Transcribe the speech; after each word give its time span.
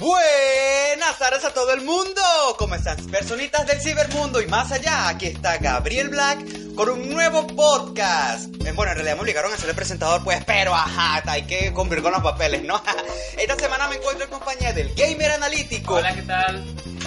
Buenas 0.00 1.18
tardes 1.18 1.44
a 1.44 1.52
todo 1.52 1.74
el 1.74 1.82
mundo. 1.82 2.22
¿Cómo 2.56 2.74
están, 2.74 2.96
personitas 3.08 3.66
del 3.66 3.82
cibermundo 3.82 4.40
y 4.40 4.46
más 4.46 4.72
allá? 4.72 5.08
Aquí 5.08 5.26
está 5.26 5.58
Gabriel 5.58 6.08
Black 6.08 6.38
con 6.74 6.88
un 6.88 7.10
nuevo 7.10 7.46
podcast. 7.46 8.46
Eh, 8.64 8.72
Bueno, 8.72 8.92
en 8.92 8.96
realidad 8.96 9.16
me 9.16 9.20
obligaron 9.20 9.52
a 9.52 9.58
ser 9.58 9.68
el 9.68 9.74
presentador, 9.76 10.24
pues, 10.24 10.42
pero 10.46 10.74
ajá, 10.74 11.22
hay 11.30 11.42
que 11.42 11.70
cumplir 11.74 12.02
con 12.02 12.12
los 12.12 12.22
papeles, 12.22 12.62
¿no? 12.62 12.82
Esta 13.38 13.56
semana 13.56 13.88
me 13.88 13.96
encuentro 13.96 14.24
en 14.24 14.30
compañía 14.30 14.72
del 14.72 14.94
Gamer 14.94 15.32
Analítico 15.32 15.96
Hola, 15.96 16.14
¿qué 16.14 16.22
tal? 16.22 16.64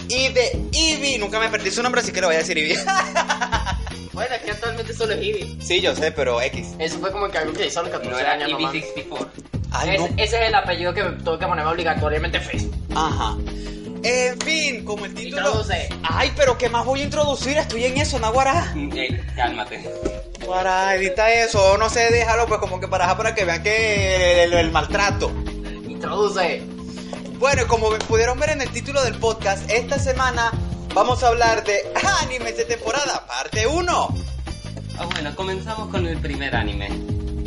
y 0.07 0.27
de 0.29 0.61
Ivy. 0.71 1.17
Nunca 1.17 1.39
me 1.39 1.49
perdí 1.49 1.71
su 1.71 1.81
nombre, 1.81 2.01
así 2.01 2.11
que 2.11 2.21
le 2.21 2.27
voy 2.27 2.35
a 2.35 2.39
decir 2.39 2.57
Ivy. 2.57 2.75
Bueno, 4.13 4.35
es 4.35 4.43
que 4.43 4.51
actualmente 4.51 4.93
solo 4.93 5.13
es 5.13 5.19
Eevee. 5.21 5.57
sí, 5.59 5.81
yo 5.81 5.95
sé, 5.95 6.11
pero 6.11 6.39
X. 6.39 6.67
Eso 6.77 6.99
fue 6.99 7.11
como 7.11 7.27
que 7.31 7.39
algo 7.39 7.51
que 7.51 7.65
hizo 7.65 7.79
a 7.79 7.83
los 7.83 7.91
14 7.91 8.11
No 8.11 8.19
era 8.19 8.33
años 8.33 8.51
nomás. 8.51 8.71
EV64. 8.71 9.27
Ay, 9.73 9.89
Es- 9.95 9.99
no. 9.99 10.05
Ese 10.17 10.41
es 10.41 10.47
el 10.47 10.55
apellido 10.55 10.93
que 10.93 11.03
me 11.03 11.11
tuve 11.23 11.39
que 11.39 11.47
ponerme 11.47 11.71
obligatoriamente 11.71 12.39
Facebook. 12.39 12.75
Ajá. 12.95 13.35
En 14.05 14.39
fin, 14.41 14.83
como 14.85 15.05
el 15.05 15.13
título. 15.13 15.37
Introduce. 15.47 15.89
Ay, 16.03 16.31
pero 16.35 16.57
¿qué 16.57 16.69
más 16.69 16.85
voy 16.85 17.01
a 17.01 17.03
introducir? 17.05 17.57
Estoy 17.57 17.85
en 17.85 17.97
eso, 17.97 18.19
Naguará. 18.19 18.73
Ey, 18.75 19.19
cálmate. 19.35 19.89
Para 20.45 20.95
edita 20.95 21.31
eso, 21.31 21.77
no 21.77 21.89
sé, 21.89 22.11
déjalo 22.11 22.45
pues 22.47 22.59
como 22.59 22.79
que 22.81 22.87
para, 22.89 23.15
para 23.15 23.33
que 23.33 23.45
vean 23.45 23.63
que 23.63 24.43
el, 24.43 24.53
el 24.53 24.71
maltrato. 24.71 25.31
Introduce. 25.87 26.61
Bueno, 27.39 27.65
como 27.67 27.89
pudieron 28.07 28.37
ver 28.39 28.49
en 28.51 28.61
el 28.61 28.69
título 28.71 29.01
del 29.03 29.15
podcast, 29.15 29.69
esta 29.71 29.97
semana 29.97 30.51
vamos 30.93 31.23
a 31.23 31.29
hablar 31.29 31.63
de 31.63 31.79
animes 32.21 32.57
de 32.57 32.65
temporada, 32.65 33.25
parte 33.25 33.65
1. 33.65 34.15
Ah, 34.99 35.05
bueno, 35.13 35.33
comenzamos 35.35 35.89
con 35.89 36.05
el 36.05 36.17
primer 36.19 36.53
anime. 36.55 36.89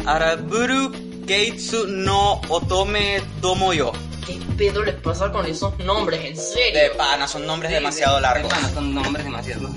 Araburu 0.07 0.91
Keitsu 1.27 1.87
no 1.89 2.41
Otome 2.49 3.21
Domoyo. 3.41 3.93
¿Qué 4.27 4.39
pedo 4.57 4.83
les 4.85 4.95
pasa 4.97 5.31
con 5.31 5.47
esos 5.47 5.79
nombres? 5.81 6.21
¿En 6.25 6.37
serio? 6.37 6.81
De 6.81 6.91
pana, 6.91 7.29
son 7.29 7.47
nombres 7.47 7.71
Sí, 7.71 7.75
demasiado 7.75 8.17
de- 8.17 8.23
largos. 8.23 8.49
de 8.49 8.55
pana, 8.57 8.69
son 8.71 8.95
nombres 8.95 9.25
demasiado 9.25 9.69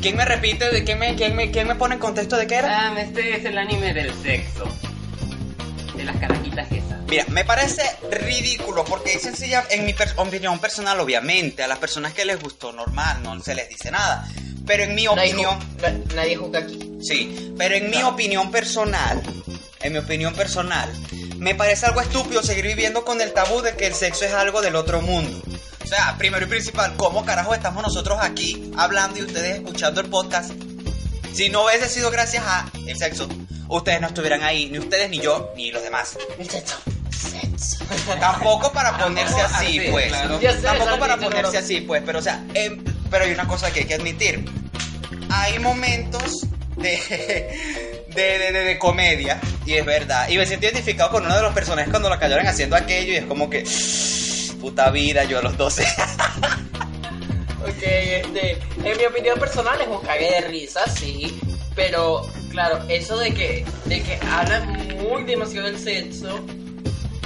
¿Quién 0.00 0.16
me 0.16 0.24
repite? 0.24 0.70
¿De 0.70 0.82
quién 0.84 0.98
me, 0.98 1.14
quién 1.14 1.36
me, 1.36 1.50
quién 1.50 1.68
me 1.68 1.76
pone 1.76 1.94
en 1.94 2.00
contexto 2.00 2.36
de 2.36 2.46
qué 2.46 2.56
era? 2.56 2.88
Ah, 2.92 3.00
este 3.00 3.36
es 3.36 3.44
el 3.44 3.56
anime 3.56 3.94
del 3.94 4.12
sexo. 4.22 4.64
De 5.96 6.04
las 6.04 6.16
carajitas 6.16 6.72
esas. 6.72 6.98
Mira, 7.08 7.24
me 7.28 7.44
parece 7.44 7.82
ridículo 8.10 8.84
porque 8.84 9.14
es 9.14 9.22
sencilla, 9.22 9.64
en 9.70 9.84
mi 9.86 9.92
per- 9.92 10.12
opinión 10.16 10.58
personal, 10.58 10.98
obviamente, 10.98 11.62
a 11.62 11.68
las 11.68 11.78
personas 11.78 12.12
que 12.14 12.24
les 12.24 12.40
gustó 12.42 12.72
normal, 12.72 13.22
no 13.22 13.38
se 13.40 13.54
les 13.54 13.68
dice 13.68 13.90
nada. 13.90 14.26
Pero 14.66 14.84
en 14.84 14.94
mi 14.94 15.04
Nadie 15.04 15.30
opinión, 15.32 15.58
ju- 15.78 16.14
nadie 16.14 16.36
juzga 16.36 16.60
aquí. 16.60 16.90
sí, 17.02 17.52
pero 17.58 17.74
en 17.76 17.84
mi 17.86 17.92
Claro. 17.92 18.08
opinión 18.08 18.50
personal, 18.50 19.22
en 19.82 19.92
mi 19.92 19.98
opinión 19.98 20.34
personal, 20.34 20.90
me 21.38 21.54
parece 21.54 21.86
algo 21.86 22.00
estúpido 22.00 22.42
seguir 22.42 22.66
viviendo 22.66 23.04
con 23.04 23.20
el 23.20 23.32
tabú 23.32 23.62
de 23.62 23.74
que 23.74 23.86
el 23.86 23.94
sexo 23.94 24.24
es 24.24 24.32
algo 24.32 24.62
del 24.62 24.76
otro 24.76 25.00
mundo. 25.00 25.42
O 25.82 25.86
sea, 25.86 26.16
primero 26.16 26.46
y 26.46 26.48
principal, 26.48 26.94
¿cómo 26.96 27.24
carajo 27.24 27.54
estamos 27.54 27.82
nosotros 27.82 28.18
aquí 28.20 28.70
hablando 28.76 29.18
y 29.18 29.22
ustedes 29.22 29.56
escuchando 29.56 30.00
el 30.00 30.08
podcast? 30.08 30.52
Si 31.32 31.48
no 31.48 31.64
hubiese 31.64 31.88
sido 31.88 32.10
gracias 32.10 32.44
a 32.46 32.70
el 32.86 32.96
sexo, 32.96 33.28
ustedes 33.68 34.00
no 34.00 34.08
estuvieran 34.08 34.42
ahí, 34.42 34.68
ni 34.70 34.78
ustedes, 34.78 35.10
ni 35.10 35.18
yo, 35.18 35.52
ni 35.56 35.70
los 35.70 35.82
demás. 35.82 36.16
Sexo. 36.48 36.76
Sexo. 37.10 37.84
Tampoco 38.20 38.72
para 38.72 38.96
ponerse 38.98 39.40
así, 39.40 39.78
así, 39.78 39.90
pues. 39.90 40.08
claro. 40.08 40.40
Ya 40.40 40.52
sé, 40.52 40.62
Tampoco 40.62 40.98
para 40.98 41.16
ponerse 41.16 41.58
así, 41.58 41.80
pues. 41.80 42.02
Pero, 42.04 42.18
o 42.20 42.22
sea, 42.22 42.44
em, 42.54 42.84
pero 43.10 43.24
hay 43.24 43.32
una 43.32 43.48
cosa 43.48 43.70
que 43.72 43.80
hay 43.80 43.86
que 43.86 43.94
admitir. 43.94 44.44
Hay 45.30 45.58
momentos 45.58 46.46
de, 46.82 48.04
de, 48.08 48.38
de, 48.52 48.52
de- 48.64 48.78
comedia, 48.78 49.40
y 49.64 49.74
es 49.74 49.84
verdad. 49.86 50.28
Y 50.28 50.36
me 50.38 50.46
siento 50.46 50.66
identificado 50.66 51.10
con 51.10 51.24
uno 51.24 51.34
de 51.36 51.42
los 51.42 51.54
personajes 51.54 51.90
cuando 51.90 52.08
lo 52.10 52.18
cayeron 52.18 52.46
haciendo 52.46 52.76
aquello, 52.76 53.12
y 53.12 53.16
es 53.16 53.24
como 53.26 53.48
que, 53.48 53.64
puta 54.60 54.90
vida, 54.90 55.24
yo 55.24 55.38
a 55.38 55.42
los 55.42 55.56
12. 55.56 55.84
Ok, 57.64 57.80
este, 57.80 58.58
en 58.84 58.98
mi 58.98 59.04
opinión 59.04 59.38
personal 59.38 59.80
es 59.80 59.86
un 59.86 60.00
cague 60.00 60.28
de 60.32 60.40
risa, 60.48 60.80
sí, 60.90 61.38
pero 61.76 62.28
claro, 62.50 62.84
eso 62.88 63.16
de 63.18 63.32
que, 63.32 63.64
de 63.84 64.02
que 64.02 64.18
hablan 64.32 64.96
muy 64.98 65.22
demasiado 65.22 65.68
del 65.68 65.78
sexo 65.78 66.40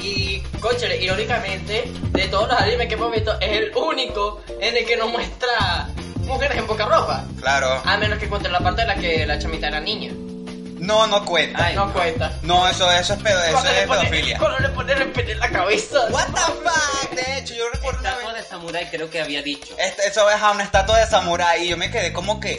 y, 0.03 0.41
coche, 0.61 1.03
irónicamente, 1.03 1.85
de 2.13 2.29
todos 2.29 2.49
los 2.49 2.61
animes 2.61 2.87
que 2.87 2.95
hemos 2.95 3.11
visto, 3.13 3.33
es 3.41 3.51
el 3.51 3.73
único 3.75 4.43
en 4.61 4.77
el 4.77 4.85
que 4.85 4.97
nos 4.99 5.11
muestra 5.11 5.89
mujeres 6.27 6.59
en 6.59 6.67
poca 6.67 6.85
ropa, 6.87 7.25
claro. 7.41 7.83
a 7.85 7.97
menos 7.97 8.19
que 8.19 8.29
cuente 8.29 8.49
la 8.49 8.61
parte 8.61 8.83
en 8.83 8.89
la 8.89 8.95
que 8.97 9.27
la 9.27 9.39
chamita 9.39 9.69
era 9.69 9.81
niña, 9.81 10.13
No, 10.79 11.07
no 11.07 11.25
cuenta. 11.25 11.65
Ay, 11.65 11.75
no 11.75 11.87
no. 11.87 11.93
cuenta. 11.93 12.33
No, 12.43 12.69
eso, 12.69 12.91
eso 12.93 13.15
es, 13.15 13.23
pedo, 13.23 13.43
eso 13.45 13.59
es 13.65 13.87
pone- 13.87 14.01
pedofilia. 14.03 14.39
Cuando 14.39 14.59
le 14.59 14.69
pone 14.71 14.93
el 14.93 15.11
pene 15.13 15.33
en 15.33 15.39
la 15.41 15.51
cabeza. 15.51 15.99
What 16.11 16.27
the 16.27 16.41
fuck? 16.41 17.11
De 17.13 17.39
hecho, 17.39 17.55
yo 17.55 17.65
recuerdo 17.73 18.01
una 18.01 18.11
Estatua 18.11 18.33
vez... 18.35 18.43
de 18.45 18.49
Samurai 18.49 18.91
creo 18.91 19.11
que 19.11 19.21
había 19.23 19.43
dicho. 19.43 19.75
Este, 19.79 20.07
eso 20.07 20.29
es 20.31 20.41
a 20.43 20.51
una 20.51 20.63
estatua 20.65 20.99
de 20.99 21.07
samurái 21.07 21.65
y 21.65 21.69
yo 21.71 21.77
me 21.79 21.91
quedé 21.91 22.13
como 22.13 22.39
que 22.41 22.59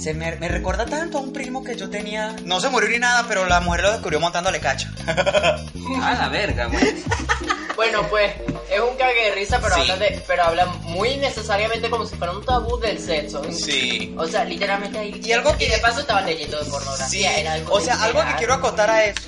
se 0.00 0.14
me, 0.14 0.34
me 0.36 0.48
recuerda 0.48 0.86
tanto 0.86 1.18
a 1.18 1.20
un 1.20 1.32
primo 1.32 1.62
que 1.62 1.76
yo 1.76 1.88
tenía. 1.90 2.34
No 2.44 2.58
se 2.60 2.68
murió 2.70 2.88
ni 2.88 2.98
nada, 2.98 3.26
pero 3.28 3.46
la 3.46 3.60
mujer 3.60 3.82
lo 3.82 3.92
descubrió 3.92 4.18
montándole 4.18 4.58
cacho. 4.58 4.88
A 5.06 6.14
la 6.14 6.28
verga, 6.30 6.66
güey. 6.66 7.04
Bueno, 7.76 8.02
pues 8.08 8.32
es 8.74 8.80
un 8.80 8.96
cague 8.96 9.24
de 9.26 9.34
risa, 9.34 9.58
pero, 9.62 9.74
Sí. 9.76 9.80
habla 9.82 9.96
de, 9.96 10.22
pero 10.26 10.42
habla 10.44 10.66
muy 10.82 11.16
necesariamente 11.16 11.90
como 11.90 12.06
si 12.06 12.16
fuera 12.16 12.32
un 12.32 12.44
tabú 12.44 12.78
del 12.78 12.98
sexo. 12.98 13.42
Sí. 13.52 14.14
O 14.18 14.26
sea, 14.26 14.44
literalmente 14.44 14.98
ahí. 14.98 15.20
Y 15.22 15.32
algo 15.32 15.56
que- 15.56 15.68
de 15.68 15.78
paso 15.78 16.00
estaba 16.00 16.22
leyendo 16.22 16.58
de 16.62 16.70
pornografía. 16.70 17.06
Sí, 17.08 17.24
era 17.24 17.52
algo 17.54 17.74
o 17.74 17.80
sea, 17.80 18.02
algo 18.02 18.20
que 18.24 18.34
quiero 18.38 18.54
acotar 18.54 18.90
a 18.90 19.04
eso. 19.04 19.22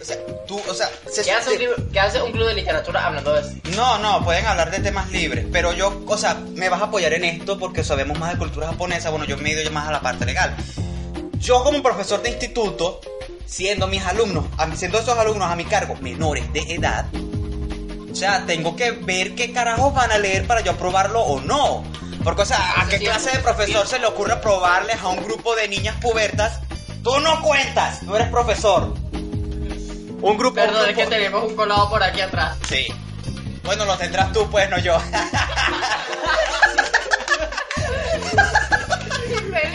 O 0.00 0.04
sea, 0.04 0.16
tú, 0.46 0.60
o 0.68 0.74
sea, 0.74 0.88
se- 1.12 1.22
¿Qué 1.24 1.32
hace, 1.32 1.50
un 1.52 1.58
libro- 1.58 1.76
qué 1.92 2.00
hace 2.00 2.22
un 2.22 2.32
club 2.32 2.46
de 2.48 2.54
literatura 2.54 3.06
hablando 3.06 3.32
de 3.34 3.40
eso? 3.40 3.50
No, 3.76 3.98
no, 3.98 4.24
pueden 4.24 4.46
hablar 4.46 4.70
de 4.70 4.80
temas 4.80 5.10
libres, 5.10 5.46
pero 5.52 5.72
yo, 5.72 6.02
o 6.06 6.16
sea, 6.16 6.34
me 6.54 6.68
vas 6.68 6.80
a 6.80 6.84
apoyar 6.84 7.12
en 7.12 7.24
esto 7.24 7.58
porque 7.58 7.84
sabemos 7.84 8.18
más 8.18 8.32
de 8.32 8.38
cultura 8.38 8.68
japonesa, 8.68 9.10
bueno, 9.10 9.24
yo 9.26 9.36
me 9.36 9.50
he 9.52 9.60
ido 9.62 9.70
más 9.72 9.88
a 9.88 9.92
la 9.92 10.00
parte 10.00 10.24
legal. 10.26 10.56
Yo 11.38 11.62
como 11.64 11.82
profesor 11.82 12.22
de 12.22 12.30
instituto, 12.30 13.00
siendo 13.46 13.86
mis 13.88 14.02
alumnos, 14.04 14.44
siendo 14.76 14.98
esos 14.98 15.16
alumnos 15.18 15.50
a 15.50 15.56
mi 15.56 15.64
cargo 15.64 15.96
menores 16.00 16.50
de 16.52 16.60
edad, 16.74 17.06
o 18.10 18.14
sea, 18.14 18.44
tengo 18.46 18.76
que 18.76 18.90
ver 18.92 19.34
qué 19.34 19.52
carajos 19.52 19.94
van 19.94 20.10
a 20.12 20.18
leer 20.18 20.46
para 20.46 20.60
yo 20.62 20.72
aprobarlo 20.72 21.20
o 21.20 21.40
no. 21.40 21.84
Porque, 22.24 22.42
o 22.42 22.46
sea, 22.46 22.74
¿a 22.80 22.86
qué 22.86 22.98
clase 22.98 23.30
de 23.30 23.38
profesor 23.38 23.86
se 23.86 23.98
le 23.98 24.06
ocurre 24.06 24.32
aprobarles 24.34 25.00
a 25.00 25.08
un 25.08 25.22
grupo 25.24 25.54
de 25.56 25.68
niñas 25.68 25.96
pubertas? 26.02 26.60
Tú 27.02 27.18
no 27.20 27.40
cuentas, 27.42 28.00
tú 28.00 28.14
eres 28.14 28.28
profesor. 28.28 28.94
Un 29.12 30.36
grupo... 30.36 30.60
un 30.60 30.66
Perdón, 30.66 30.82
es 30.90 30.94
que 30.96 31.02
grupo- 31.02 31.08
tenemos 31.10 31.44
un 31.44 31.56
colado 31.56 31.88
por 31.88 32.02
aquí 32.02 32.20
atrás. 32.20 32.58
Sí. 32.68 32.86
Bueno, 33.64 33.84
lo 33.86 33.96
tendrás 33.96 34.32
tú, 34.32 34.50
pues, 34.50 34.68
no 34.68 34.78
yo. 34.78 34.98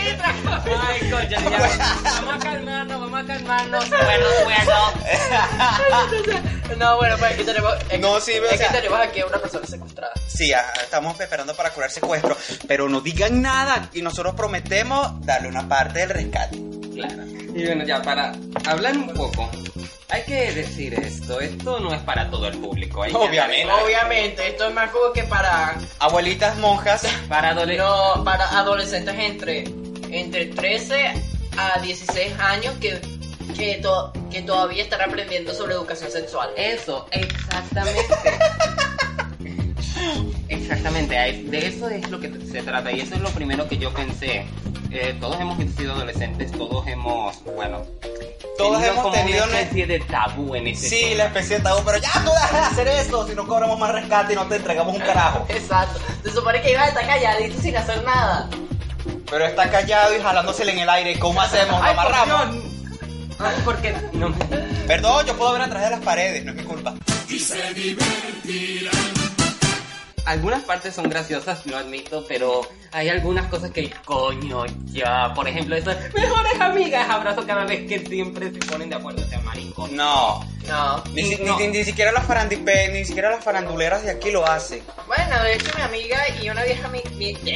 Ay, 0.07 1.09
coño, 1.09 1.29
ya. 1.29 1.39
Vamos 2.03 2.35
a 2.35 2.39
calmarnos, 2.39 3.01
vamos 3.01 3.19
a 3.21 3.25
calmarnos. 3.25 3.89
Bueno, 3.89 4.25
bueno. 4.43 4.75
No, 6.77 6.97
bueno, 6.97 7.15
pues 7.17 7.33
aquí 7.33 7.43
tenemos. 7.43 7.73
Es, 7.89 7.99
No, 7.99 8.19
sí, 8.19 8.33
o 8.33 8.43
es 8.45 8.57
sea- 8.57 8.67
que 8.69 8.77
tenemos 8.77 8.99
aquí 8.99 9.19
a 9.21 9.27
una 9.27 9.37
persona 9.37 9.65
secuestrada. 9.67 10.11
Sí, 10.27 10.51
ajá, 10.51 10.73
estamos 10.83 11.17
esperando 11.19 11.55
para 11.55 11.69
curar 11.69 11.89
secuestro, 11.91 12.35
pero 12.67 12.89
no 12.89 12.99
digan 13.01 13.41
nada 13.41 13.89
y 13.93 14.01
nosotros 14.01 14.33
prometemos 14.35 15.25
darle 15.25 15.47
una 15.47 15.67
parte 15.69 15.99
del 15.99 16.09
rescate. 16.09 16.59
Claro. 16.93 17.23
Y 17.55 17.65
bueno, 17.65 17.85
ya 17.85 18.01
para 18.01 18.33
hablar 18.67 18.97
un 18.97 19.13
poco, 19.13 19.49
hay 20.09 20.23
que 20.23 20.51
decir 20.53 20.95
esto, 20.99 21.39
esto 21.39 21.79
no 21.79 21.93
es 21.93 22.01
para 22.01 22.29
todo 22.29 22.47
el 22.47 22.57
público. 22.57 23.03
hay 23.03 23.11
que 23.11 23.17
Obviamente. 23.17 23.61
aclarar. 23.63 23.83
Obviamente, 23.85 24.47
esto 24.49 24.67
es 24.67 24.73
más 24.73 24.89
como 24.89 25.13
que 25.13 25.23
para. 25.23 25.75
Abuelitas 25.99 26.57
monjas, 26.57 27.03
Para 27.29 27.49
adolescentes. 27.51 27.85
No, 28.17 28.23
para 28.25 28.49
adolescentes 28.57 29.15
entre, 29.17 29.63
entre 30.19 30.45
13 30.47 31.13
a 31.57 31.79
16 31.81 32.39
años 32.39 32.73
que, 32.79 32.99
que, 33.55 33.75
to- 33.81 34.11
que 34.31 34.41
todavía 34.41 34.83
están 34.83 35.01
aprendiendo 35.01 35.53
sobre 35.53 35.73
educación 35.73 36.11
sexual. 36.11 36.49
Eso, 36.57 37.07
exactamente. 37.11 38.05
Exactamente, 40.49 41.15
de 41.15 41.67
eso 41.67 41.89
es 41.89 42.09
lo 42.09 42.19
que 42.19 42.29
se 42.51 42.61
trata 42.61 42.91
y 42.91 42.99
eso 43.01 43.15
es 43.15 43.21
lo 43.21 43.29
primero 43.29 43.67
que 43.67 43.77
yo 43.77 43.93
pensé. 43.93 44.45
Eh, 44.91 45.15
todos 45.19 45.39
hemos 45.39 45.57
sido 45.75 45.93
adolescentes, 45.93 46.51
todos 46.51 46.85
hemos, 46.87 47.43
bueno, 47.55 47.81
Todos 48.57 48.73
tenido 48.81 48.91
hemos 48.91 49.03
como 49.03 49.13
tenido 49.15 49.45
una 49.45 49.59
especie 49.61 49.87
de 49.87 49.99
tabú 50.01 50.55
en 50.55 50.67
ese 50.67 50.89
Sí, 50.89 51.01
tema. 51.01 51.15
la 51.15 51.25
especie 51.25 51.57
de 51.57 51.63
tabú, 51.63 51.81
pero 51.85 51.97
ya 51.97 52.11
tú 52.13 52.31
dejas 52.31 52.51
de 52.51 52.57
hacer 52.81 52.87
eso, 53.05 53.27
si 53.27 53.35
no 53.35 53.47
cobramos 53.47 53.79
más 53.79 53.91
rescate 53.91 54.33
y 54.33 54.35
no 54.35 54.45
te 54.47 54.55
entregamos 54.57 54.93
un 54.95 55.01
carajo. 55.01 55.45
Exacto. 55.49 55.99
Se 56.23 56.31
supone 56.31 56.61
que 56.61 56.71
iba 56.71 56.81
a 56.83 56.87
estar 56.87 57.05
calladito 57.07 57.61
sin 57.61 57.75
hacer 57.77 58.03
nada. 58.03 58.49
Pero 59.29 59.45
está 59.45 59.69
callado 59.69 60.15
y 60.15 60.21
jalándosele 60.21 60.71
en 60.73 60.79
el 60.79 60.89
aire, 60.89 61.19
¿cómo 61.19 61.41
hacemos? 61.41 61.79
¿Lo 61.79 61.83
Ay, 61.83 61.95
por 61.95 62.05
amarramos? 62.05 62.53
Dios. 62.53 62.65
Ay, 63.39 63.55
porque 63.65 63.95
no 64.13 64.29
me... 64.29 64.35
Perdón, 64.87 65.25
yo 65.25 65.35
puedo 65.35 65.53
ver 65.53 65.63
atrás 65.63 65.83
de 65.83 65.89
las 65.89 65.99
paredes, 66.01 66.45
no 66.45 66.51
es 66.51 66.57
mi 66.57 66.63
culpa. 66.63 66.93
Algunas 70.25 70.63
partes 70.63 70.95
son 70.95 71.07
graciosas, 71.09 71.65
lo 71.67 71.77
admito, 71.77 72.25
pero 72.27 72.61
hay 72.91 73.09
algunas 73.09 73.45
cosas 73.47 73.69
que 73.71 73.91
coño 74.05 74.65
ya. 74.85 75.31
Por 75.35 75.47
ejemplo, 75.47 75.75
esas 75.75 75.97
mejores 76.13 76.59
amigas 76.59 77.07
abrazo 77.09 77.45
cada 77.45 77.63
vez 77.65 77.87
que 77.87 77.99
siempre 78.07 78.51
se 78.51 78.57
ponen 78.59 78.89
de 78.89 78.95
acuerdo, 78.95 79.23
sea 79.27 79.39
maricón. 79.41 79.95
No, 79.95 80.43
No. 80.67 81.03
ni, 81.13 81.23
si- 81.23 81.43
No. 81.43 81.59
ni- 81.59 81.67
ni 81.67 81.83
siquiera 81.83 82.11
las 82.11 82.25
farandipe, 82.25 82.89
ni 82.89 83.05
siquiera 83.05 83.29
las 83.29 83.43
faranduleras 83.43 84.03
de 84.03 84.11
aquí 84.11 84.31
lo 84.31 84.45
hacen. 84.47 84.81
Bueno, 85.05 85.43
de 85.43 85.53
hecho 85.53 85.71
mi 85.75 85.81
amiga 85.83 86.17
y 86.41 86.49
una 86.49 86.63
vieja 86.63 86.87
amiga, 86.87 87.09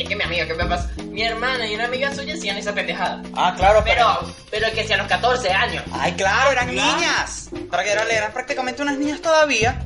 que 0.08 0.16
mi 0.16 0.24
amiga, 0.24 0.46
¿qué 0.46 0.54
me 0.54 0.66
pasa? 0.66 0.90
Mi 1.06 1.24
hermana 1.24 1.66
y 1.66 1.74
una 1.74 1.86
amiga 1.86 2.14
suya 2.14 2.36
hacían 2.36 2.58
esa 2.58 2.74
pendejada. 2.74 3.24
Ah, 3.36 3.56
claro, 3.58 3.82
pero... 3.84 4.20
Pero, 4.22 4.36
pero 4.52 4.72
que 4.76 4.86
sea 4.86 4.96
a 4.96 5.00
los 5.00 5.08
14 5.08 5.50
años. 5.52 5.84
Ay, 5.92 6.14
claro, 6.14 6.52
eran 6.52 6.70
Claro. 6.70 6.98
niñas. 6.98 7.50
Para 7.72 7.84
que 7.84 7.92
eran, 7.92 8.10
eran 8.12 8.32
prácticamente 8.32 8.82
unas 8.84 8.98
niñas 8.98 9.22
todavía. 9.22 9.86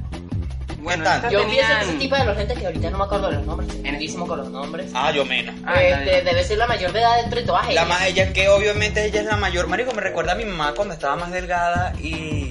Bueno, 0.84 1.04
tal? 1.04 1.22
Yo 1.24 1.30
pienso 1.30 1.48
tenían- 1.50 1.80
que 1.80 1.86
ese 1.86 1.94
tipo 1.98 2.16
de 2.16 2.26
los 2.26 2.38
lentes 2.38 2.60
que 2.60 2.66
ahorita 2.66 2.90
no 2.90 2.98
me 2.98 3.04
acuerdo 3.06 3.30
de 3.30 3.36
los 3.38 3.46
nombres, 3.46 3.74
enedísimo 3.84 4.28
con 4.28 4.38
los 4.40 4.50
nombres. 4.50 4.92
Ah, 4.94 5.12
yo 5.12 5.26
menos. 5.26 5.56
Ah, 5.66 5.82
este, 5.82 6.22
debe 6.24 6.44
ser 6.44 6.58
la 6.58 6.68
mayor 6.68 6.92
de 6.92 7.00
edad 7.00 7.20
entre 7.24 7.44
todas 7.44 7.74
La 7.74 7.86
más 7.86 8.06
ella 8.06 8.34
que 8.34 8.50
obviamente 8.50 9.06
ella 9.06 9.22
es 9.22 9.26
la 9.26 9.38
mayor. 9.38 9.68
Marico, 9.68 9.94
me 9.94 10.02
recuerda 10.02 10.34
a 10.34 10.36
mi 10.36 10.46
mamá 10.46 10.74
cuando 10.76 10.94
estaba 10.94 11.16
más 11.16 11.32
delgada 11.32 11.94
y... 12.00 12.50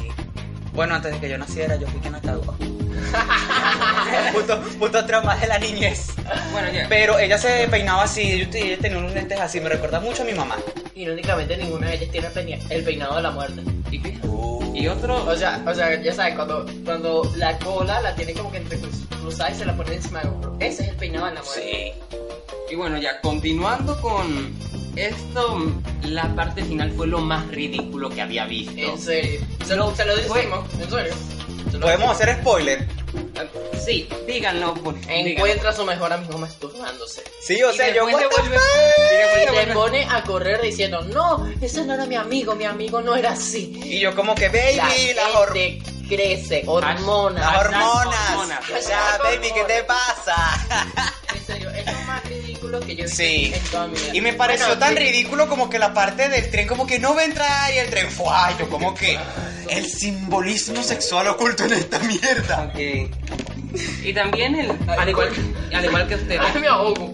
Bueno, 0.72 0.94
antes 0.94 1.12
de 1.12 1.20
que 1.20 1.28
yo 1.28 1.36
naciera, 1.36 1.76
yo 1.76 1.86
fui 1.86 2.00
quien 2.00 2.14
la 2.14 2.20
cagó. 2.22 2.56
puto, 4.32 4.60
puto 4.78 5.04
trauma 5.06 5.36
de 5.36 5.46
la 5.46 5.58
niñez. 5.58 6.08
Bueno, 6.52 6.68
ya. 6.72 6.86
Pero 6.88 7.18
ella 7.18 7.38
se 7.38 7.66
peinaba 7.68 8.02
así, 8.04 8.22
ella 8.22 8.48
ella 8.52 8.78
tenía 8.80 8.98
unos 8.98 9.12
lentes 9.12 9.40
así, 9.40 9.60
me 9.60 9.68
recuerda 9.68 10.00
mucho 10.00 10.22
a 10.22 10.26
mi 10.26 10.34
mamá. 10.34 10.56
Irónicamente 10.94 11.56
ninguna 11.56 11.88
de 11.88 11.94
ellas 11.96 12.10
tiene 12.32 12.58
el 12.70 12.84
peinado 12.84 13.16
de 13.16 13.22
la 13.22 13.30
muerte. 13.30 13.62
Y, 13.90 14.00
y 14.74 14.88
otro... 14.88 15.24
O 15.26 15.36
sea, 15.36 15.62
o 15.66 15.74
sea, 15.74 16.00
ya 16.00 16.14
sabes, 16.14 16.34
cuando, 16.34 16.66
cuando 16.84 17.30
la 17.36 17.58
cola 17.58 18.00
la 18.00 18.14
tiene 18.14 18.32
como 18.34 18.50
que 18.50 18.58
entre 18.58 18.78
cruz- 18.78 19.06
cruzada 19.20 19.50
y 19.50 19.54
se 19.54 19.64
la 19.64 19.76
pone 19.76 19.94
encima 19.94 20.20
del 20.20 20.28
hombro. 20.30 20.56
Ese 20.60 20.82
es 20.84 20.88
el 20.90 20.96
peinado 20.96 21.26
de 21.26 21.34
la 21.34 21.42
muerte. 21.42 21.94
Y 22.70 22.74
bueno, 22.74 22.96
ya 22.98 23.20
continuando 23.20 24.00
con 24.00 24.54
esto, 24.96 25.72
la 26.04 26.24
parte 26.34 26.64
final 26.64 26.90
fue 26.92 27.06
lo 27.06 27.20
más 27.20 27.46
ridículo 27.48 28.08
que 28.10 28.22
había 28.22 28.46
visto. 28.46 28.72
En 28.78 28.98
serio. 28.98 29.40
Se 29.66 29.76
lo, 29.76 29.94
se 29.94 30.04
lo 30.06 30.16
decimos, 30.16 30.64
en 30.80 30.90
serio. 30.90 31.14
Podemos 31.80 32.10
hacer 32.10 32.36
spoiler. 32.40 32.86
Sí, 33.84 34.08
díganlo. 34.26 34.74
Por, 34.74 34.94
díganlo. 35.00 35.26
Encuentra 35.28 35.70
a 35.70 35.72
su 35.72 35.84
mejor 35.84 36.12
amigo 36.12 36.38
masturbándose. 36.38 37.22
Sí, 37.40 37.62
o 37.62 37.72
Y 37.72 37.76
sea, 37.76 37.92
yo 37.94 38.04
what 38.06 38.18
the 38.18 38.24
fuck? 38.24 38.44
y 38.44 39.56
se 39.66 39.66
pone 39.72 40.06
a 40.10 40.22
correr 40.22 40.60
diciendo, 40.60 41.02
no, 41.02 41.50
ese 41.60 41.84
no 41.84 41.94
era 41.94 42.06
mi 42.06 42.14
amigo, 42.16 42.54
mi 42.54 42.64
amigo 42.64 43.00
no 43.00 43.14
era 43.16 43.32
así. 43.32 43.72
Y 43.84 44.00
yo 44.00 44.14
como 44.14 44.34
que, 44.34 44.48
baby, 44.48 45.14
la 45.14 45.30
hor- 45.38 45.52
gente 45.52 45.82
crece, 46.08 46.62
hormonas. 46.66 47.44
las 47.52 47.66
hormonas. 47.66 48.30
hormonas. 48.30 48.70
O 48.70 48.82
sea, 48.82 49.18
baby, 49.22 49.48
¿qué 49.54 49.64
te 49.64 49.82
pasa? 49.84 50.36
En 51.34 51.46
serio, 51.46 51.70
es 51.70 51.86
lo 51.86 51.92
más 52.02 52.22
ridículo 52.80 52.86
que 52.86 52.96
yo 52.96 53.02
he 53.02 53.06
visto 53.06 53.16
Sí. 53.22 53.52
en 53.54 53.62
toda 53.70 53.86
mi 53.88 53.94
vida. 53.98 54.10
Y 54.14 54.20
me 54.20 54.32
pareció 54.34 54.66
Bueno, 54.66 54.80
tan 54.80 54.94
sí. 54.94 54.98
ridículo 54.98 55.48
como 55.48 55.68
que 55.70 55.78
la 55.78 55.92
parte 55.94 56.28
del 56.28 56.50
tren 56.50 56.66
como 56.66 56.86
que 56.86 56.98
no 56.98 57.14
va 57.14 57.22
a 57.22 57.24
entrar 57.24 57.72
y 57.74 57.78
el 57.78 57.90
tren 57.90 58.10
fue, 58.10 58.26
ay, 58.30 58.54
yo 58.58 58.68
como 58.68 58.94
que 58.94 59.18
el 59.70 59.86
simbolismo 59.86 60.82
sexual 60.82 61.28
oculto 61.28 61.64
en 61.64 61.72
esta 61.74 61.98
mierda. 62.00 62.70
Ok. 62.72 62.78
Y 64.04 64.12
también 64.12 64.54
el... 64.54 64.70
Al 64.86 65.08
igual, 65.08 65.30
al 65.74 65.84
igual 65.84 66.06
que 66.08 66.14
ustedes. 66.16 66.40
Ay, 66.54 66.60
me 66.60 66.68
ahogo. 66.68 67.10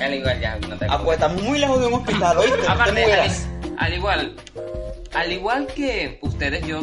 Al 0.00 0.14
igual 0.14 0.40
ya, 0.40 0.56
no 0.66 0.78
te 0.78 0.86
Ah, 0.88 0.98
pues 1.04 1.16
estamos 1.16 1.42
muy 1.42 1.58
lejos 1.58 1.78
de 1.80 1.86
un 1.86 1.94
hospital, 1.94 2.38
¿oíste? 2.38 2.56
No 2.56 2.62
te 2.64 2.68
Aparte, 2.70 2.92
mueras. 3.06 3.46
al, 3.76 3.84
al 3.84 3.94
igual, 3.94 4.36
al 5.12 5.32
igual 5.32 5.66
que 5.66 6.18
ustedes, 6.22 6.66
yo, 6.66 6.80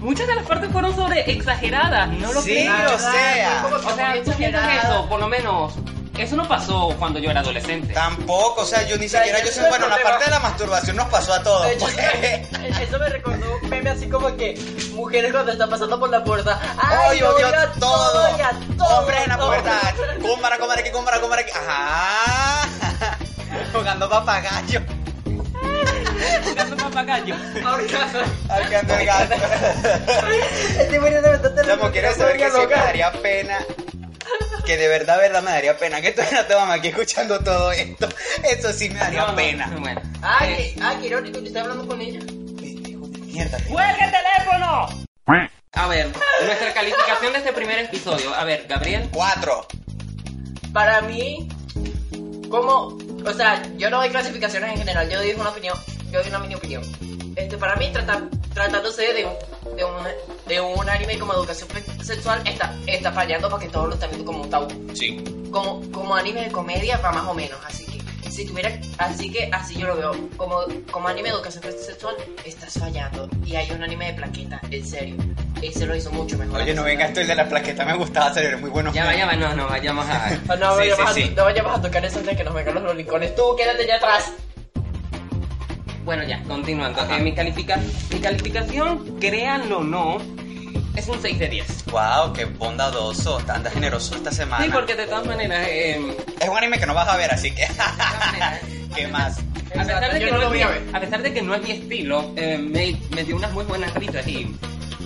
muchas 0.00 0.26
de 0.26 0.34
las 0.34 0.44
partes 0.44 0.70
fueron 0.72 0.96
sobre 0.96 1.30
exageradas, 1.30 2.08
no 2.08 2.32
lo 2.32 2.42
Sí, 2.42 2.50
crean. 2.50 2.86
o 2.88 2.98
sea. 2.98 3.66
O 3.86 3.94
sea, 3.94 4.14
tú 4.24 4.32
piensas 4.32 4.84
eso, 4.84 5.08
por 5.08 5.20
lo 5.20 5.28
menos, 5.28 5.74
eso 6.18 6.36
no 6.36 6.46
pasó 6.46 6.94
cuando 6.98 7.18
yo 7.18 7.30
era 7.30 7.40
adolescente. 7.40 7.92
Tampoco, 7.94 8.62
o 8.62 8.66
sea, 8.66 8.82
yo 8.86 8.96
ni 8.98 9.08
sea, 9.08 9.22
siquiera, 9.24 9.44
yo 9.44 9.50
soy 9.50 9.64
bueno, 9.68 9.88
la 9.88 9.98
parte 10.02 10.24
de 10.26 10.30
la 10.30 10.40
masturbación 10.40 10.96
nos 10.96 11.08
pasó 11.08 11.32
a 11.34 11.42
todos. 11.42 11.66
De 11.66 11.72
hecho, 11.74 11.86
pues. 11.86 12.80
eso 12.80 12.98
me 12.98 13.08
recordó 13.08 13.58
un 13.62 13.70
meme 13.70 13.90
así 13.90 14.08
como 14.08 14.36
que 14.36 14.54
mujeres 14.92 15.32
cuando 15.32 15.52
están 15.52 15.70
pasando 15.70 15.98
por 15.98 16.10
la 16.10 16.22
puerta. 16.22 16.60
¡Ay, 16.78 17.18
Ay, 17.18 17.22
odio 17.22 17.46
a 17.48 17.66
todo. 17.72 18.36
y 18.36 18.40
a 18.40 18.50
todo! 18.76 18.98
Hombres 19.00 19.22
en 19.22 19.28
la 19.28 19.38
puerta. 19.38 19.94
Cúmbara, 20.20 20.58
cúmbara 20.58 20.80
aquí, 20.80 20.90
cúmbara, 20.90 21.20
cúmbara 21.20 21.42
aquí. 21.42 21.52
Ajá. 21.52 22.68
Jugando 23.72 24.08
papagayo. 24.08 24.80
Gato 26.54 26.76
papagayo. 26.76 27.34
Arqueando 28.48 28.94
el 28.94 29.06
gato. 29.06 29.34
Estoy 30.78 30.98
muriendo 30.98 31.30
de 31.30 31.38
tanta 31.38 31.64
Chamo, 31.64 31.90
quiero 31.90 32.14
saber 32.14 32.36
que 32.36 32.48
loca. 32.48 32.76
daría 32.84 33.12
pena. 33.12 33.58
Que 34.66 34.76
de 34.76 34.88
verdad, 34.88 35.18
verdad 35.18 35.42
me 35.42 35.50
daría 35.50 35.76
pena. 35.76 36.00
Que 36.00 36.12
tú 36.12 36.22
eras 36.22 36.46
tu 36.46 36.54
mamá 36.54 36.74
aquí 36.74 36.88
escuchando 36.88 37.40
todo 37.40 37.72
esto. 37.72 38.08
Eso 38.44 38.72
sí 38.72 38.88
me 38.90 38.98
daría 39.00 39.22
No, 39.22 39.28
no, 39.28 39.36
pena. 39.36 39.72
Bueno. 39.78 40.00
Ay, 40.22 40.76
ay, 40.80 40.96
qué 41.00 41.06
irónico, 41.08 41.38
yo 41.40 41.46
estoy 41.46 41.62
hablando 41.62 41.86
con 41.86 42.00
ella. 42.00 42.20
Mierda. 43.26 43.58
¡Cuelga 43.68 44.04
el 44.04 44.12
teléfono! 44.12 44.88
A 45.74 45.86
ver, 45.88 46.10
nuestra 46.44 46.74
calificación 46.74 47.32
de 47.32 47.38
este 47.38 47.52
primer 47.54 47.78
episodio. 47.78 48.34
A 48.34 48.44
ver, 48.44 48.66
Gabriel. 48.68 49.08
Cuatro. 49.10 49.66
Para 50.72 51.00
mí, 51.00 51.48
como, 52.50 52.98
o 53.24 53.32
sea, 53.34 53.62
yo 53.78 53.88
no 53.88 53.96
doy 53.98 54.10
clasificaciones 54.10 54.70
en 54.72 54.76
general, 54.78 55.08
yo 55.08 55.18
doy 55.18 55.32
una 55.32 55.48
opinión, 55.48 55.78
yo 56.10 56.20
doy 56.20 56.28
una 56.28 56.38
mini 56.40 56.54
opinión. 56.56 56.82
Este, 57.36 57.56
para 57.56 57.76
mí, 57.76 57.90
trata- 57.90 58.28
tratándose 58.54 59.12
de 59.12 59.24
un, 59.24 59.76
de, 59.76 59.84
un, 59.84 59.92
de 60.46 60.60
un 60.60 60.88
anime 60.88 61.18
como 61.18 61.32
educación 61.32 61.68
sexual, 62.02 62.42
está, 62.46 62.74
está 62.86 63.12
fallando 63.12 63.48
porque 63.48 63.68
todos 63.68 63.88
lo 63.88 63.94
están 63.94 64.10
viendo 64.10 64.26
como 64.26 64.42
un 64.42 64.50
tabú. 64.50 64.68
Sí. 64.94 65.22
Como, 65.50 65.80
como 65.90 66.14
anime 66.14 66.44
de 66.44 66.52
comedia 66.52 66.96
va 66.98 67.12
más 67.12 67.26
o 67.26 67.34
menos, 67.34 67.58
así 67.66 67.84
que 67.86 68.00
si 68.30 68.46
tuviera, 68.46 68.78
así 68.96 69.30
que 69.30 69.50
así 69.52 69.76
yo 69.78 69.88
lo 69.88 69.96
veo, 69.96 70.28
como, 70.38 70.60
como 70.90 71.08
anime 71.08 71.28
de 71.28 71.34
educación 71.34 71.62
sexual, 71.64 72.16
estás 72.44 72.78
fallando. 72.78 73.28
Y 73.44 73.56
hay 73.56 73.70
un 73.72 73.82
anime 73.82 74.06
de 74.06 74.14
plaqueta, 74.14 74.60
en 74.70 74.86
serio. 74.86 75.16
Ese 75.60 75.84
lo 75.86 75.94
hizo 75.94 76.10
mucho 76.10 76.38
mejor. 76.38 76.60
Oye, 76.62 76.72
no 76.74 76.82
venga 76.82 77.06
esto 77.06 77.20
el 77.20 77.26
de 77.26 77.34
la 77.34 77.46
plaqueta, 77.48 77.84
me 77.84 77.94
gustaba 77.94 78.26
hacer, 78.28 78.56
muy 78.58 78.70
bueno. 78.70 78.90
Ya 78.92 79.04
va, 79.04 79.14
ya 79.14 79.26
va, 79.26 79.34
no, 79.36 79.54
no, 79.54 79.68
vayamos 79.68 80.06
a. 80.08 80.30
No, 80.58 80.72
Sí, 80.72 80.78
vayamos 80.88 81.14
sí, 81.14 81.22
a, 81.22 81.26
sí. 81.26 81.32
no 81.36 81.44
vayamos 81.44 81.78
a 81.78 81.82
tocar 81.82 82.04
eso 82.04 82.18
antes 82.18 82.32
de 82.32 82.36
que 82.38 82.44
nos 82.44 82.54
vengan 82.54 82.74
los 82.74 82.82
rolicones. 82.84 83.34
Tú, 83.36 83.54
quédate 83.56 83.86
ya 83.86 83.96
atrás. 83.96 84.32
Bueno, 86.04 86.24
ya, 86.24 86.42
continuando. 86.44 87.00
Eh, 87.10 87.20
mi, 87.20 87.34
califica... 87.34 87.78
mi 88.10 88.18
calificación, 88.18 89.18
créanlo 89.20 89.78
o 89.78 89.84
no, 89.84 90.18
es 90.96 91.08
un 91.08 91.20
6 91.20 91.38
de 91.38 91.48
10. 91.48 91.84
Wow, 91.86 92.32
qué 92.32 92.44
bondadoso, 92.44 93.38
tan 93.46 93.64
generoso 93.64 94.16
esta 94.16 94.32
semana. 94.32 94.64
Sí, 94.64 94.70
porque 94.72 94.94
de 94.94 95.06
todas 95.06 95.26
maneras, 95.26 95.66
eh, 95.68 96.16
Es 96.40 96.48
un 96.48 96.56
anime 96.56 96.78
que 96.78 96.86
no 96.86 96.94
vas 96.94 97.08
a 97.08 97.16
ver, 97.16 97.32
así 97.32 97.54
que. 97.54 97.66
maneras, 97.68 98.60
¿Qué 98.94 99.06
más? 99.08 99.38
a 99.74 99.84
pesar, 99.84 100.12
de 100.12 100.18
que 100.18 100.30
no 100.30 100.52
es 100.52 100.66
a 100.92 101.00
pesar 101.00 101.22
de 101.22 101.32
que 101.32 101.42
no 101.42 101.54
es 101.54 101.62
mi 101.62 101.70
estilo, 101.70 102.32
eh, 102.36 102.58
me, 102.58 102.94
me 103.14 103.24
dio 103.24 103.36
unas 103.36 103.52
muy 103.52 103.64
buenas 103.64 103.94
risas 103.94 104.26
y 104.26 104.54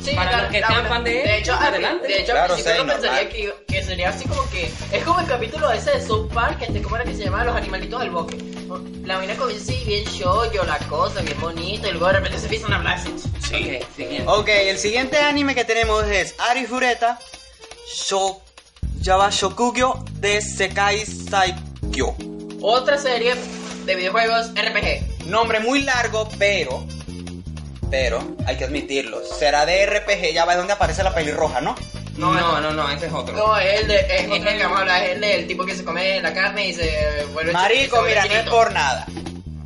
Sí, 0.05 0.15
Para 0.15 0.31
la- 0.33 0.43
los 0.43 0.50
que 0.53 0.59
sean 0.59 0.75
verdad- 0.75 0.88
fan 0.88 1.05
de 1.05 1.21
él, 1.23 1.26
de 1.29 1.38
hecho, 1.38 1.53
al- 1.55 1.62
adelante. 1.67 2.09
De 2.09 2.15
hecho, 2.21 2.33
Claro, 2.33 2.55
al 2.55 2.61
principio 2.62 2.73
sí, 2.83 2.87
no 2.87 2.93
pensaría 2.93 3.29
que, 3.29 3.55
que 3.67 3.83
sería 3.83 4.09
así 4.11 4.29
como 4.29 4.50
que. 4.50 4.71
Es 4.93 5.05
como 5.05 5.21
el 5.21 5.26
capítulo 5.26 5.73
ese 5.73 5.91
de 5.91 6.07
South 6.07 6.31
Park, 6.33 6.59
este, 6.62 6.81
¿cómo 6.83 6.97
era 6.97 7.05
que 7.05 7.15
se 7.15 7.25
llamaba? 7.25 7.45
Los 7.45 7.57
animalitos 7.57 8.00
del 8.00 8.11
bosque. 8.11 8.37
La 9.05 9.17
vaina 9.19 9.35
comienza 9.37 9.73
así, 9.73 9.85
bien 9.85 10.05
shoyo, 10.05 10.65
la 10.65 10.79
cosa, 10.88 11.21
bien 11.23 11.41
bonito, 11.41 11.88
y 11.88 11.93
luego 11.93 12.07
de 12.09 12.12
repente 12.15 12.38
se 12.38 12.45
empiezan 12.45 12.73
a 12.73 12.76
hablar 12.76 12.95
así. 12.99 13.15
Sí. 13.49 13.79
Ok, 13.79 13.87
siguiente. 13.97 14.25
Ok, 14.26 14.49
el 14.49 14.79
siguiente 14.79 15.19
anime 15.19 15.55
que 15.55 15.65
tenemos 15.65 16.05
es 16.07 16.35
Ari 16.50 16.67
Fureta 16.67 17.19
Sho 17.95 18.41
Yaba 19.00 19.31
Shokugyo 19.31 20.05
de 20.15 20.41
Sekai 20.41 21.05
Saikyo. 21.07 22.15
Otra 22.61 22.99
serie 22.99 23.35
de 23.85 23.95
videojuegos 23.95 24.49
RPG. 24.57 25.26
Nombre 25.26 25.61
muy 25.61 25.83
largo, 25.83 26.29
pero. 26.38 26.85
Pero, 27.99 28.37
hay 28.47 28.57
que 28.57 28.65
admitirlo. 28.65 29.25
Será 29.25 29.65
de 29.65 29.87
RPG, 29.87 30.35
ya 30.35 30.45
va 30.45 30.53
de 30.53 30.59
donde 30.59 30.75
aparece 30.75 31.03
la 31.03 31.15
pelirroja, 31.15 31.62
¿no? 31.62 31.75
No, 32.19 32.35
no, 32.35 32.61
no, 32.61 32.71
no, 32.71 32.91
ese 32.91 33.07
es 33.07 33.12
otro. 33.12 33.35
No, 33.35 33.57
es 33.57 33.81
el 33.81 33.88
de. 33.88 34.00
Es, 34.00 34.26
otro 34.26 34.50
el- 34.50 34.59
que 34.59 34.62
vamos 34.65 34.79
a 34.79 34.81
hablar, 34.83 35.03
es 35.03 35.12
el 35.12 35.21
del 35.23 35.47
tipo 35.47 35.65
que 35.65 35.75
se 35.75 35.83
come 35.83 36.21
la 36.21 36.35
carne 36.35 36.69
y 36.69 36.75
se 36.75 37.25
vuelve 37.33 37.53
Marico, 37.53 38.03
mira, 38.03 38.26
no 38.26 38.35
es 38.35 38.49
por 38.50 38.71
nada. 38.73 39.07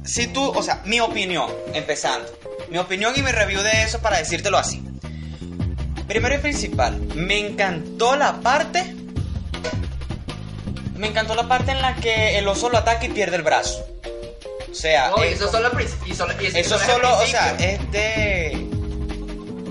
Si 0.04 0.28
tú, 0.28 0.48
o 0.48 0.62
sea, 0.62 0.80
mi 0.84 1.00
opinión, 1.00 1.50
empezando. 1.74 2.30
Mi 2.68 2.78
opinión 2.78 3.12
y 3.16 3.22
mi 3.22 3.32
review 3.32 3.62
de 3.62 3.82
eso 3.82 3.98
para 4.00 4.18
decírtelo 4.18 4.58
así. 4.58 4.80
Primero 6.06 6.36
y 6.36 6.38
principal, 6.38 7.00
me 7.16 7.36
encantó 7.36 8.14
la 8.14 8.34
parte. 8.34 8.94
Me 10.96 11.08
encantó 11.08 11.34
la 11.34 11.48
parte 11.48 11.72
en 11.72 11.82
la 11.82 11.96
que 11.96 12.38
el 12.38 12.46
oso 12.46 12.68
lo 12.70 12.78
ataca 12.78 13.04
y 13.06 13.08
pierde 13.08 13.34
el 13.36 13.42
brazo. 13.42 13.84
O 14.70 14.74
sea, 14.74 15.10
No, 15.10 15.22
es 15.22 15.34
eso 15.36 15.50
solo 15.50 15.70
y 16.06 16.14
solo- 16.14 16.34
y 16.40 16.46
eso 16.46 16.78
solo, 16.78 17.18
o 17.18 17.26
sea, 17.26 17.56
es 17.58 17.90
de... 17.90 18.66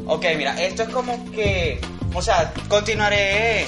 Ok, 0.07 0.25
mira, 0.37 0.61
esto 0.61 0.83
es 0.83 0.89
como 0.89 1.31
que... 1.31 1.79
O 2.13 2.21
sea, 2.21 2.53
continuaré... 2.67 3.65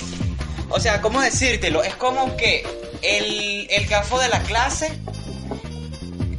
O 0.70 0.80
sea, 0.80 1.02
¿cómo 1.02 1.22
decírtelo? 1.22 1.84
Es 1.84 1.96
como 1.96 2.36
que 2.38 2.66
el, 3.02 3.68
el 3.70 3.88
gafo 3.88 4.20
de 4.20 4.28
la 4.30 4.42
clase 4.44 4.92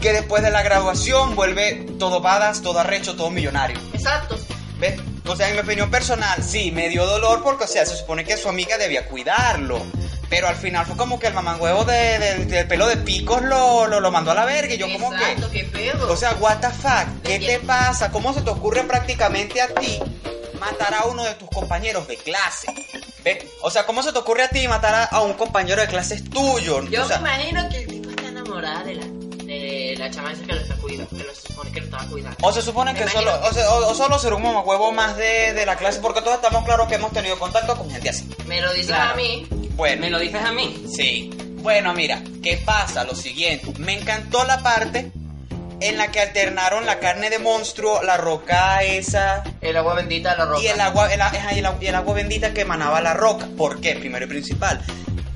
que 0.01 0.13
después 0.13 0.43
de 0.43 0.51
la 0.51 0.63
graduación 0.63 1.37
vuelve 1.37 1.87
todo 1.99 2.21
badass, 2.21 2.61
todo 2.63 2.81
arrecho, 2.81 3.15
todo 3.15 3.31
millonario. 3.31 3.79
Exacto. 3.95 4.37
¿Ves? 4.81 4.99
O 5.27 5.37
sea, 5.37 5.49
en 5.49 5.55
mi 5.55 5.61
opinión 5.61 5.91
personal, 5.91 6.43
sí, 6.43 6.73
me 6.73 6.89
dio 6.89 7.07
dolor 7.07 7.43
porque, 7.45 7.65
o 7.65 7.69
sea, 7.69 7.87
se 7.87 7.97
supone 7.97 8.25
que 8.25 8.37
su 8.37 8.49
amiga 8.49 8.77
debía 8.79 9.07
cuidarlo. 9.07 9.81
Pero 10.33 10.49
al 10.49 10.57
final 10.57 10.87
fue 10.87 10.97
como 10.97 11.19
que 11.19 11.27
el 11.27 11.35
mamangüevo 11.35 11.85
de, 11.85 12.19
de- 12.19 12.45
del 12.47 12.67
pelo 12.67 12.87
de 12.89 12.97
picos 12.97 13.43
lo, 13.43 13.87
lo, 13.87 14.01
lo 14.01 14.11
mandó 14.11 14.31
a 14.31 14.35
la 14.35 14.47
verga. 14.47 14.73
Y 14.73 14.79
yo 14.79 14.87
como 14.91 15.11
que... 15.11 15.37
Qué 15.53 15.65
feo. 15.65 16.11
O 16.11 16.17
sea, 16.17 16.33
what 16.41 16.57
the 16.61 16.71
fuck, 16.71 17.23
¿qué 17.23 17.39
te 17.39 17.59
pasa? 17.61 18.11
¿Cómo 18.11 18.33
se 18.33 18.41
te 18.41 18.49
ocurre 18.49 18.83
prácticamente 18.85 19.61
a 19.61 19.69
ti 19.75 19.99
matar 20.59 20.95
a 20.95 21.05
uno 21.05 21.23
de 21.25 21.35
tus 21.35 21.51
compañeros 21.51 22.09
de 22.09 22.17
clase? 22.17 22.67
¿Ves? 23.23 23.45
O 23.61 23.71
sea, 23.71 23.85
¿cómo 23.85 24.03
se 24.03 24.11
te 24.11 24.19
ocurre 24.21 24.45
a 24.45 24.49
ti 24.49 24.67
matar 24.69 24.95
a, 24.95 25.05
a 25.05 25.21
un 25.21 25.35
compañero 25.35 25.83
de 25.83 25.89
clase 25.89 26.23
tuyo? 26.23 26.83
Yo 26.89 27.05
o 27.05 27.07
sea, 27.07 27.19
me 27.19 27.29
imagino 27.29 27.69
que 27.69 27.77
el 27.83 27.87
tipo 27.89 28.09
está 28.09 28.29
enamorada 28.29 28.83
de 28.85 28.95
la, 28.95 29.05
la 29.99 30.11
chama 30.11 30.33
esa 30.33 30.43
que 30.43 30.53
lo 30.53 30.61
está 30.61 30.75
cuidando, 30.77 31.17
que 31.17 31.25
lo 31.25 31.35
supone 31.35 31.71
que 31.73 31.81
lo 31.81 31.85
estaba 31.87 32.05
cuidando. 32.07 32.37
o 32.43 32.53
se 32.53 32.63
supone 32.63 32.95
que 32.95 33.09
solo, 33.09 33.33
o, 33.43 33.53
sea, 33.53 33.71
o- 33.71 33.91
o 33.91 33.95
solo 33.95 34.19
ser 34.19 34.35
un 34.35 34.43
mamahuevo 34.43 34.93
más 34.93 35.17
de, 35.17 35.53
de 35.53 35.67
la 35.67 35.77
clase, 35.77 36.01
porque 36.01 36.21
todos 36.23 36.37
estamos 36.37 36.65
claros 36.65 36.89
que 36.89 36.95
hemos 36.97 37.13
tenido 37.13 37.39
contacto 37.39 37.77
con 37.77 37.91
gente 37.91 38.09
así. 38.11 38.29
Me 38.47 38.61
lo 38.61 38.73
dices 38.73 38.89
Claro. 38.89 39.13
a 39.13 39.17
mí. 39.17 39.47
Bueno, 39.77 40.03
¿Me 40.03 40.11
lo 40.11 40.19
dices 40.19 40.43
a 40.45 40.53
mí? 40.53 40.85
Sí. 40.95 41.31
Bueno, 41.63 41.95
mira, 41.95 42.23
¿qué 42.43 42.57
pasa? 42.65 43.05
Lo 43.05 43.15
siguiente. 43.15 43.73
Me 43.79 43.95
encantó 43.99 44.45
la 44.45 44.63
parte 44.63 45.13
en 45.81 45.97
la 45.99 46.11
que 46.13 46.21
alternaron 46.21 46.87
la 46.87 46.99
carne 47.01 47.31
de 47.31 47.39
monstruo, 47.39 48.03
la 48.03 48.17
roca 48.17 48.83
esa 48.83 49.43
El 49.61 49.77
agua 49.77 49.95
bendita 49.95 50.37
la 50.37 50.45
roca. 50.45 50.63
y 50.63 50.67
el 50.69 50.81
agua, 50.81 51.07
el, 51.07 51.15
el, 51.15 51.21
agua- 51.67 51.79
y 51.81 51.87
el 51.87 51.95
agua 51.95 52.15
bendita 52.15 52.53
que 52.53 52.61
emanaba 52.63 53.01
la 53.01 53.15
roca. 53.15 53.49
¿Por 53.57 53.81
qué? 53.81 53.95
Primero 53.97 54.25
y 54.27 54.29
principal. 54.29 54.81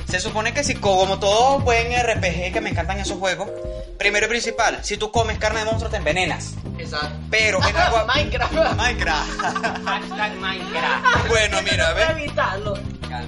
Se 0.08 0.20
supone 0.20 0.54
que 0.54 0.62
si 0.62 0.74
como 0.74 1.18
todo 1.18 1.58
buen 1.60 1.88
RPG 1.92 2.52
que 2.52 2.60
me 2.60 2.70
encantan 2.70 3.00
esos 3.00 3.18
juegos, 3.18 3.48
primero 3.98 4.26
y 4.26 4.28
principal, 4.28 4.80
si 4.82 4.96
tú 4.96 5.10
comes 5.10 5.38
carne 5.38 5.60
de 5.60 5.64
monstruo 5.66 5.90
te 5.90 5.96
envenenas. 5.96 6.52
Exacto. 6.78 7.16
Pero 7.30 7.58
en 7.66 7.76
agua 7.76 8.04
Minecraft. 8.14 8.52
Minecraft. 8.76 9.40
Hashtag 9.84 10.34
Minecraft. 10.36 11.28
bueno, 11.28 11.62
mira, 11.62 11.94
Para 11.94 12.12
¿ves? 12.12 12.22
evitarlo. 12.22 12.74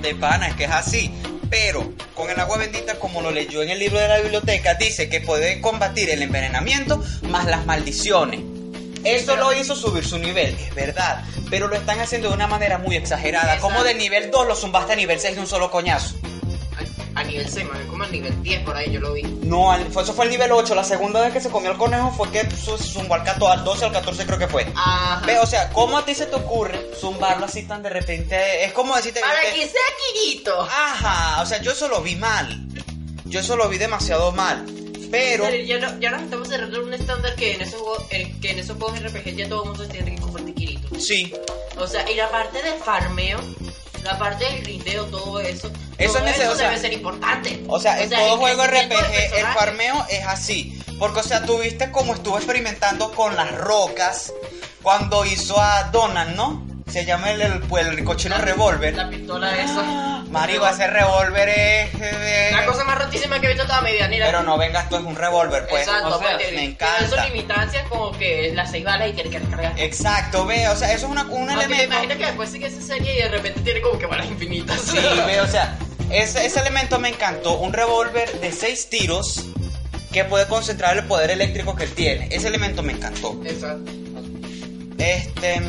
De 0.03 0.15
pana, 0.15 0.49
es 0.49 0.55
que 0.55 0.65
es 0.65 0.71
así. 0.71 1.11
Pero 1.51 1.93
con 2.15 2.29
el 2.29 2.39
agua 2.39 2.59
bendita, 2.59 2.97
como 2.99 3.23
lo 3.23 3.31
leyó 3.31 3.63
en 3.63 3.71
el 3.71 3.79
libro 3.79 3.99
de 3.99 4.07
la 4.09 4.19
biblioteca, 4.19 4.75
dice 4.75 5.09
que 5.09 5.21
puede 5.23 5.61
combatir 5.63 6.11
el 6.11 6.21
envenenamiento 6.23 7.03
más 7.23 7.47
las 7.47 7.65
maldiciones. 7.65 8.41
Eso 9.05 9.37
lo 9.37 9.53
hizo 9.55 9.75
subir 9.75 10.05
su 10.05 10.19
nivel, 10.19 10.55
es 10.59 10.75
verdad. 10.75 11.25
Pero 11.49 11.69
lo 11.69 11.77
están 11.77 12.01
haciendo 12.01 12.29
de 12.29 12.35
una 12.35 12.47
manera 12.49 12.77
muy 12.79 12.97
exagerada. 12.97 13.59
Como 13.61 13.83
de 13.83 13.95
nivel 13.95 14.31
2 14.31 14.47
lo 14.47 14.55
zumbaste 14.57 14.93
a 14.93 14.97
nivel 14.97 15.19
6 15.21 15.37
de 15.37 15.41
un 15.41 15.47
solo 15.47 15.71
coñazo. 15.71 16.17
A, 17.19 17.25
nivel 17.25 17.49
6, 17.49 17.67
man, 17.69 17.87
como 17.89 18.05
a 18.05 18.09
nivel 18.09 18.43
10 18.43 18.63
por 18.65 18.77
ahí 18.77 18.91
yo 18.93 19.01
lo 19.01 19.13
vi. 19.13 19.23
No, 19.23 19.73
al- 19.73 19.87
eso 19.87 20.15
fue 20.15 20.25
el 20.27 20.31
nivel 20.31 20.53
8. 20.53 20.75
La 20.75 20.85
segunda 20.85 21.21
vez 21.21 21.33
que 21.33 21.41
se 21.41 21.51
comió 21.51 21.71
el 21.73 21.77
conejo 21.79 22.11
fue 22.13 22.31
que 22.31 22.49
se 22.51 22.79
zumbó 22.79 23.15
al 23.15 23.25
14, 23.25 23.59
al 23.59 23.65
12 23.65 23.85
al 23.87 23.93
14 23.93 24.27
creo 24.27 24.39
que 24.39 24.49
fue. 24.49 24.67
Ajá. 24.75 25.27
Ve, 25.27 25.39
o 25.39 25.47
sea, 25.47 25.71
¿cómo 25.71 25.99
a 25.99 26.05
ti 26.05 26.15
se 26.15 26.27
te 26.27 26.37
ocurre 26.37 26.91
zumbarlo 27.01 27.47
así 27.47 27.65
tan 27.65 27.83
de 27.83 27.91
repente? 27.91 28.65
Es 28.65 28.73
como 28.73 28.95
decirte... 28.95 29.21
Para 29.21 29.41
que- 29.41 29.53
que 29.61 29.67
sea 29.67 29.81
Kirito. 30.13 30.61
Ajá, 30.63 31.43
o 31.43 31.47
sea, 31.47 31.61
yo 31.61 31.73
eso 31.73 31.89
lo 31.89 32.01
vi 32.03 32.17
mal. 32.17 32.67
Yo 33.25 33.41
eso 33.41 33.57
lo 33.57 33.69
vi 33.69 33.79
demasiado 33.79 34.33
mal. 34.33 34.65
Pero, 35.11 35.45
Pero 35.45 35.65
ya, 35.65 35.79
no, 35.79 35.99
ya 36.01 36.11
nos 36.11 36.23
estamos 36.23 36.49
cerrando 36.49 36.83
un 36.83 36.93
estándar 36.93 37.35
que 37.35 37.55
en 37.55 37.63
esos 37.63 37.81
juegos, 37.81 38.05
en- 38.11 38.39
que 38.41 38.51
en 38.51 38.59
esos 38.59 38.77
juegos 38.77 39.01
RPG 39.03 39.35
ya 39.37 39.49
todo 39.49 39.63
el 39.65 39.69
mundo 39.71 39.89
tiene 39.89 40.15
que 40.15 40.21
convertir 40.21 40.55
Kirito. 40.55 41.01
sí, 41.01 41.33
O 41.79 41.87
sea, 41.87 42.11
y 42.11 42.15
la 42.15 42.29
parte 42.31 42.63
del 42.63 42.75
farmeo, 42.79 43.39
la 44.09 44.19
parte 44.19 44.45
del 44.45 44.63
grindeo, 44.63 45.05
todo 45.07 45.39
eso. 45.41 45.71
Eso 45.99 46.15
todo 46.15 46.19
es 46.19 46.25
necesario, 46.25 46.53
o 46.53 46.57
sea, 46.57 46.69
debe 46.69 46.81
ser 46.81 46.93
importante. 46.93 47.65
o 47.69 47.79
sea, 47.79 48.03
en 48.03 48.11
todo 48.11 48.39
juego 48.39 48.63
del 48.63 48.71
RPG 48.71 49.37
el 49.37 49.47
farmeo 49.55 50.07
es 50.09 50.27
así. 50.27 50.81
Porque, 50.99 51.21
o 51.21 51.23
sea, 51.23 51.45
tú 51.45 51.59
viste 51.59 51.93
cómo 51.93 52.15
estuvo 52.15 52.37
experimentando 52.37 53.13
con 53.13 53.37
las 53.37 53.55
rocas 53.57 54.33
cuando 54.83 55.25
hizo 55.25 55.61
a 55.61 55.85
Donald, 55.93 56.35
¿no? 56.35 56.67
Se 56.91 57.05
llama 57.05 57.31
el, 57.31 57.43
el, 57.43 57.63
el 57.71 58.05
cochino 58.05 58.39
revólver. 58.39 58.97
La 58.97 59.11
pistola 59.11 59.57
esa. 59.63 60.18
Marico, 60.31 60.67
ese 60.69 60.87
revólver 60.87 61.49
es... 61.49 61.95
eh, 62.01 62.51
La 62.53 62.67
cosa 62.67 62.85
más 62.85 62.99
rotísima 62.99 63.41
que 63.41 63.47
he 63.47 63.51
visto 63.51 63.67
toda 63.67 63.81
mi 63.81 63.93
vida. 63.93 64.09
Mira. 64.09 64.27
Pero 64.27 64.43
no 64.43 64.59
vengas 64.59 64.89
tú, 64.89 64.97
es 64.97 65.03
un 65.03 65.17
revólver, 65.17 65.67
pues. 65.69 65.87
Exacto, 65.87 66.09
o 66.17 66.19
sea, 66.19 66.29
porque 66.31 66.45
me 66.45 66.51
tiene 66.51 66.65
encanta. 66.65 67.09
sus 67.09 67.25
limitancias 67.31 67.89
como 67.89 68.13
que 68.13 68.53
las 68.55 68.71
seis 68.71 68.85
balas 68.85 69.09
y 69.09 69.13
tiene 69.15 69.31
que 69.31 69.39
recargar. 69.39 69.73
Exacto, 69.79 70.45
ve, 70.47 70.69
o 70.69 70.77
sea, 70.77 70.93
eso 70.93 71.07
es 71.07 71.13
una, 71.13 71.23
un 71.25 71.49
Aunque 71.51 71.55
me 71.57 71.65
elemento... 71.65 71.85
imagino 71.95 72.17
que 72.19 72.27
después 72.27 72.51
sigue 72.51 72.67
esa 72.67 72.83
serie 72.83 73.15
y 73.19 73.23
de 73.23 73.29
repente 73.29 73.61
tiene 73.61 73.81
como 73.81 73.99
que 73.99 74.07
balas 74.07 74.27
infinitas. 74.27 74.81
Sí, 74.81 74.99
ve, 75.27 75.41
o 75.41 75.47
sea, 75.47 75.77
ese, 76.11 76.45
ese 76.47 76.61
elemento 76.61 76.99
me 76.99 77.09
encantó. 77.09 77.59
Un 77.59 77.73
revólver 77.73 78.31
de 78.41 78.53
seis 78.53 78.89
tiros 78.91 79.47
que 80.13 80.25
puede 80.25 80.47
concentrar 80.47 80.97
el 80.97 81.05
poder 81.05 81.31
eléctrico 81.31 81.75
que 81.77 81.85
él 81.85 81.93
tiene. 81.95 82.29
Ese 82.31 82.49
elemento 82.49 82.83
me 82.83 82.93
encantó. 82.93 83.39
Exacto. 83.45 83.91
Este. 84.99 85.63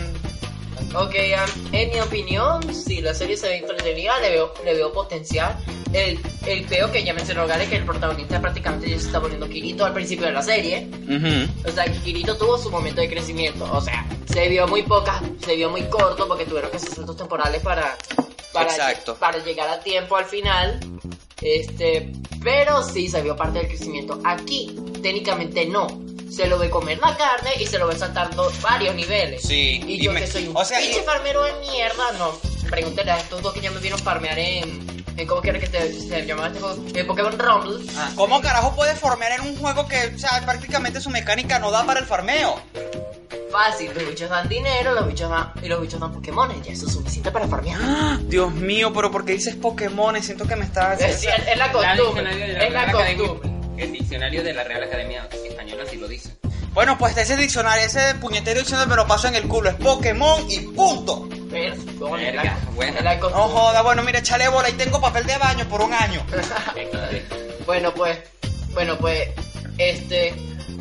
Ok, 0.96 1.14
um, 1.16 1.70
en 1.76 1.90
mi 1.92 2.00
opinión, 2.00 2.74
sí, 2.74 3.00
la 3.02 3.14
serie 3.14 3.38
se 3.38 3.48
ve 3.48 3.58
entretenida, 3.58 4.20
le 4.20 4.32
veo, 4.32 4.54
le 4.66 4.74
veo 4.74 4.92
potencial. 4.92 5.56
El, 5.94 6.20
el 6.46 6.64
peo 6.66 6.92
que 6.92 7.04
ya 7.04 7.14
mencionó 7.14 7.48
Gale, 7.48 7.68
que 7.68 7.78
el 7.78 7.86
protagonista 7.86 8.40
prácticamente 8.42 8.90
ya 8.90 9.00
se 9.00 9.06
está 9.08 9.22
poniendo 9.22 9.48
Kirito 9.48 9.86
al 9.86 9.94
principio 9.94 10.26
de 10.28 10.34
la 10.34 10.42
serie. 10.42 10.88
ujú, 11.04 11.70
O 11.70 11.72
sea, 11.72 11.86
Kirito 12.04 12.36
tuvo 12.38 12.58
su 12.58 12.70
momento 12.72 13.02
de 13.02 13.10
crecimiento. 13.10 13.68
O 13.72 13.82
sea, 13.82 14.06
se 14.26 14.48
vio 14.50 14.68
muy 14.68 14.84
poca, 14.84 15.22
se 15.46 15.56
vio 15.56 15.70
muy 15.70 15.84
corto 15.84 16.28
porque 16.28 16.46
tuvieron 16.46 16.70
que 16.72 16.78
hacer 16.78 16.90
saltos 16.94 17.18
temporales 17.18 17.62
para, 17.62 17.98
para, 18.52 18.70
Exacto. 18.70 19.16
para 19.16 19.38
llegar 19.44 19.70
a 19.70 19.80
tiempo 19.80 20.16
al 20.16 20.26
final. 20.26 20.80
Este, 21.42 22.12
pero 22.44 22.84
sí 22.84 23.08
se 23.10 23.22
vio 23.22 23.36
parte 23.36 23.60
del 23.60 23.68
crecimiento. 23.68 24.20
Aquí, 24.26 24.76
técnicamente 25.02 25.66
no. 25.66 25.88
Se 26.32 26.48
lo 26.48 26.58
ve 26.60 26.70
comer 26.70 27.00
la 27.00 27.16
carne 27.18 27.52
y 27.60 27.66
se 27.66 27.78
lo 27.80 27.88
ve 27.88 27.98
saltando 27.98 28.52
varios 28.62 28.96
niveles. 28.96 29.42
Sí, 29.44 29.82
Y 29.86 29.96
y 29.96 30.04
yo 30.04 30.12
me- 30.12 30.22
que 30.22 30.28
soy 30.28 30.48
un 30.48 30.56
o 30.56 30.64
sea, 30.64 30.80
pinche 30.80 31.00
y- 31.00 31.04
farmero 31.04 31.44
de 31.44 31.54
mierda, 31.60 32.12
no. 32.18 32.32
Pregúntale 32.70 33.12
a 33.12 33.18
estos 33.20 33.42
dos 33.42 33.54
que 33.54 33.62
ya 33.62 33.72
me 33.72 33.80
vieron 33.80 34.00
farmear 34.00 34.38
en, 34.38 35.04
en 35.18 35.28
¿cómo 35.28 35.42
quiere 35.42 35.60
que 35.60 35.68
te, 35.68 35.92
se 35.92 36.26
llamaba 36.26 36.48
este 36.50 36.60
juego? 36.60 36.84
En 36.94 37.08
Pokémon 37.08 37.38
Rumble. 37.40 37.86
Ah, 37.98 38.12
¿Cómo 38.16 38.40
carajo 38.42 38.76
puedes 38.76 38.98
farmear 39.00 39.34
en 39.40 39.42
un 39.42 39.56
juego 39.58 39.88
que, 39.88 40.14
o 40.16 40.20
sea, 40.20 40.42
prácticamente 40.46 41.02
su 41.02 41.10
mecánica 41.10 41.58
no 41.60 41.72
da 41.72 41.84
para 41.86 42.00
el 42.00 42.06
farmeo? 42.06 42.62
Fácil, 43.52 43.92
los 43.96 44.08
bichos 44.08 44.30
dan 44.30 44.48
dinero, 44.48 44.94
los 44.94 45.08
bichos 45.08 45.28
dan, 45.30 45.52
y 45.64 45.68
los 45.68 45.82
bichos 45.82 46.00
dan 46.00 46.12
Pokémon, 46.14 46.62
ya 46.62 46.72
eso 46.72 46.86
es 46.86 46.94
suficiente 46.94 47.32
para 47.32 47.48
farmear. 47.48 47.80
¡Ah! 47.82 48.20
Dios 48.22 48.54
mío, 48.54 48.94
pero 48.94 49.10
¿por 49.12 49.26
qué 49.26 49.32
dices 49.34 49.56
Pokémon? 49.56 50.22
Siento 50.22 50.48
que 50.48 50.56
me 50.56 50.66
estás. 50.66 51.02
Es, 51.02 51.24
es- 51.24 51.58
la 51.58 51.72
costumbre. 51.72 52.66
Es 52.68 52.72
la 52.72 52.92
costumbre. 52.92 53.59
El 53.80 53.92
diccionario 53.94 54.44
de 54.44 54.54
la 54.54 54.64
Real 54.64 54.84
Academia 54.84 55.28
Española 55.32 55.84
sí 55.90 55.98
lo 55.98 56.08
dice. 56.08 56.36
Bueno, 56.74 56.98
pues 56.98 57.18
ese 57.18 57.36
diccionario, 57.36 57.86
ese 57.86 58.16
puñetero 58.16 58.60
diccionario 58.60 58.90
me 58.90 58.96
lo 58.96 59.08
paso 59.08 59.28
en 59.28 59.36
el 59.36 59.48
culo. 59.48 59.70
Es 59.70 59.76
Pokémon 59.76 60.46
y 60.50 60.60
punto. 60.60 61.28
Verga, 61.50 62.58
buena. 62.76 63.16
No 63.16 63.30
joda, 63.48 63.82
bueno, 63.82 64.04
mira, 64.04 64.20
échale 64.20 64.48
bola 64.50 64.70
y 64.70 64.74
tengo 64.74 65.02
papel 65.02 65.26
de 65.26 65.38
baño 65.38 65.68
por 65.68 65.82
un 65.82 65.94
año. 65.94 66.24
bueno, 67.66 67.94
pues, 67.94 68.20
bueno, 68.74 68.98
pues, 68.98 69.30
este, 69.78 70.34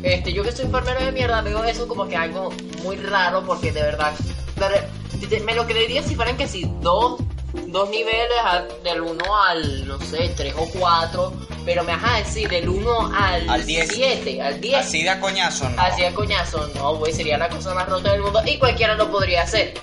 este, 0.03 0.31
yo 0.33 0.43
que 0.43 0.51
soy 0.51 0.65
enfermero 0.65 1.03
de 1.03 1.11
mierda 1.11 1.41
veo 1.41 1.63
eso 1.63 1.87
como 1.87 2.07
que 2.07 2.15
algo 2.15 2.51
muy 2.83 2.97
raro 2.97 3.43
porque 3.45 3.71
de 3.71 3.81
verdad, 3.81 4.13
de 4.57 4.67
re- 4.69 5.39
me 5.41 5.55
lo 5.55 5.65
creería 5.65 6.03
si 6.03 6.15
fueran 6.15 6.37
que 6.37 6.47
si 6.47 6.63
dos, 6.81 7.19
dos 7.67 7.89
niveles 7.89 8.37
del 8.83 9.01
1 9.01 9.43
al, 9.43 9.87
no 9.87 9.99
sé, 10.01 10.31
3 10.35 10.53
o 10.57 10.67
4, 10.79 11.33
pero 11.65 11.83
me 11.83 11.95
vas 11.95 12.03
a 12.03 12.17
decir 12.17 12.49
del 12.49 12.67
1 12.69 13.11
al, 13.15 13.49
Al 13.49 13.65
10. 13.65 13.87
7, 13.93 14.41
al 14.41 14.59
10. 14.61 14.75
Así 14.77 15.03
de 15.03 15.09
a 15.09 15.19
coñazo, 15.19 15.69
¿no? 15.69 15.81
Así 15.81 16.01
de 16.01 16.13
coñazo, 16.13 16.67
no, 16.75 16.95
güey, 16.95 17.13
sería 17.13 17.37
la 17.37 17.49
cosa 17.49 17.73
más 17.73 17.87
rota 17.87 18.11
del 18.11 18.21
mundo 18.21 18.41
y 18.45 18.57
cualquiera 18.57 18.95
lo 18.95 19.11
podría 19.11 19.43
hacer. 19.43 19.73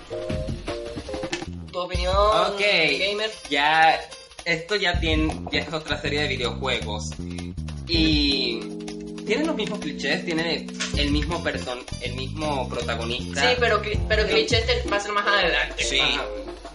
¿Tu 1.73 1.79
opinión, 1.79 2.15
Ok, 2.17 2.59
gamer? 2.61 3.31
ya 3.51 4.01
esto 4.45 4.77
ya 4.77 4.99
tiene 4.99 5.35
ya 5.53 5.61
es 5.61 5.73
otra 5.73 6.01
serie 6.01 6.23
de 6.23 6.29
videojuegos 6.29 7.11
y 7.87 8.61
tienen 9.27 9.47
los 9.47 9.57
mismos 9.57 9.81
clichés, 9.81 10.25
tienen 10.25 10.71
el 10.97 11.11
mismo 11.11 11.43
person, 11.43 11.81
el 12.01 12.15
mismo 12.15 12.69
protagonista. 12.69 13.41
Sí, 13.43 13.57
pero, 13.59 13.83
pero 14.09 14.27
clichés 14.27 14.65
te 14.67 14.89
va 14.89 14.97
a 14.97 15.01
ser 15.01 15.13
más 15.13 15.27
adelante. 15.27 15.85
Sí. 15.85 16.01
Ajá. 16.01 16.25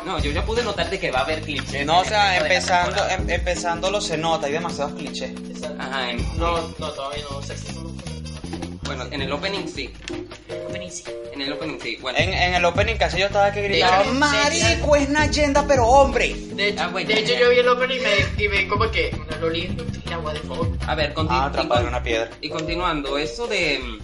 No, 0.06 0.20
yo 0.20 0.32
ya 0.32 0.44
pude 0.46 0.64
notar 0.64 0.90
de 0.90 1.00
que 1.00 1.12
va 1.12 1.20
a 1.20 1.24
haber 1.24 1.42
clichés. 1.42 1.86
No, 1.86 2.00
o 2.00 2.06
sea, 2.06 2.32
de 2.32 2.38
empezando, 2.40 3.08
em- 3.10 3.30
empezándolo 3.30 4.02
se 4.02 4.18
nota, 4.18 4.48
hay 4.48 4.54
demasiados 4.54 4.94
clichés. 4.94 5.32
Exacto. 5.32 5.82
Ajá, 5.82 6.10
en- 6.12 6.38
No, 6.38 6.68
no, 6.80 6.90
todavía 6.92 7.24
no. 7.30 7.42
Sexy 7.42 7.74
no. 7.76 7.92
bueno, 8.84 9.06
en 9.12 9.22
el 9.22 9.32
opening 9.32 9.68
sí. 9.68 9.94
En 11.34 11.42
el 11.42 11.54
opening 11.54 11.78
sí. 11.82 11.98
Bueno, 12.02 12.18
En, 12.20 12.34
en 12.34 12.54
el 12.56 12.66
opening 12.66 12.96
casi 12.96 13.20
yo 13.20 13.28
estaba 13.28 13.52
que 13.52 13.62
gritaba, 13.62 14.02
hecho, 14.04 14.14
marico, 14.14 14.96
es 14.96 15.10
Nayenda, 15.10 15.66
pero 15.68 15.86
hombre. 15.88 16.34
De 16.36 16.70
hecho, 16.70 16.82
Ah, 16.84 16.90
de 16.94 17.20
hecho 17.20 17.34
yo 17.40 17.50
vi 17.50 17.60
el 17.60 17.68
opening 17.68 17.96
y 17.98 18.00
me, 18.00 18.44
y 18.46 18.48
me 18.50 18.68
como 18.68 18.90
que 18.92 19.16
una 19.28 19.38
Loli 19.38 19.62
es 19.66 19.76
mentira, 19.76 20.20
what 20.20 20.34
the 20.34 20.40
fuck. 20.42 20.68
A 20.88 20.96
ver, 20.96 21.14
conti- 21.14 21.34
Ah, 21.34 21.44
y 21.46 21.50
atrapado 21.50 21.70
con- 21.76 21.82
en 21.84 21.88
una 21.88 22.04
piedra. 22.04 22.30
Y 22.42 22.50
continuando, 22.50 23.18
eso 23.18 23.48
de 23.48 23.80
mm, 23.80 24.00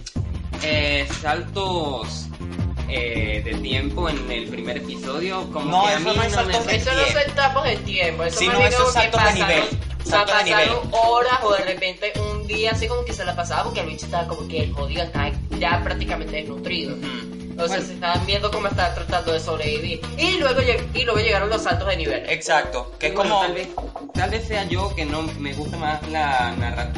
eh, 0.62 1.06
saltos 1.20 2.27
eh, 2.88 3.42
de 3.44 3.54
tiempo 3.54 4.08
en 4.08 4.30
el 4.30 4.48
primer 4.48 4.78
episodio, 4.78 5.48
como 5.52 5.66
No, 5.70 5.86
que 5.86 5.92
a 5.94 5.98
mí 5.98 6.12
no 6.16 6.22
es 6.22 6.32
saltos 6.32 6.66
me... 6.66 6.76
Eso 6.76 6.92
no 6.92 7.04
son 7.06 7.20
etapos 7.30 7.64
de 7.64 7.76
tiempo, 7.76 8.24
eso 8.24 8.40
no, 8.44 8.50
bien 8.58 8.62
eso 8.62 8.86
es 8.88 8.92
saltos 8.94 9.24
de 9.24 9.32
nivel, 9.34 9.62
o 9.62 10.08
sea, 10.08 10.10
saltos 10.26 10.38
de 10.38 10.44
nivel. 10.44 10.68
horas 10.92 11.38
o 11.42 11.52
de 11.54 11.64
repente 11.64 12.12
un 12.30 12.46
día 12.46 12.70
así 12.72 12.86
como 12.88 13.04
que 13.04 13.12
se 13.12 13.24
la 13.24 13.36
pasaba 13.36 13.64
porque 13.64 13.80
el 13.80 13.86
bicho 13.86 14.06
estaba 14.06 14.26
como 14.26 14.48
que 14.48 14.62
el 14.64 14.72
jodido 14.72 15.02
estaba 15.02 15.30
ya 15.58 15.80
prácticamente 15.84 16.36
desnutrido. 16.36 16.94
O 16.96 17.66
sea, 17.66 17.66
Bueno. 17.78 17.86
se 17.86 17.94
estaban 17.94 18.24
viendo 18.24 18.50
cómo 18.52 18.68
estaba 18.68 18.94
tratando 18.94 19.32
de 19.32 19.40
sobrevivir. 19.40 20.00
Y 20.16 20.38
luego, 20.38 20.60
y 20.94 21.02
luego 21.02 21.18
llegaron 21.18 21.48
los 21.50 21.60
saltos 21.64 21.88
de 21.88 21.96
nivel. 21.96 22.24
Exacto, 22.30 22.92
que 23.00 23.08
es 23.08 23.14
Bueno, 23.14 23.30
como... 23.30 23.42
tal, 23.46 23.54
vez, 23.54 23.68
tal 24.14 24.30
vez 24.30 24.46
sea 24.46 24.62
yo 24.68 24.94
que 24.94 25.04
no 25.04 25.22
me 25.40 25.52
gusta 25.54 25.76
más 25.76 26.08
la 26.08 26.54
narra- 26.56 26.92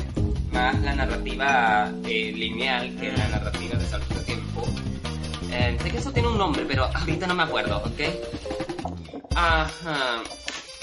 más 0.53 0.79
la 0.83 0.95
narrativa 0.97 1.91
eh, 2.07 2.33
lineal 2.35 2.95
que 3.01 3.11
la 3.11 3.29
narrativa 3.29 3.79
de 3.79 3.87
saltos 3.87 4.19
de 4.19 4.25
tiempo. 4.25 4.40
Eh, 5.53 5.77
sé 5.83 5.91
que 5.91 5.99
eso 5.99 6.13
tiene 6.13 6.29
un 6.29 6.39
nombre, 6.39 6.65
pero 6.67 6.85
ahorita 6.95 7.27
no 7.27 7.35
me 7.35 7.43
acuerdo, 7.43 7.79
¿ok? 7.79 8.01
Ajá. 9.35 10.23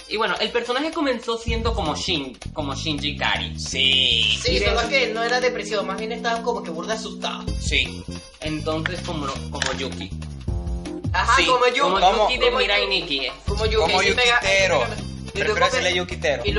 Y 0.10 0.16
bueno, 0.18 0.36
el 0.40 0.52
personaje 0.52 0.92
comenzó 0.92 1.38
siendo 1.38 1.74
como 1.74 1.96
Shin, 1.96 2.38
como 2.54 2.74
Shinji 2.76 3.18
Kari. 3.18 3.60
Sí, 3.60 4.38
Sí, 4.42 4.60
solo 4.60 4.82
de- 4.84 4.88
que 4.90 5.08
no 5.14 5.22
era 5.24 5.42
depresión, 5.42 5.86
más 5.86 5.98
bien 5.98 6.14
estaba 6.14 6.42
como 6.44 6.64
que 6.64 6.70
burda 6.70 6.94
asustado. 6.94 7.44
sí. 7.60 8.04
Entonces 8.40 9.02
como, 9.06 9.26
como 9.52 9.74
Yuki. 9.78 10.10
Ajá, 11.12 11.36
Sí, 11.36 11.46
como 11.48 11.68
yo. 11.76 11.84
Como. 11.92 12.00
Yuki 12.30 12.38
de 12.38 12.46
como 12.46 12.58
Mirai 12.60 12.88
Nikki. 12.88 13.28
Como 13.48 13.66
Yuki. 13.66 13.76
Como 13.78 14.00
sí 14.02 14.10
pega- 14.12 14.40
Yukitero. 14.42 14.82
Y 15.38 15.42
Prefiero 15.42 15.60
luego, 15.60 15.76
y 16.46 16.54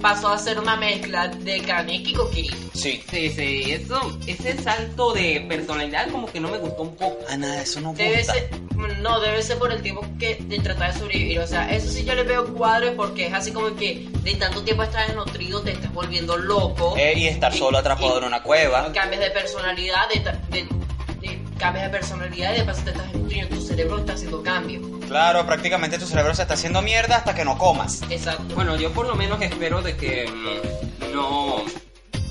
pasó 0.00 0.28
a 0.28 0.38
ser 0.38 0.58
una 0.58 0.76
mezcla 0.76 1.28
de 1.28 1.60
Kaneki 1.62 2.12
con 2.14 2.30
Kirito. 2.30 2.56
Sí. 2.74 3.02
Sí, 3.10 3.30
sí, 3.30 3.72
eso, 3.72 4.18
ese 4.26 4.60
salto 4.62 5.12
de 5.12 5.44
personalidad 5.48 6.08
como 6.10 6.26
que 6.30 6.40
no 6.40 6.48
me 6.48 6.58
gustó 6.58 6.82
un 6.82 6.96
poco. 6.96 7.18
Ah, 7.30 7.36
nada, 7.36 7.62
eso 7.62 7.80
no 7.80 7.94
Debe 7.94 8.18
gusta. 8.18 8.34
ser, 8.34 8.50
no, 9.00 9.20
debe 9.20 9.42
ser 9.42 9.58
por 9.58 9.72
el 9.72 9.80
tiempo 9.82 10.04
que 10.18 10.36
de 10.40 10.58
tratar 10.58 10.92
de 10.92 10.98
sobrevivir. 10.98 11.38
O 11.40 11.46
sea, 11.46 11.70
eso 11.74 11.90
sí 11.90 12.04
yo 12.04 12.14
le 12.14 12.24
veo 12.24 12.52
cuadros 12.54 12.92
porque 12.96 13.26
es 13.28 13.32
así 13.34 13.52
como 13.52 13.74
que 13.76 14.06
de 14.22 14.34
tanto 14.34 14.62
tiempo 14.62 14.82
estar 14.82 15.06
desnutrido 15.06 15.62
te 15.62 15.72
estás 15.72 15.92
volviendo 15.94 16.36
loco. 16.36 16.94
Eh, 16.96 17.14
y 17.16 17.26
estar 17.28 17.52
solo 17.54 17.78
atrapado 17.78 18.14
y- 18.16 18.18
en 18.18 18.24
una 18.24 18.42
cueva. 18.42 18.92
Cambias 18.92 19.20
de 19.22 19.30
personalidad, 19.30 20.08
de- 20.12 20.20
de- 20.62 20.68
cambias 21.64 21.84
de 21.90 21.98
personalidad 21.98 22.54
y 22.54 22.58
de 22.58 22.64
paso 22.64 22.82
te 22.82 22.90
estás 22.90 23.06
desnutriendo. 23.10 23.56
Tu 23.56 23.62
cerebro 23.62 23.98
está 23.98 24.12
haciendo 24.12 24.42
cambios. 24.42 24.82
Claro, 25.08 25.46
prácticamente 25.46 25.98
tu 25.98 26.06
cerebro 26.06 26.34
se 26.34 26.42
está 26.42 26.54
haciendo 26.54 26.82
mierda 26.82 27.16
hasta 27.16 27.34
que 27.34 27.42
no 27.44 27.56
comas. 27.56 28.02
Exacto. 28.10 28.54
Bueno, 28.54 28.76
yo 28.76 28.92
por 28.92 29.06
lo 29.06 29.14
menos 29.14 29.40
espero 29.40 29.80
de 29.80 29.96
que 29.96 30.26
mm, 30.28 31.12
no... 31.14 31.56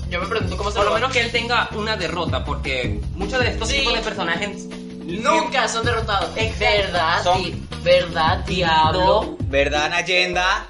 yo 0.08 0.20
me 0.20 0.26
pregunto 0.26 0.56
cómo 0.56 0.70
se 0.70 0.76
Por 0.76 0.84
lo 0.84 0.90
va- 0.92 0.98
menos 0.98 1.12
que 1.12 1.20
él 1.20 1.32
tenga 1.32 1.68
una 1.72 1.96
derrota, 1.96 2.44
porque 2.44 3.00
muchos 3.14 3.40
de 3.40 3.48
estos 3.50 3.68
Sí. 3.68 3.78
tipos 3.80 3.94
de 3.94 4.00
personajes... 4.02 4.66
Nunca 5.04 5.68
son 5.68 5.84
derrotados. 5.84 6.30
Exacto. 6.36 6.64
¿Verdad? 6.64 7.22
Son- 7.24 7.42
di- 7.42 7.66
¿Verdad, 7.82 8.38
diablo? 8.46 9.36
¿Verdad, 9.48 9.90
Nayenda? 9.90 10.66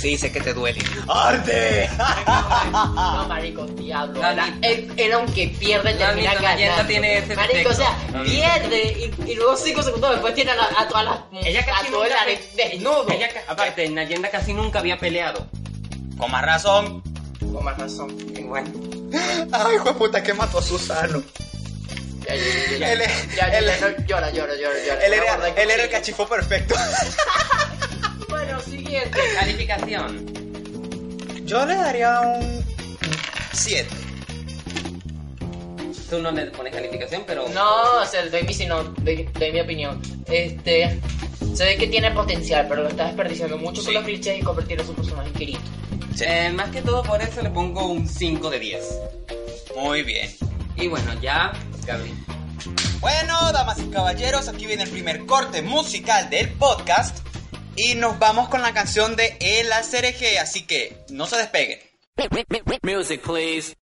Sí, 0.00 0.16
sé 0.16 0.30
que 0.30 0.40
te 0.40 0.54
duele. 0.54 0.80
¡Arde! 1.08 1.88
No, 2.72 3.26
marico, 3.28 3.64
diablo. 3.66 4.20
La 4.20 4.52
él, 4.62 4.92
era 4.96 5.16
aunque 5.16 5.48
pierde, 5.58 5.92
La 5.94 6.06
termina 6.08 6.34
ganando. 6.34 6.86
tiene 6.86 7.18
ese 7.18 7.34
Marico, 7.34 7.70
o 7.70 7.74
sea, 7.74 7.96
pierde 8.24 9.12
y, 9.26 9.30
y 9.30 9.34
luego 9.34 9.56
cinco 9.56 9.82
segundos 9.82 10.10
después 10.12 10.34
tiene 10.34 10.52
a, 10.52 10.54
la- 10.56 10.68
a 10.78 10.86
todas 10.88 11.04
las... 11.04 11.18
Ella 11.44 11.64
casi 11.66 11.88
a 11.88 11.90
todo 11.90 12.04
el 12.04 12.10
nunca... 12.10 12.22
are- 12.22 12.40
desnudo. 12.56 13.06
Ella, 13.10 13.28
ca- 13.28 13.42
aparte, 13.52 13.88
Nayenda 13.88 14.30
casi 14.30 14.52
nunca 14.52 14.78
había 14.78 14.98
peleado. 14.98 15.46
Con 16.16 16.30
más 16.30 16.44
razón. 16.44 17.02
Con 17.40 17.64
más 17.64 17.76
razón. 17.78 18.16
Y 18.36 18.42
bueno, 18.44 18.70
Ay, 19.52 19.74
hijo 19.76 19.84
de 19.86 19.94
puta, 19.94 20.22
que 20.22 20.32
mató 20.34 20.58
a 20.58 20.62
Susano. 20.62 21.22
Ya, 22.26 22.34
ya, 22.36 22.42
ya, 22.70 22.78
ya. 22.78 22.92
Él 22.92 23.00
es- 23.00 23.34
Ya, 23.36 23.50
ya, 23.50 23.58
él- 23.58 23.66
ya, 23.66 23.80
no, 23.90 24.06
llora, 24.06 24.30
llora, 24.30 24.54
llora, 24.54 24.74
llora. 24.86 25.06
Él 25.06 25.12
era, 25.12 25.48
él 25.56 25.70
era 25.70 25.82
el 25.84 25.90
cachifo 25.90 26.28
perfecto. 26.28 26.74
Bueno, 28.48 28.62
siguiente. 28.62 29.18
calificación. 29.38 30.26
Yo 31.44 31.66
le 31.66 31.74
daría 31.74 32.20
un 32.20 32.64
7. 33.52 33.86
Tú 36.08 36.18
no 36.20 36.30
le 36.30 36.46
pones 36.46 36.72
calificación, 36.74 37.24
pero... 37.26 37.46
No, 37.50 38.00
o 38.00 38.06
sea, 38.06 38.24
doy 38.26 38.44
mi, 38.44 38.54
sino, 38.54 38.82
doy, 38.84 39.28
doy 39.38 39.52
mi 39.52 39.60
opinión. 39.60 40.00
Este, 40.28 40.98
se 41.54 41.64
ve 41.66 41.76
que 41.76 41.88
tiene 41.88 42.10
potencial, 42.12 42.64
pero 42.70 42.84
lo 42.84 42.88
está 42.88 43.04
desperdiciando 43.08 43.58
mucho 43.58 43.82
Sí. 43.82 43.86
con 43.88 43.94
los 43.96 44.04
clichés 44.04 44.38
y 44.38 44.42
convertir 44.42 44.80
a 44.80 44.84
su 44.84 44.94
personaje 44.94 45.28
en 45.28 45.34
Kirito. 45.34 45.60
Eh, 46.20 46.50
más 46.54 46.70
que 46.70 46.80
todo 46.80 47.02
por 47.02 47.20
eso 47.20 47.42
le 47.42 47.50
pongo 47.50 47.86
un 47.86 48.08
5 48.08 48.48
de 48.48 48.58
10. 48.58 48.98
Muy 49.76 50.02
bien. 50.04 50.34
Y 50.76 50.88
bueno, 50.88 51.12
ya, 51.20 51.52
Gabriel. 51.86 52.16
Bueno, 53.00 53.52
damas 53.52 53.78
y 53.78 53.90
caballeros, 53.90 54.48
aquí 54.48 54.66
viene 54.66 54.84
el 54.84 54.90
primer 54.90 55.26
corte 55.26 55.60
musical 55.60 56.30
del 56.30 56.48
podcast. 56.52 57.27
Y 57.80 57.94
nos 57.94 58.18
vamos 58.18 58.48
con 58.48 58.60
la 58.60 58.74
canción 58.74 59.14
de 59.14 59.36
El 59.38 59.72
Acereje, 59.72 60.40
así 60.40 60.66
que 60.66 60.96
no 61.10 61.26
se 61.26 61.36
despeguen. 61.36 61.78
Music, 62.82 63.20
please. 63.22 63.77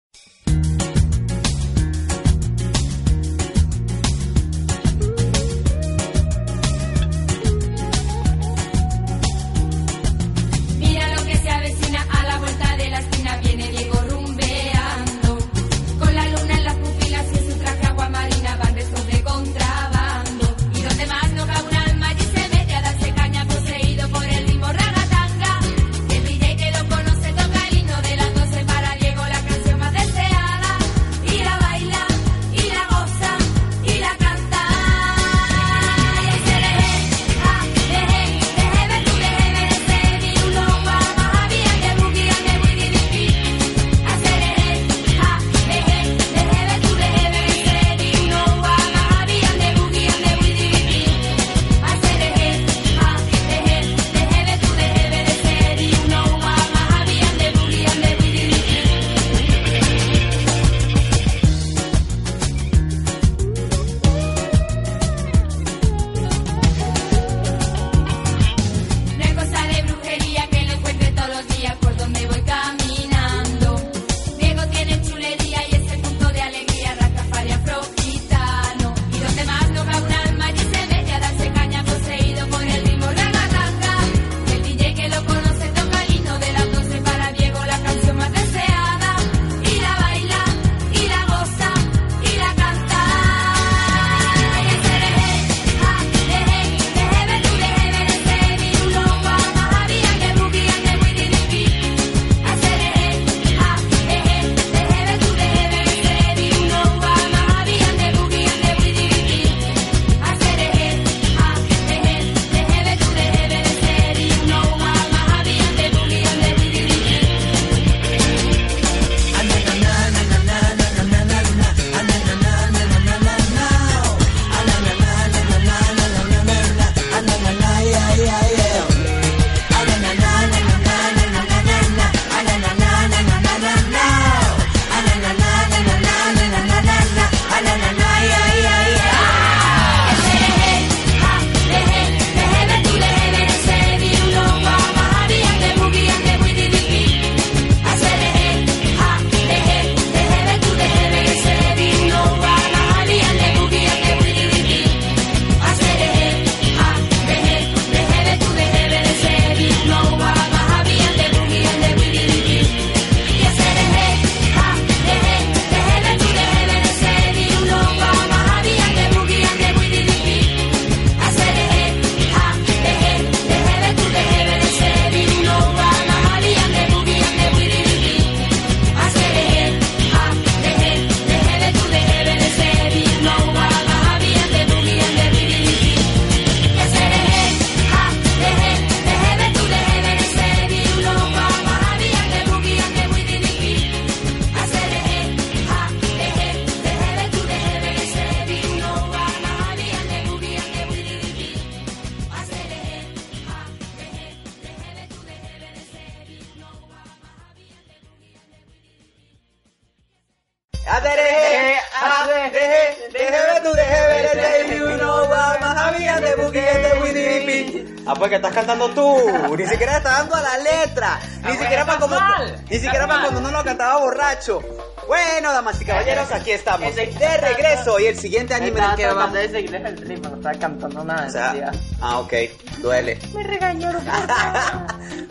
Buquete, 216.47 217.01
Winnie 217.03 217.97
Ah, 218.09 218.15
pues 218.17 218.31
que 218.31 218.37
estás 218.37 218.53
cantando 218.55 218.89
tú, 218.91 219.57
ni 219.57 219.67
siquiera 219.67 219.97
estás 219.97 220.19
dando 220.19 220.37
a 220.37 220.41
la 220.43 220.59
letra, 220.59 221.19
ni 221.43 221.51
Ah, 221.51 221.57
siquiera 221.59 221.85
para 221.85 221.99
bueno, 221.99 222.15
mal, 222.21 222.65
ni 222.71 222.79
siquiera 222.79 223.07
para 223.09 223.21
cuando 223.23 223.41
uno 223.41 223.51
lo 223.51 223.65
cantaba 223.65 223.97
borracho. 223.99 224.61
Bueno, 225.09 225.53
damas 225.53 225.81
y 225.81 225.85
caballeros, 225.85 226.31
aquí 226.33 226.51
estamos, 226.53 226.95
de 226.95 227.37
regreso, 227.39 227.99
y 228.01 228.07
el 228.07 228.17
siguiente 228.19 228.55
anime 228.55 228.81
del 228.81 228.95
que 228.97 229.07
vamos... 229.07 229.33
de 229.33 229.49
seguirles 229.49 229.85
el 229.85 229.97
ritmo, 229.99 230.29
no 230.31 230.37
estaba 230.37 230.55
cantando 230.59 231.05
nada. 231.05 231.27
O 231.27 231.31
sea, 231.31 231.73
ah, 232.01 232.19
ok, 232.21 232.33
duele. 232.79 233.19
Me 233.35 233.43
regañaron. 233.43 234.05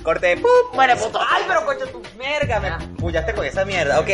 Corte. 0.04 0.42
Muere, 0.74 0.96
puto. 0.96 1.20
¡Ay, 1.30 1.44
pero 1.48 1.66
coño, 1.66 1.86
tu 1.88 2.02
merga! 2.18 2.60
Me 2.60 2.68
Ah. 2.70 2.80
puyaste 3.00 3.34
con 3.34 3.46
esa 3.46 3.66
mierda, 3.66 4.00
ok. 4.00 4.10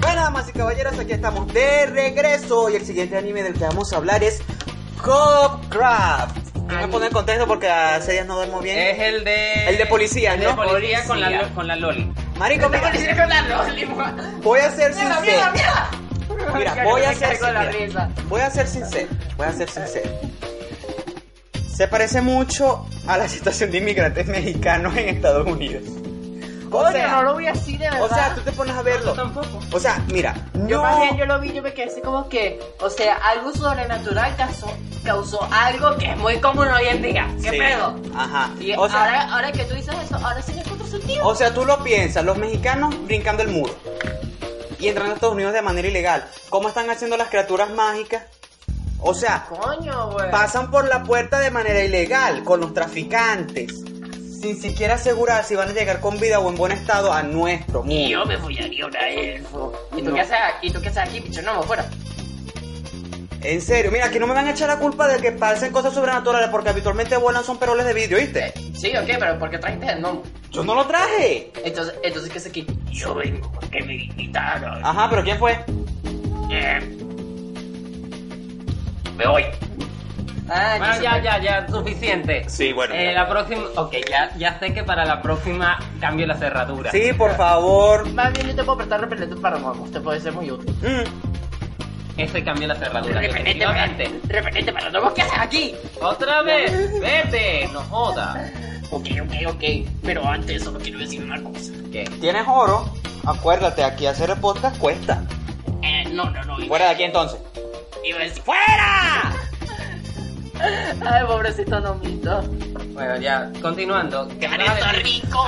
Bueno, 0.00 0.22
damas 0.22 0.48
y 0.48 0.52
caballeros, 0.52 0.98
aquí 0.98 1.12
estamos 1.12 1.52
de 1.52 1.86
regreso. 1.86 2.68
Y 2.70 2.76
el 2.76 2.84
siguiente 2.86 3.16
anime 3.16 3.42
del 3.42 3.54
que 3.54 3.64
vamos 3.64 3.92
a 3.92 3.96
hablar 3.96 4.22
es 4.22 4.40
Copcraft. 5.02 6.36
¿Quién 6.68 6.80
me 6.80 6.88
pone 6.88 7.06
en 7.06 7.12
contexto 7.12 7.46
porque 7.46 7.68
hace 7.68 8.12
días 8.12 8.26
no 8.26 8.36
duermo 8.36 8.60
bien? 8.60 8.78
Es 8.78 8.98
el 9.00 9.24
de. 9.24 9.68
El 9.70 9.78
de 9.78 9.86
policía, 9.86 10.34
el 10.34 10.40
de 10.40 10.46
¿no? 10.46 10.56
policía 10.56 11.04
con 11.04 11.20
la, 11.20 11.26
Policía. 11.28 11.48
lo- 11.48 11.54
con 11.54 11.66
la 11.66 11.76
Loli. 11.76 12.12
Marico, 12.36 12.68
mira, 12.68 12.92
con 12.92 13.28
la 13.28 13.42
Loli, 13.42 13.84
voy 14.42 14.60
a 14.60 14.70
ser 14.70 14.94
Mierda, 14.94 15.14
sincero. 15.16 15.52
mierda. 15.52 15.90
Mira, 16.54 16.84
voy 16.84 17.00
que 17.00 17.06
a 17.06 17.10
me 17.10 17.16
ser 17.16 17.28
caigo 17.28 17.46
de 17.46 17.52
la 17.52 17.60
mira, 17.60 17.72
risa. 17.72 18.08
Voy 18.28 18.40
a 18.42 18.50
ser 18.50 18.66
sincero. 18.68 19.08
Voy 19.36 19.46
a 19.46 19.52
ser 19.52 19.70
sincero. 19.70 20.10
Se 21.74 21.88
parece 21.88 22.20
mucho 22.20 22.86
a 23.06 23.16
la 23.16 23.28
situación 23.28 23.70
de 23.70 23.78
inmigrantes 23.78 24.26
mexicanos 24.26 24.96
en 24.96 25.08
Estados 25.08 25.46
Unidos. 25.46 25.82
O 26.70 26.90
sea, 26.90 27.08
no 27.08 27.22
lo 27.22 27.36
vi 27.36 27.46
así 27.46 27.76
de 27.76 27.88
verdad. 27.90 28.02
o 28.02 28.08
sea, 28.08 28.34
tú 28.34 28.40
te 28.42 28.52
pones 28.52 28.76
a 28.76 28.82
verlo. 28.82 29.12
tampoco. 29.14 29.60
O 29.72 29.80
sea, 29.80 30.02
mira, 30.08 30.34
Yo 30.66 30.76
no- 30.78 30.82
más 30.82 31.00
bien 31.00 31.16
yo 31.16 31.26
lo 31.26 31.40
vi, 31.40 31.52
yo 31.52 31.62
me 31.62 31.72
quedé 31.72 31.90
así 31.90 32.00
como 32.00 32.28
que, 32.28 32.60
o 32.80 32.90
sea, 32.90 33.16
algo 33.16 33.52
sobrenatural 33.52 34.36
causó, 34.36 34.72
causó 35.04 35.46
algo 35.52 35.96
que 35.96 36.10
es 36.12 36.16
muy 36.18 36.38
común 36.40 36.68
hoy 36.68 36.86
en 36.88 37.02
día. 37.02 37.28
¿Qué 37.42 37.50
Sí. 37.50 37.58
pedo? 37.58 37.96
Ajá. 38.16 38.50
Y 38.60 38.72
O 38.76 38.88
sea, 38.88 39.04
ahora, 39.04 39.32
ahora 39.34 39.52
que 39.52 39.64
tú 39.64 39.74
dices 39.74 39.94
eso, 40.04 40.16
ahora 40.16 40.42
sí 40.42 40.52
le 40.52 40.60
encuentro 40.60 40.86
sentido. 40.86 41.26
o 41.26 41.34
sea, 41.34 41.52
tú 41.54 41.64
lo 41.64 41.82
piensas, 41.82 42.24
los 42.24 42.36
mexicanos 42.36 42.94
brincando 43.06 43.42
el 43.42 43.48
muro 43.50 43.74
y 44.78 44.88
entrando 44.88 45.12
a 45.12 45.14
Estados 45.14 45.34
Unidos 45.34 45.52
de 45.54 45.62
manera 45.62 45.88
ilegal. 45.88 46.24
¿Cómo 46.50 46.68
están 46.68 46.88
haciendo 46.90 47.16
las 47.16 47.28
criaturas 47.28 47.70
mágicas? 47.70 48.24
O 49.00 49.14
sea, 49.14 49.46
Coño, 49.48 50.10
pasan 50.32 50.70
por 50.72 50.88
la 50.88 51.04
puerta 51.04 51.38
de 51.38 51.50
manera 51.52 51.80
ilegal 51.84 52.42
con 52.42 52.60
los 52.60 52.74
traficantes, 52.74 53.72
sin 54.40 54.60
siquiera 54.60 54.94
asegurar 54.94 55.44
si 55.44 55.54
van 55.56 55.68
a 55.70 55.72
llegar 55.72 56.00
con 56.00 56.18
vida 56.20 56.38
o 56.38 56.48
en 56.48 56.54
buen 56.56 56.72
estado 56.72 57.12
a 57.12 57.22
nuestro 57.22 57.80
mundo. 57.82 57.94
Y 57.94 58.10
yo 58.10 58.24
me 58.24 58.36
follaría 58.38 58.86
una 58.86 59.08
elfo. 59.08 59.72
¿Y 59.96 60.02
tú 60.02 60.10
No. 60.10 60.14
qué 60.14 60.20
haces? 60.20 60.36
¿Y 60.62 60.70
tú 60.70 60.80
qué 60.80 60.88
haces 60.88 61.02
aquí, 61.08 61.20
bicho? 61.20 61.42
No, 61.42 61.58
me 61.60 61.62
fuera. 61.64 61.88
En 63.40 63.60
serio, 63.60 63.90
mira, 63.92 64.06
aquí 64.06 64.18
no 64.18 64.26
me 64.26 64.34
van 64.34 64.46
a 64.48 64.50
echar 64.50 64.68
la 64.68 64.78
culpa 64.78 65.06
de 65.06 65.20
que 65.20 65.30
pasen 65.32 65.72
cosas 65.72 65.94
sobrenaturales 65.94 66.48
porque 66.50 66.70
habitualmente 66.70 67.16
vuelan 67.16 67.44
son 67.44 67.56
peroles 67.58 67.86
de 67.86 67.94
vidrio, 67.94 68.18
¿viste? 68.18 68.52
Sí, 68.76 68.92
ok, 68.96 69.06
pero 69.18 69.38
¿por 69.38 69.48
qué 69.50 69.58
trajiste 69.58 69.92
el 69.92 70.00
nombre? 70.00 70.28
Yo 70.50 70.64
no 70.64 70.74
lo 70.74 70.86
traje. 70.86 71.52
Entonces, 71.64 71.94
entonces 72.02 72.32
¿qué 72.32 72.38
es 72.38 72.46
aquí? 72.46 72.66
Yo 72.90 73.14
vengo 73.14 73.50
porque 73.52 73.80
me 73.84 73.94
invitaron. 73.94 74.84
Ajá, 74.84 75.08
pero 75.08 75.22
¿quién 75.22 75.38
fue? 75.38 75.52
Eh, 76.50 76.80
me 79.16 79.26
voy. 79.28 79.44
Ah, 80.50 80.76
Bueno, 80.78 81.02
ya, 81.02 81.18
ya, 81.22 81.38
ya, 81.38 81.68
suficiente. 81.68 82.48
Sí, 82.48 82.72
bueno. 82.72 82.94
Eh, 82.94 83.12
la 83.12 83.28
próxima. 83.28 83.62
Ok, 83.76 83.96
ya, 84.08 84.30
ya 84.36 84.58
sé 84.58 84.72
que 84.72 84.82
para 84.82 85.04
la 85.04 85.20
próxima 85.20 85.78
cambio 86.00 86.26
la 86.26 86.36
cerradura. 86.36 86.90
Sí, 86.90 87.12
por 87.12 87.36
favor. 87.36 88.08
Más 88.14 88.32
bien 88.32 88.48
yo 88.48 88.54
te 88.56 88.64
puedo 88.64 88.78
prestar 88.78 89.00
repelente 89.00 89.36
para 89.36 89.58
gnomos, 89.58 89.90
te 89.90 90.00
puede 90.00 90.20
ser 90.20 90.32
muy 90.32 90.50
útil. 90.50 90.74
Mm. 90.80 92.20
Ese 92.20 92.42
cambio 92.42 92.66
la 92.68 92.74
cerradura. 92.76 93.20
Repelente 93.20 93.64
para, 93.64 93.84
definitivamente. 93.84 94.20
repelente 94.28 94.72
para 94.72 94.90
gnomos, 94.90 95.12
¿qué 95.12 95.22
haces 95.22 95.38
aquí? 95.38 95.74
Otra 96.00 96.42
vez, 96.42 97.00
vete, 97.00 97.68
no 97.72 97.80
joda. 97.82 98.50
Ok, 98.90 99.06
ok, 99.22 99.54
ok. 99.54 99.64
Pero 100.02 100.26
antes 100.26 100.64
solo 100.64 100.78
quiero 100.80 100.98
decir 100.98 101.22
una 101.22 101.40
cosa. 101.42 101.72
¿Qué? 101.92 102.04
¿Tienes 102.20 102.44
oro? 102.48 102.90
Acuérdate, 103.26 103.84
aquí 103.84 104.06
hacer 104.06 104.30
el 104.30 104.38
podcast 104.38 104.78
cuesta. 104.78 105.22
Eh, 105.82 106.04
no, 106.10 106.30
no, 106.30 106.42
no. 106.44 106.56
Fuera 106.66 106.86
de 106.86 106.90
aquí 106.92 107.02
entonces. 107.04 107.38
iba 108.04 108.18
a 108.18 108.22
decir 108.22 108.42
¡Fuera! 108.42 109.34
Ay, 110.60 111.24
pobrecito 111.26 111.80
nomito. 111.80 112.42
Bueno, 112.92 113.16
ya, 113.18 113.50
continuando. 113.62 114.28
¿Qué 114.40 114.48
me 114.48 114.58
vas 114.58 114.68
a 114.70 114.74
¡Está 114.74 114.92
decir? 114.92 115.22
rico! 115.24 115.44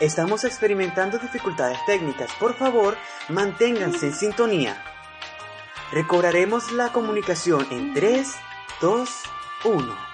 Estamos 0.00 0.44
experimentando 0.44 1.18
dificultades 1.18 1.78
técnicas. 1.86 2.30
Por 2.38 2.54
favor, 2.54 2.96
manténganse 3.28 4.06
en 4.06 4.14
sintonía. 4.14 4.80
Recobraremos 5.90 6.70
la 6.72 6.92
comunicación 6.92 7.66
en 7.70 7.94
3, 7.94 8.34
2, 8.80 9.10
1. 9.64 10.08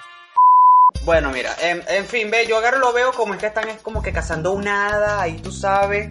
Bueno, 1.03 1.29
mira, 1.29 1.53
en, 1.61 1.83
en 1.87 2.05
fin, 2.05 2.31
ve, 2.31 2.47
yo 2.47 2.57
agarro 2.57 2.79
lo 2.79 2.91
veo 2.93 3.11
como 3.11 3.33
es 3.35 3.39
que 3.39 3.45
están 3.47 3.69
es 3.69 3.81
como 3.81 4.01
que 4.01 4.11
cazando 4.11 4.53
un 4.53 4.67
hada, 4.67 5.21
ahí 5.21 5.37
tú 5.39 5.51
sabes. 5.51 6.09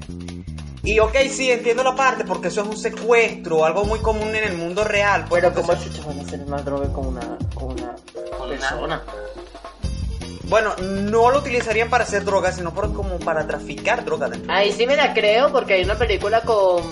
Y 0.85 0.99
ok, 0.99 1.17
sí, 1.31 1.51
entiendo 1.51 1.83
la 1.83 1.95
parte, 1.97 2.25
porque 2.25 2.49
eso 2.49 2.61
es 2.63 2.69
un 2.69 2.77
secuestro, 2.77 3.65
algo 3.65 3.85
muy 3.87 4.01
común 4.01 4.35
en 4.35 4.45
el 4.45 4.57
mundo 4.57 4.85
real. 4.85 5.25
pues, 5.29 5.43
Pero 5.43 5.55
como 5.55 5.75
chucha 5.83 6.03
van 6.07 6.19
a 6.19 6.23
hacer 6.23 6.41
una 6.47 6.59
droga 6.63 6.93
con 6.93 7.07
una, 7.07 7.21
con 7.55 7.73
una 7.73 7.97
Con 8.37 8.49
una- 8.49 8.59
persona. 8.59 9.03
Bueno, 10.47 10.75
no 10.77 11.31
lo 11.31 11.39
utilizarían 11.39 11.89
para 11.89 12.05
hacer 12.05 12.23
drogas, 12.25 12.57
sino 12.57 12.75
por, 12.75 12.93
como 12.93 13.19
para 13.19 13.47
traficar 13.47 14.05
drogas 14.05 14.31
dentro. 14.31 14.53
Ahí 14.53 14.73
sí 14.73 14.87
me 14.87 14.95
la 14.95 15.15
creo 15.15 15.51
porque 15.51 15.73
hay 15.75 15.85
una 15.85 15.97
película 15.97 16.43
con... 16.43 16.83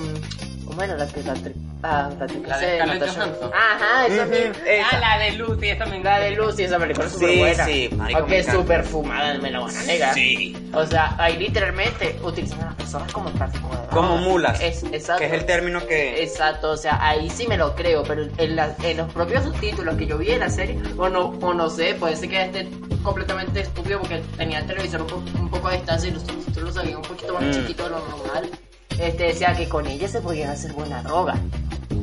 ¿Cómo 0.64 0.82
era 0.82 0.96
la 0.96 1.06
que 1.06 1.22
la 1.22 1.32
actriz? 1.32 1.54
La 1.82 2.08
de 2.08 2.76
Scarlett. 2.76 3.08
Johansson. 3.14 3.50
Ajá, 3.52 4.06
esa 4.06 4.22
Ujú, 4.22 4.30
misma. 4.30 4.54
esa. 4.68 4.88
Ah, 4.92 4.98
la 5.00 5.24
de 5.24 5.32
Lucy, 5.32 5.68
esa 5.68 5.86
me 5.86 5.98
La 6.02 6.20
de 6.20 6.30
Lucy, 6.32 6.62
esa 6.64 6.78
película 6.78 7.06
es 7.06 7.12
Sí, 7.12 7.18
súper 7.18 7.38
buena. 7.38 7.64
sí, 7.64 7.90
marico, 7.96 8.18
Aunque 8.20 8.34
me 8.34 8.38
es 8.40 8.46
súper 8.46 8.84
fumada, 8.84 9.38
me 9.38 9.50
la 9.50 9.60
van 9.60 9.76
a 9.76 9.82
negar. 9.82 10.14
Sí. 10.14 10.56
O 10.72 10.86
sea, 10.86 11.14
ahí 11.18 11.36
literalmente 11.38 12.18
utilizan 12.22 12.60
a 12.62 12.64
las 12.66 12.74
personas 12.76 13.12
como 13.12 13.30
tráfico 13.30 13.68
de 13.68 13.74
drogas. 13.74 13.94
Como 13.94 14.16
mulas. 14.18 14.60
Es, 14.60 14.82
exacto. 14.84 15.20
Que 15.20 15.26
es 15.26 15.32
el 15.32 15.44
término 15.44 15.84
que... 15.86 16.22
Exacto, 16.22 16.70
o 16.70 16.76
sea, 16.76 16.98
ahí 17.06 17.28
sí 17.28 17.46
me 17.48 17.56
lo 17.56 17.74
creo, 17.74 18.02
pero 18.04 18.22
en, 18.38 18.56
la- 18.56 18.74
en 18.82 18.96
los 18.96 19.12
propios 19.12 19.42
subtítulos 19.44 19.96
que 19.96 20.06
yo 20.06 20.18
vi 20.18 20.30
en 20.30 20.40
la 20.40 20.48
serie, 20.50 20.78
o 20.96 21.08
no, 21.08 21.26
o 21.40 21.52
no 21.54 21.68
sé, 21.68 21.94
puede 21.94 22.16
ser 22.16 22.28
que 22.30 22.42
esté 22.42 22.68
completamente 23.02 23.60
estúpido 23.60 23.98
porque 23.98 24.22
tenía 24.36 24.60
el 24.60 24.66
televisor 24.66 25.02
un, 25.02 25.08
po- 25.08 25.22
un 25.40 25.50
poco 25.50 25.68
a 25.68 25.72
distancia 25.72 26.08
y 26.08 26.12
los 26.12 26.22
subtítulos 26.22 26.74
salían 26.74 26.96
un 26.98 27.02
poquito 27.02 27.34
más 27.34 27.42
Mm. 27.42 27.50
chiquitos 27.52 27.86
de 27.86 27.90
lo 27.90 27.98
normal. 28.08 28.50
Este 28.98 29.24
decía 29.24 29.54
que 29.56 29.68
con 29.68 29.86
ella 29.86 30.06
se 30.06 30.20
podían 30.20 30.50
hacer 30.50 30.72
buena 30.72 31.02
droga. 31.02 31.34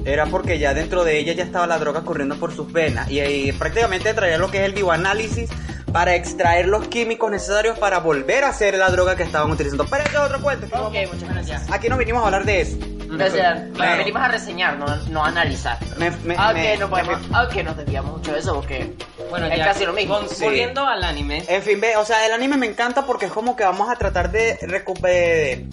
Era 0.05 0.25
porque 0.27 0.59
ya 0.59 0.73
dentro 0.73 1.03
de 1.03 1.19
ella 1.19 1.33
ya 1.33 1.43
estaba 1.43 1.67
la 1.67 1.77
droga 1.77 2.01
corriendo 2.01 2.35
por 2.35 2.53
sus 2.55 2.71
venas 2.71 3.09
y, 3.09 3.19
ahí 3.19 3.51
prácticamente 3.51 4.13
traía 4.13 4.37
lo 4.37 4.49
que 4.51 4.59
es 4.59 4.63
el 4.65 4.73
bioanálisis 4.73 5.49
para 5.91 6.15
extraer 6.15 6.67
los 6.67 6.87
químicos 6.87 7.31
necesarios 7.31 7.77
para 7.79 7.99
volver 7.99 8.43
a 8.43 8.49
hacer 8.49 8.75
la 8.77 8.89
droga 8.89 9.15
que 9.15 9.23
estaban 9.23 9.49
utilizando. 9.51 9.85
Pero 9.89 10.03
este 10.03 10.15
es 10.17 10.21
otro 10.21 10.39
cuento. 10.41 10.67
que 10.67 10.75
Ok, 10.75 10.93
vamos- 10.93 11.13
muchas 11.13 11.29
gracias. 11.33 11.71
Aquí 11.71 11.89
no 11.89 11.97
vinimos 11.97 12.21
a 12.21 12.25
hablar 12.27 12.45
de 12.45 12.61
eso. 12.61 12.77
O 13.11 13.17
sea, 13.31 13.67
Claro. 13.73 13.97
venimos 13.97 14.21
a 14.21 14.27
reseñar, 14.27 14.77
no, 14.77 14.85
no 15.09 15.25
a 15.25 15.29
analizar. 15.29 15.79
Me- 15.97 16.11
me- 16.11 16.35
aunque 16.37 16.61
me- 16.61 16.77
no 16.77 16.89
podemos, 16.91 17.19
aunque 17.33 17.63
nos 17.63 17.75
desviamos 17.75 18.17
mucho 18.17 18.33
de 18.33 18.39
eso 18.39 18.53
porque 18.53 18.93
Bueno, 19.31 19.47
es 19.47 19.57
ya, 19.57 19.65
casi 19.65 19.83
lo 19.85 19.93
mismo. 19.93 20.19
Sí. 20.29 20.43
Volviendo 20.43 20.85
al 20.85 21.03
anime. 21.03 21.43
En 21.47 21.63
fin, 21.63 21.81
ve, 21.81 21.97
o 21.97 22.05
sea, 22.05 22.23
el 22.27 22.33
anime 22.33 22.57
me 22.57 22.67
encanta 22.67 23.07
porque 23.07 23.25
es 23.25 23.31
como 23.31 23.55
que 23.55 23.63
vamos 23.63 23.89
a 23.89 23.95
tratar 23.95 24.31
de 24.31 24.59
recuperar, 24.61 25.63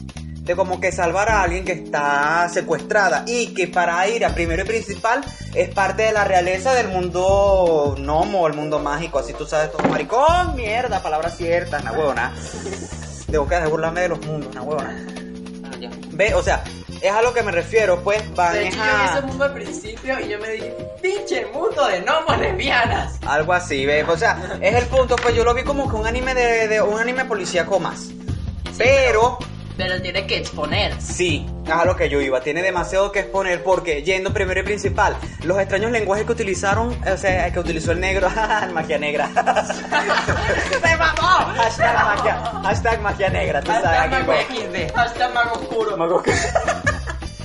de 0.47 0.55
como 0.55 0.81
que 0.81 0.93
salvar 0.93 1.29
a 1.29 1.43
alguien 1.43 1.65
que 1.65 1.73
está 1.73 2.49
secuestrada 2.49 3.25
y 3.27 3.53
que 3.53 3.67
para 3.67 4.07
ir 4.09 4.25
a 4.25 4.33
primero 4.33 4.63
y 4.63 4.65
principal 4.65 5.25
es 5.53 5.69
parte 5.71 6.05
de 6.05 6.13
la 6.13 6.23
realeza 6.23 6.73
del 6.73 6.87
mundo 6.87 7.97
gnomo, 7.99 8.47
el 8.47 8.55
mundo 8.55 8.79
mágico, 8.79 9.19
así 9.19 9.33
tú 9.33 9.45
sabes 9.45 9.73
todo 9.73 9.87
maricón, 9.89 10.55
mierda, 10.55 11.03
palabras 11.03 11.37
ciertas, 11.37 11.83
na 11.83 11.91
huevona. 11.93 12.33
Tengo 13.29 13.49
que 13.49 13.57
de 13.57 13.67
burlarme 13.67 14.03
de 14.03 14.09
los 14.09 14.25
mundos, 14.25 14.55
na 14.55 14.63
huevona. 14.63 15.05
Ah, 15.65 15.77
ya. 15.81 15.91
Ve, 16.13 16.33
o 16.35 16.43
sea, 16.45 16.63
es 17.03 17.11
a 17.11 17.23
lo 17.23 17.35
que 17.35 17.43
me 17.43 17.51
refiero, 17.51 18.05
pues 18.05 18.23
van 18.37 18.53
De 18.53 18.69
hecho, 18.69 18.77
yo 18.77 18.85
vi 18.85 19.05
ese 19.05 19.19
a 19.19 19.23
mundo 19.23 19.45
al 19.45 19.53
principio 19.53 20.21
y 20.21 20.29
yo 20.29 20.39
me 20.39 20.51
dije, 20.51 20.77
pinche 21.03 21.47
mundo 21.47 21.89
de 21.89 22.03
gnomos 22.03 22.39
lesbianas. 22.39 23.19
algo 23.27 23.53
así, 23.53 23.85
ve, 23.85 24.05
o 24.05 24.17
sea, 24.17 24.59
es 24.61 24.77
el 24.77 24.87
punto, 24.87 25.17
pues 25.17 25.35
yo 25.35 25.43
lo 25.43 25.55
vi 25.55 25.65
como 25.65 25.91
que 25.91 25.97
un 25.97 26.07
anime 26.07 26.35
de, 26.35 26.69
de 26.69 26.81
un 26.81 27.01
anime 27.01 27.25
policíaco 27.25 27.81
más. 27.81 28.11
Pero 28.79 29.39
Pero 29.39 29.56
tiene 29.77 30.27
que 30.27 30.39
exponer. 30.39 30.95
Sí, 31.01 31.47
a 31.71 31.85
lo 31.85 31.97
que 31.97 32.09
yo 32.09 32.21
iba. 32.21 32.41
Tiene 32.41 32.62
demasiado 32.62 33.12
que 33.12 33.21
exponer 33.21 33.62
porque, 33.62 34.03
yendo 34.03 34.33
primero 34.33 34.61
y 34.61 34.62
principal, 34.62 35.17
los 35.45 35.59
extraños 35.59 35.91
lenguajes 35.91 36.25
que 36.27 36.33
utilizaron, 36.33 36.97
o 37.07 37.17
sea, 37.17 37.53
que 37.53 37.59
utilizó 37.59 37.93
el 37.93 38.01
negro, 38.01 38.29
magia 38.73 38.99
negra. 38.99 39.29
¡Se 40.83 40.97
mamó! 40.97 41.53
hashtag, 41.57 41.95
magia, 42.05 42.35
hashtag 42.62 43.01
magia 43.03 43.29
negra, 43.31 43.61
tú 43.61 43.71
sabes. 43.73 43.87
Hashtag 43.87 44.27
mago. 44.27 44.33
XD. 44.33 44.95
Hashtag 44.95 45.35
mago 45.35 45.53
oscuro. 45.61 45.97
Mago- 45.97 46.23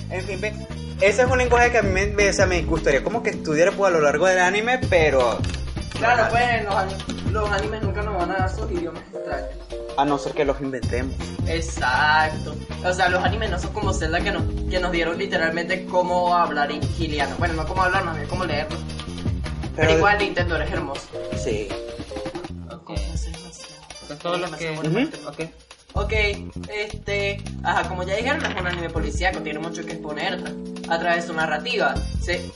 en 0.10 0.24
fin, 0.26 0.42
ve, 0.42 0.54
ese 1.02 1.22
es 1.24 1.28
un 1.30 1.38
lenguaje 1.38 1.72
que 1.72 1.78
a 1.80 1.82
mí 1.82 2.02
me, 2.14 2.30
o 2.30 2.34
sea, 2.34 2.46
me 2.46 2.62
gustaría 2.64 3.04
como 3.04 3.24
que 3.24 3.32
estudiar 3.32 3.72
pues, 3.74 3.90
a 3.92 3.98
lo 3.98 4.02
largo 4.02 4.26
del 4.28 4.40
anime, 4.40 4.80
pero... 4.90 5.38
Claro, 5.98 6.28
pues 6.32 6.44
en 6.50 6.66
los 6.66 6.76
años 6.76 7.06
los 7.32 7.50
animes 7.50 7.82
nunca 7.82 8.02
nos 8.02 8.18
van 8.18 8.32
a 8.32 8.36
dar 8.36 8.50
sus 8.50 8.70
idiomas 8.72 9.04
extraños. 9.14 9.50
A 9.98 10.06
no 10.06 10.18
ser 10.18 10.34
que 10.34 10.46
los 10.46 10.60
inventemos. 10.62 11.16
Exacto. 11.48 12.56
O 12.86 12.94
sea, 12.94 13.10
los 13.10 13.24
animes 13.24 13.50
no 13.50 13.60
son 13.60 13.74
como 13.74 13.94
Zelda 13.94 14.22
que 14.22 14.32
nos, 14.32 14.44
que 14.70 14.80
nos 14.80 14.92
dieron 14.92 15.18
literalmente 15.18 15.86
cómo 15.86 16.36
hablar 16.36 16.72
giliano. 16.98 17.36
Bueno, 17.38 17.56
no 17.56 17.66
cómo 17.66 17.84
hablar, 17.84 18.06
más 18.06 18.16
bien 18.16 18.28
cómo 18.30 18.46
leerlo. 18.46 18.78
Pero, 19.76 19.98
igual 19.98 20.18
Nintendo 20.20 20.56
eres 20.56 20.72
hermoso. 20.72 21.08
Sí. 21.44 21.68
Ok. 22.72 22.92
Son 24.08 24.18
todos 24.18 24.40
los 24.40 24.52
que... 24.56 24.72
Ujú. 24.72 25.10
Ok. 25.28 25.50
Ok, 25.94 26.14
este, 26.70 27.44
ajá, 27.64 27.90
como 27.90 28.04
ya 28.04 28.16
dijeron, 28.16 28.46
es 28.46 28.62
un 28.62 28.66
anime 28.66 28.90
policíaco, 28.90 29.40
tiene 29.40 29.60
mucho 29.60 29.86
que 29.86 29.94
exponer 29.94 30.42
a 30.88 31.00
través 31.00 31.24
de 31.24 31.28
su 31.28 31.34
narrativa. 31.34 31.94
Se, 32.22 32.50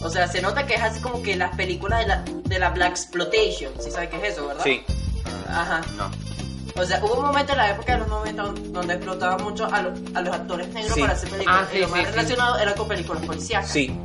o 0.00 0.10
sea, 0.10 0.26
se 0.28 0.40
nota 0.42 0.66
que 0.66 0.74
es 0.74 0.82
así 0.82 1.00
como 1.00 1.22
que 1.22 1.36
las 1.36 1.54
películas 1.56 2.00
de 2.00 2.06
la, 2.06 2.24
de 2.44 2.58
la 2.58 2.70
Black 2.70 2.90
Exploitation, 2.90 3.72
¿sí 3.80 3.90
sabes 3.90 4.10
qué 4.10 4.16
es 4.18 4.34
eso, 4.34 4.46
verdad? 4.48 4.64
Sí. 4.64 4.82
Ajá. 5.48 5.80
No. 5.96 6.10
O 6.76 6.84
sea, 6.84 7.02
hubo 7.04 7.14
un 7.20 7.26
momento 7.26 7.52
en 7.52 7.58
la 7.58 7.70
época 7.70 7.92
de 7.92 7.98
los 8.00 8.08
90 8.08 8.42
donde 8.72 8.94
explotaban 8.94 9.42
mucho 9.44 9.66
a, 9.72 9.82
los- 9.82 9.98
a 10.14 10.20
los 10.22 10.34
actores 10.34 10.68
negros 10.68 10.94
Sí. 10.94 11.00
para 11.00 11.12
hacer 11.12 11.28
películas. 11.30 11.60
Ah, 11.62 11.68
sí, 11.70 11.78
y 11.78 11.80
lo 11.82 11.88
más 11.88 12.00
sí. 12.00 12.06
relacionado 12.06 12.58
era 12.58 12.74
con 12.74 12.88
películas 12.88 13.24
policíacas. 13.24 13.70
Sí. 13.70 13.96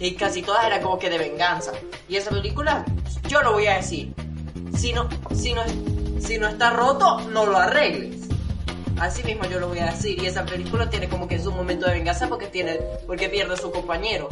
Y 0.00 0.14
casi 0.14 0.42
todas 0.42 0.64
eran 0.66 0.82
como 0.82 0.98
que 0.98 1.10
de 1.10 1.18
venganza. 1.18 1.72
Y 2.08 2.16
esa 2.16 2.30
película, 2.30 2.84
yo 3.28 3.42
lo 3.42 3.52
voy 3.52 3.66
a 3.66 3.76
decir. 3.76 4.14
Si 4.76 4.92
no, 4.92 5.08
si 5.34 5.52
no, 5.52 5.62
si 6.20 6.38
no 6.38 6.48
está 6.48 6.70
roto, 6.70 7.20
no 7.30 7.46
lo 7.46 7.56
arregles. 7.58 8.26
Así 8.98 9.22
mismo 9.22 9.44
yo 9.44 9.60
lo 9.60 9.68
voy 9.68 9.78
a 9.80 9.86
decir. 9.92 10.22
Y 10.22 10.26
esa 10.26 10.44
película 10.46 10.88
tiene 10.88 11.08
como 11.08 11.28
que 11.28 11.38
su 11.38 11.52
momento 11.52 11.86
de 11.86 11.92
venganza 11.94 12.28
porque 12.28 12.46
tiene, 12.46 12.78
porque 13.06 13.28
pierde 13.28 13.54
a 13.54 13.56
su 13.58 13.70
compañero. 13.70 14.28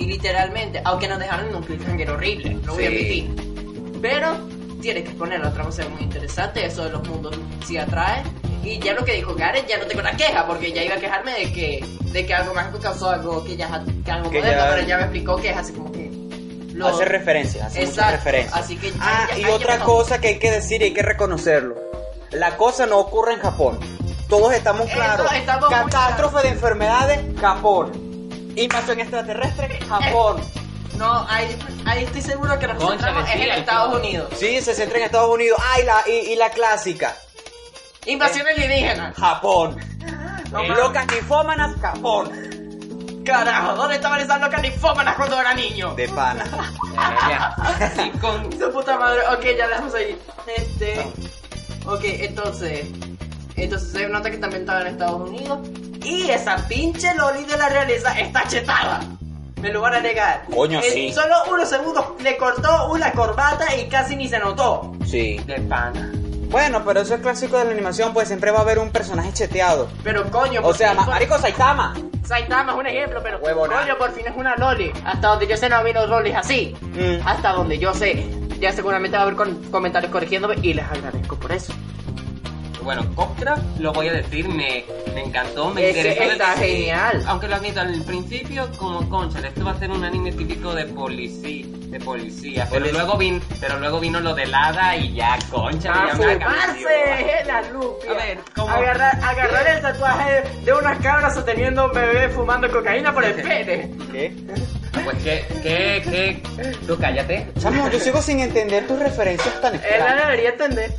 Y 0.00 0.06
literalmente, 0.06 0.80
aunque 0.84 1.06
nos 1.08 1.18
dejaron 1.18 1.48
en 1.50 1.54
un 1.56 1.62
cliffhanger 1.62 2.10
horrible, 2.10 2.58
lo 2.64 2.74
voy 2.74 2.84
a 2.84 2.88
admitir. 2.88 3.98
Pero 4.00 4.36
tiene 4.80 5.02
que 5.02 5.10
exponer 5.10 5.40
la 5.40 5.52
trama, 5.52 5.70
ser 5.70 5.88
muy 5.90 6.02
interesante. 6.02 6.64
Eso 6.64 6.84
de 6.84 6.90
los 6.90 7.06
mundos 7.06 7.36
sí 7.66 7.76
atrae. 7.76 8.22
Y 8.64 8.78
ya 8.78 8.94
lo 8.94 9.04
que 9.04 9.12
dijo 9.14 9.34
Gareth, 9.34 9.66
ya 9.68 9.78
no 9.78 9.84
tengo 9.86 10.00
una 10.00 10.16
queja, 10.16 10.46
porque 10.46 10.72
ya 10.72 10.82
iba 10.82 10.94
a 10.94 10.98
quejarme 10.98 11.32
de 11.32 11.52
que, 11.52 11.84
de 12.12 12.26
que 12.26 12.34
algo 12.34 12.52
mágico 12.54 12.78
causó 12.78 13.10
algo 13.10 13.44
que 13.44 13.56
ya 13.56 13.68
que 14.04 14.10
algo 14.10 14.30
Que 14.30 14.38
moderno, 14.38 14.62
ya- 14.64 14.70
pero 14.74 14.86
ya 14.86 14.96
me 14.96 15.02
explicó 15.04 15.36
que 15.36 15.50
es 15.50 15.56
así 15.56 15.72
como 15.74 15.92
que. 15.92 16.10
lo- 16.74 16.88
Hace 16.88 17.04
referencias, 17.04 17.66
hace 17.66 17.84
muchas 17.86 18.12
referencias. 18.12 18.56
así 18.58 18.76
que 18.76 18.90
ya- 18.90 18.96
ah, 19.00 19.28
ya- 19.36 19.38
y 19.38 19.44
otra 19.52 19.78
cosa 19.80 20.18
que 20.20 20.28
hay 20.28 20.38
que 20.38 20.50
decir 20.50 20.80
y 20.80 20.86
hay 20.86 20.92
que 20.94 21.02
reconocerlo. 21.02 21.74
La 22.30 22.56
cosa 22.56 22.86
no 22.86 22.98
ocurre 22.98 23.34
en 23.34 23.40
Japón. 23.40 23.78
Todos 24.30 24.54
estamos 24.54 24.88
claros. 24.90 25.26
estamos 25.34 25.68
Catástrofe 25.68 26.40
de 26.46 26.48
enfermedades, 26.54 27.20
Japón. 27.38 28.09
Invasión 28.56 29.00
extraterrestre, 29.00 29.78
Japón. 29.88 30.42
No, 30.96 31.26
ahí, 31.28 31.56
ahí 31.86 32.04
estoy 32.04 32.20
seguro 32.20 32.58
que 32.58 32.66
nos 32.66 32.76
Concha, 32.76 33.06
centramos 33.06 33.28
es 33.30 33.36
en 33.36 33.42
Estados. 33.52 33.98
Unidos. 33.98 34.32
Sí, 34.36 34.60
se 34.60 34.74
centra 34.74 34.98
en 34.98 35.04
Estados 35.04 35.30
Unidos. 35.34 35.58
Ah, 35.62 35.80
y 35.80 35.84
la, 35.84 36.02
y, 36.06 36.32
y 36.32 36.36
la 36.36 36.50
clásica. 36.50 37.16
Invasión 38.06 38.46
alienígena. 38.46 39.12
Japón. 39.16 39.78
No, 40.50 40.64
Locas 40.66 41.06
ninfómanas, 41.06 41.76
Japón. 41.80 42.32
Carajo, 43.24 43.76
¿dónde 43.76 43.94
estaban 43.94 44.20
esas 44.20 44.40
locas 44.40 44.60
ninfómanas 44.60 45.14
cuando 45.14 45.40
era 45.40 45.54
niño? 45.54 45.94
De 45.94 46.08
pana. 46.08 46.44
Eh, 46.44 46.98
ya. 47.30 47.92
Sí, 47.94 48.10
con... 48.20 48.50
Su 48.58 48.72
puta 48.72 48.98
madre. 48.98 49.20
Ok, 49.32 49.44
ya 49.56 49.68
dejamos 49.68 49.94
ahí. 49.94 50.18
Este. 50.56 51.06
Ok, 51.86 52.00
entonces. 52.02 52.86
Entonces 53.54 53.92
se 53.92 54.08
nota 54.08 54.28
que 54.28 54.38
también 54.38 54.62
estaba 54.62 54.80
en 54.80 54.86
Estados 54.88 55.28
Unidos. 55.28 55.60
Y 56.02 56.30
esa 56.30 56.56
pinche 56.68 57.14
Loli 57.14 57.44
de 57.44 57.56
la 57.56 57.68
realeza 57.68 58.18
está 58.18 58.46
chetada. 58.48 59.00
Me 59.60 59.70
lo 59.72 59.80
van 59.82 59.94
a 59.94 60.00
negar. 60.00 60.44
Coño, 60.54 60.78
en 60.82 60.92
sí. 60.92 61.12
solo 61.12 61.34
unos 61.52 61.68
segundos 61.68 62.04
le 62.22 62.36
cortó 62.38 62.90
una 62.92 63.12
corbata 63.12 63.76
y 63.76 63.88
casi 63.88 64.16
ni 64.16 64.26
se 64.28 64.38
notó. 64.38 64.92
Sí. 65.06 65.38
De 65.46 65.60
pana. 65.60 66.10
Bueno, 66.48 66.82
pero 66.84 67.00
eso 67.02 67.14
es 67.14 67.20
clásico 67.20 67.58
de 67.58 67.66
la 67.66 67.70
animación, 67.72 68.12
pues 68.12 68.26
siempre 68.26 68.50
va 68.50 68.58
a 68.58 68.62
haber 68.62 68.78
un 68.78 68.90
personaje 68.90 69.32
cheteado. 69.32 69.88
Pero 70.02 70.28
coño, 70.30 70.60
O 70.60 70.64
por 70.64 70.76
sea, 70.76 70.88
fin- 70.88 70.96
ma- 70.96 71.04
por- 71.04 71.14
Mariko 71.14 71.38
Saitama. 71.38 71.94
Saitama 72.24 72.72
es 72.72 72.78
un 72.78 72.86
ejemplo, 72.86 73.20
pero 73.22 73.38
Huevona. 73.38 73.80
coño, 73.82 73.98
por 73.98 74.12
fin 74.12 74.26
es 74.26 74.36
una 74.36 74.56
Loli. 74.56 74.90
Hasta 75.04 75.28
donde 75.28 75.46
yo 75.46 75.56
sé 75.56 75.68
no 75.68 75.76
ha 75.76 75.78
habido 75.80 76.06
Lolis 76.06 76.34
así. 76.34 76.74
Mm. 76.80 77.26
Hasta 77.26 77.52
donde 77.52 77.78
yo 77.78 77.92
sé. 77.94 78.26
Ya 78.58 78.72
seguramente 78.72 79.16
va 79.16 79.22
a 79.22 79.26
haber 79.26 79.36
con- 79.36 79.62
comentarios 79.70 80.10
corrigiéndome 80.10 80.56
y 80.62 80.74
les 80.74 80.84
agradezco 80.86 81.36
por 81.36 81.52
eso. 81.52 81.72
Bueno, 82.82 83.02
Coptra, 83.14 83.56
lo 83.78 83.92
voy 83.92 84.08
a 84.08 84.12
decir, 84.12 84.48
me, 84.48 84.84
me 85.14 85.24
encantó, 85.24 85.70
me 85.70 85.90
Ese 85.90 86.00
interesó. 86.00 86.32
está 86.32 86.54
desde- 86.54 86.66
genial. 86.76 87.24
Aunque 87.26 87.48
lo 87.48 87.56
admito, 87.56 87.80
al 87.80 88.02
principio, 88.02 88.68
como 88.78 89.08
concha, 89.08 89.38
esto 89.46 89.64
va 89.64 89.72
a 89.72 89.78
ser 89.78 89.90
un 89.90 90.02
anime 90.04 90.32
típico 90.32 90.74
de 90.74 90.86
policía, 90.86 91.66
de 91.88 92.00
policía. 92.00 92.66
Pero 92.70 92.86
Polic- 92.86 92.92
luego, 92.92 93.16
vin, 93.18 93.42
pero 93.60 93.78
luego 93.78 94.00
vino 94.00 94.20
lo 94.20 94.34
del 94.34 94.54
hada 94.54 94.96
y 94.96 95.12
ya, 95.14 95.38
concha, 95.50 95.92
¡A 95.92 96.08
ya 96.08 96.14
me! 96.14 97.44
La 97.46 97.62
lupia. 97.70 98.10
A 98.10 98.14
ver, 98.14 98.38
¿cómo? 98.54 98.68
Agarrar, 98.70 99.18
agarrar 99.22 99.66
el 99.68 99.82
tatuaje 99.82 100.42
de 100.64 100.72
unas 100.72 100.98
cabras 101.00 101.34
sosteniendo 101.34 101.86
un 101.86 101.92
bebé 101.92 102.28
fumando 102.30 102.70
cocaína 102.70 103.12
por 103.12 103.24
el 103.24 103.34
pene. 103.42 103.90
¿Qué? 104.12 104.32
Pues 105.04 105.16
que, 105.22 105.44
que, 105.62 106.02
que, 106.02 106.42
tú 106.86 106.96
cállate. 106.98 107.46
Chamo, 107.60 107.88
yo 107.90 107.98
sigo 108.00 108.20
sin 108.20 108.40
entender 108.40 108.86
tus 108.86 108.98
referencias 108.98 109.60
tan 109.60 109.74
Él 109.76 109.80
la 109.98 110.14
debería 110.14 110.50
entender. 110.50 110.92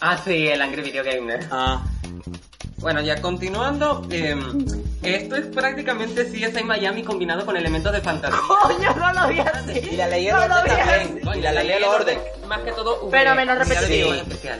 Ah, 0.00 0.18
sí, 0.22 0.48
el 0.48 0.60
Angry 0.62 0.82
Video 0.82 1.02
Gamer. 1.04 1.46
Ah, 1.50 1.82
Bueno, 2.78 3.00
ya 3.00 3.20
continuando, 3.22 4.06
em, 4.10 4.64
esto 5.02 5.34
es 5.36 5.46
prácticamente 5.46 6.24
CSI 6.26 6.62
Miami 6.62 7.02
combinado 7.02 7.44
con 7.46 7.56
elementos 7.56 7.90
de 7.92 8.00
fantasía. 8.02 8.38
Coño, 8.46 8.94
no 8.94 9.12
lo 9.14 9.28
vi 9.28 9.40
así. 9.40 9.80
y 9.92 9.96
la 9.96 10.08
ley 10.08 10.26
del 10.26 10.34
No 10.34 10.46
lo 10.46 10.54
orden 10.56 10.64
vi 10.64 10.70
también. 10.82 11.28
así. 11.28 11.38
Y 11.38 11.42
la 11.42 11.52
ley 11.52 11.68
del 11.68 11.84
orden. 11.84 12.18
Más 12.46 12.60
que 12.60 12.72
todo, 12.72 13.08
Pero 13.10 13.34
menos 13.34 13.58
repetitivo. 13.58 14.12
especial. 14.12 14.58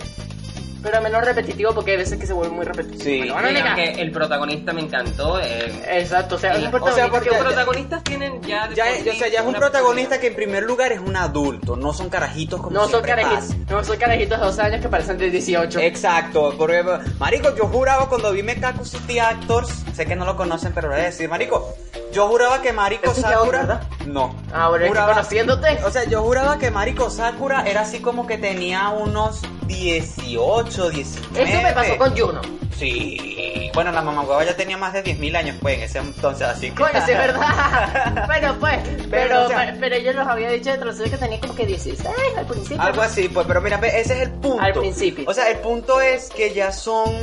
Pero 0.83 1.01
menos 1.01 1.25
repetitivo 1.25 1.73
porque 1.75 1.93
hay 1.93 1.97
veces 1.97 2.19
que 2.19 2.27
se 2.27 2.33
vuelve 2.33 2.55
muy 2.55 2.65
repetitivo. 2.65 3.03
Sí. 3.03 3.21
Negar. 3.21 3.67
aunque 3.69 4.01
el 4.01 4.11
protagonista 4.13 4.73
me 4.73 4.83
encantó. 4.83 5.41
eh, 5.41 5.99
Exacto, 5.99 6.37
o 6.37 6.39
sea, 6.39 6.53
es 6.55 6.59
o 6.59 6.93
sea, 6.93 7.09
porque- 7.11 7.29
que- 7.31 7.35
los 7.35 7.45
protagonistas 7.45 8.05
tienen 8.05 8.41
ya... 8.43 8.69
Ya, 8.75 8.91
es- 8.91 9.07
o 9.07 9.13
sea, 9.19 9.29
ya 9.29 9.41
es 9.41 9.47
un 9.47 9.55
protagonista 9.55 10.21
que 10.21 10.29
en 10.29 10.35
primer 10.37 10.63
lugar 10.65 10.93
es 10.93 11.01
un 11.01 11.17
adulto, 11.17 11.77
no 11.77 11.93
son 11.93 12.09
carajitos 12.09 12.61
como 12.61 12.71
No 12.73 12.89
son 12.89 13.03
carajitos, 13.03 13.47
pasa. 13.47 13.57
no 13.71 13.85
son 13.85 13.97
carajitos 13.97 14.39
de 14.39 14.47
12 14.47 14.63
años 14.63 14.81
que 14.81 14.89
parecen 14.89 15.19
de 15.19 15.31
18. 15.31 15.81
Exacto, 15.81 16.55
porque, 16.57 16.85
marico, 17.19 17.55
yo 17.57 17.67
juraba 17.67 18.09
cuando 18.09 18.33
vi 18.33 18.43
Mekaku 18.43 18.85
City 18.85 19.19
Actors, 19.19 19.85
sé 19.95 20.07
que 20.07 20.15
no 20.17 20.25
lo 20.25 20.37
conocen, 20.37 20.73
pero 20.73 20.89
lo 20.89 20.95
voy 20.95 21.03
a 21.03 21.07
decir, 21.07 21.29
marico, 21.29 21.75
yo 22.13 22.29
juraba 22.29 22.63
que 22.63 22.73
ya 23.23 23.29
Sakura, 23.39 23.59
¿verdad? 23.61 23.83
no, 24.07 24.35
Ahora 24.55 24.85
es 24.85 24.85
que 24.85 24.89
juraba, 24.89 25.15
conociéndote. 25.15 25.79
o 25.85 25.91
sea, 25.91 26.05
yo 26.05 26.23
juraba 26.23 26.59
que 26.59 26.71
Mariko 26.71 27.11
Sakura 27.11 27.65
era 27.67 27.83
así 27.83 27.99
como 28.01 28.27
que 28.27 28.39
tenía 28.39 28.89
unos 28.91 29.43
18, 29.67 30.66
19. 30.67 31.51
Eso 31.51 31.63
me 31.63 31.73
pasó 31.73 31.97
con 31.99 32.17
Juno. 32.17 32.41
Sí, 32.77 33.71
bueno, 33.73 33.91
la 33.91 34.03
mamá 34.03 34.21
hueva 34.23 34.45
ya 34.45 34.55
tenía 34.55 34.77
más 34.77 34.93
de 34.93 35.03
10.000 35.03 35.35
años, 35.37 35.57
pues, 35.63 35.77
en 35.79 35.83
ese 35.85 35.99
entonces, 35.99 36.47
así 36.47 36.69
que... 36.71 36.75
Coño, 36.83 37.01
sí 37.07 37.13
es 37.13 37.19
verdad. 37.19 38.25
bueno, 38.27 38.57
pues, 38.61 38.79
pero, 39.11 39.45
o 39.45 39.49
sea- 39.49 39.75
pero, 39.81 39.95
ella 39.97 40.13
nos 40.13 40.29
había 40.29 40.51
dicho 40.51 40.71
de 40.71 40.77
trasero 40.79 41.11
que 41.11 41.17
tenía 41.17 41.41
como 41.41 41.55
que 41.55 41.65
16 41.65 41.99
al 42.37 42.45
principio. 42.47 42.83
Algo 42.83 43.01
así, 43.01 43.29
pues, 43.31 43.47
pero 43.47 43.63
mira, 43.63 43.79
ve, 43.79 43.89
ese 43.99 44.15
es 44.15 44.21
el 44.29 44.31
punto. 44.33 44.63
Al 44.63 44.75
principio. 44.75 45.25
O 45.27 45.33
sea, 45.33 45.51
el 45.51 45.59
punto 45.59 46.03
es 46.03 46.29
que 46.29 46.53
ya 46.53 46.71
son... 46.71 47.15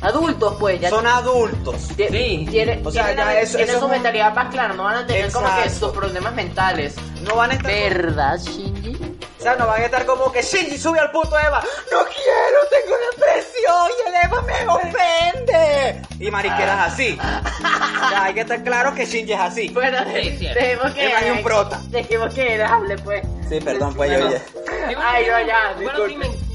Adultos, 0.00 0.56
pues, 0.58 0.80
ya 0.80 0.88
Son 0.88 1.06
adultos. 1.06 1.76
Sí. 1.96 2.46
tiene, 2.50 2.80
O 2.82 2.90
sea, 2.90 3.04
tienen 3.06 3.24
ya 3.26 3.40
eso- 3.40 3.56
tienen 3.58 3.74
eso 3.74 3.80
su 3.80 3.84
es 3.84 3.84
un- 3.84 3.90
mentalidad 3.90 4.34
más 4.34 4.48
clara, 4.50 4.72
no 4.74 4.84
van 4.84 4.96
a 4.96 5.06
tener 5.06 5.30
como 5.30 5.46
que 5.62 5.68
sus 5.68 5.90
problemas 5.90 6.34
mentales. 6.34 6.94
No 7.22 7.36
van 7.36 7.50
a 7.50 7.54
estar... 7.54 7.70
¿Verdad, 7.70 8.38
Shinji? 8.38 8.96
O 9.40 9.42
sea, 9.42 9.56
no 9.56 9.66
van 9.66 9.80
a 9.80 9.84
estar 9.86 10.04
como 10.04 10.30
que 10.30 10.42
Shinji 10.42 10.76
sube 10.78 10.98
al 11.00 11.10
puto 11.10 11.38
Eva. 11.38 11.62
No 11.90 11.98
quiero, 12.04 12.58
tengo 12.70 12.96
depresión 13.10 13.90
y 14.04 14.08
el 14.08 14.14
Eva 14.26 14.42
me 14.42 14.68
ofende. 14.68 16.02
Y 16.18 16.30
mariqueras 16.30 16.92
así. 16.92 17.18
O 17.18 18.08
sea, 18.10 18.24
hay 18.24 18.34
que 18.34 18.40
estar 18.40 18.62
claro 18.62 18.94
que 18.94 19.06
Shinji 19.06 19.32
es 19.32 19.40
así. 19.40 19.68
Bueno, 19.70 19.98
Sí, 20.14 20.36
cierto. 20.38 20.60
dejemos 20.60 20.92
que... 20.92 21.04
Eva 21.08 21.20
es 21.20 21.32
un 21.32 21.42
prota. 21.42 21.80
Dejemos 21.88 22.34
que 22.34 22.54
él 22.54 22.62
hable, 22.62 22.98
pues. 22.98 23.22
Sí, 23.48 23.60
perdón, 23.60 23.94
pues 23.94 24.10
yo 24.12 24.18
Bueno. 24.28 24.30
ya. 24.36 24.98
Ay, 25.10 25.26
no, 25.26 25.46
ya, 25.46 25.72
bueno, 25.76 25.90
sí, 26.06 26.14
disculpe. 26.14 26.28
me, 26.28 26.49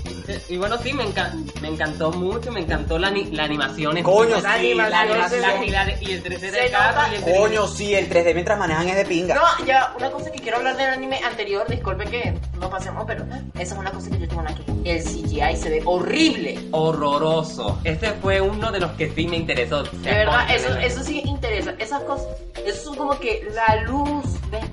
y 0.49 0.57
bueno, 0.57 0.77
sí, 0.81 0.93
me, 0.93 1.03
enca- 1.05 1.31
me 1.61 1.67
encantó 1.69 2.11
mucho, 2.11 2.51
me 2.51 2.61
encantó 2.61 2.97
la, 2.99 3.11
la 3.31 3.43
animación. 3.43 4.01
Coño, 4.03 4.39
sí, 4.39 4.45
animación 4.45 4.89
la 4.91 4.99
animación. 5.01 5.41
la, 5.71 5.85
y 6.01 6.11
el 6.13 6.23
3D 6.23 6.39
Se 6.39 6.51
del 6.51 6.71
carro 6.71 7.01
nota- 7.01 7.09
y 7.11 7.15
el 7.15 7.23
3D. 7.25 7.37
Coño, 7.37 7.67
sí, 7.67 7.93
el 7.95 8.09
3D 8.09 8.33
mientras 8.33 8.57
manejan 8.59 8.87
es 8.89 8.95
de 8.95 9.05
pinga. 9.05 9.35
No, 9.35 9.65
ya, 9.65 9.93
una 9.97 10.09
cosa 10.11 10.31
que 10.31 10.39
quiero 10.39 10.57
hablar 10.57 10.77
del 10.77 10.89
anime 10.89 11.19
anterior, 11.23 11.65
disculpe 11.67 12.05
que 12.05 12.33
no 12.59 12.69
pasemos, 12.69 13.03
pero 13.07 13.25
esa 13.55 13.73
es 13.73 13.79
una 13.79 13.91
cosa 13.91 14.09
que 14.09 14.19
yo 14.19 14.27
tengo 14.27 14.43
queja. 14.43 14.73
El 14.83 15.03
CGI 15.03 15.55
se 15.57 15.69
ve 15.69 15.81
horrible. 15.85 16.59
Horroroso. 16.71 17.79
Este 17.83 18.11
fue 18.13 18.41
uno 18.41 18.71
de 18.71 18.79
los 18.79 18.91
que 18.91 19.11
sí 19.11 19.27
me 19.27 19.37
interesó. 19.37 19.83
De 19.83 20.11
verdad, 20.11 20.47
eso, 20.53 20.75
eso 20.77 21.03
sí 21.03 21.21
interesa. 21.25 21.73
Esas 21.79 22.01
cosas, 22.03 22.27
eso 22.65 22.83
son 22.83 22.95
como 22.95 23.19
que 23.19 23.47
la 23.53 23.81
luz, 23.83 24.25
¿ves? 24.51 24.63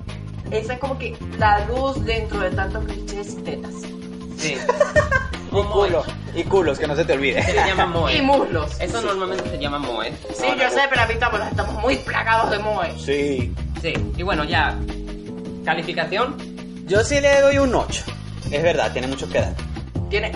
Esa 0.51 0.73
es 0.73 0.79
como 0.79 0.97
que 0.99 1.17
la 1.39 1.65
luz 1.65 2.03
dentro 2.05 2.39
de 2.39 2.51
tantos 2.51 2.83
clichés 2.85 3.33
y 3.33 3.41
tetas. 3.41 3.73
Sí. 4.37 4.55
Y 5.59 5.63
culo, 5.71 6.03
y 6.35 6.43
culos, 6.43 6.79
que 6.79 6.87
no 6.87 6.95
se 6.95 7.05
te 7.05 7.13
olvide. 7.13 7.43
Se 7.43 7.53
le 7.53 7.65
llama 7.67 7.85
Moe. 7.93 8.15
Y 8.15 8.21
muslos. 8.21 8.79
Eso 8.79 9.01
normalmente 9.01 9.49
se 9.49 9.57
llama 9.59 9.79
Moe. 9.79 10.11
Sí, 10.33 10.45
yo 10.59 10.69
sé, 10.69 10.81
pero 10.89 11.01
ahorita 11.01 11.29
pues, 11.31 11.43
estamos 11.47 11.81
muy 11.81 11.95
plagados 11.97 12.51
de 12.51 12.59
moe. 12.59 12.93
Sí. 12.99 13.53
Sí. 13.81 13.93
Y 14.17 14.23
bueno, 14.23 14.43
ya. 14.43 14.77
Calificación. 15.65 16.35
Yo 16.87 17.03
sí 17.03 17.19
le 17.21 17.41
doy 17.41 17.57
un 17.57 17.73
8. 17.73 18.03
Es 18.51 18.61
verdad, 18.63 18.91
tiene 18.91 19.07
mucho 19.07 19.29
que 19.29 19.39
dar. 19.39 19.53
tiene 20.09 20.31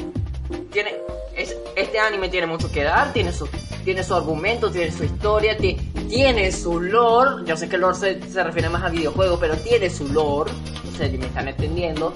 tiene 0.71 0.95
es, 1.35 1.55
este 1.75 1.99
anime 1.99 2.29
tiene 2.29 2.47
mucho 2.47 2.71
que 2.71 2.83
dar 2.83 3.11
tiene 3.13 3.31
su 3.31 3.47
tiene 3.83 4.03
su 4.03 4.15
argumento 4.15 4.71
tiene 4.71 4.91
su 4.91 5.03
historia 5.03 5.55
ti- 5.57 5.75
tiene 6.09 6.51
su 6.51 6.79
lore 6.79 7.43
yo 7.45 7.55
sé 7.57 7.67
que 7.69 7.77
lore 7.77 7.95
se, 7.95 8.21
se 8.31 8.43
refiere 8.43 8.69
más 8.69 8.83
a 8.83 8.89
videojuegos 8.89 9.39
pero 9.39 9.55
tiene 9.57 9.89
su 9.89 10.07
lore 10.09 10.51
o 10.51 10.97
sea 10.97 11.07
me 11.09 11.25
están 11.27 11.47
entendiendo 11.47 12.11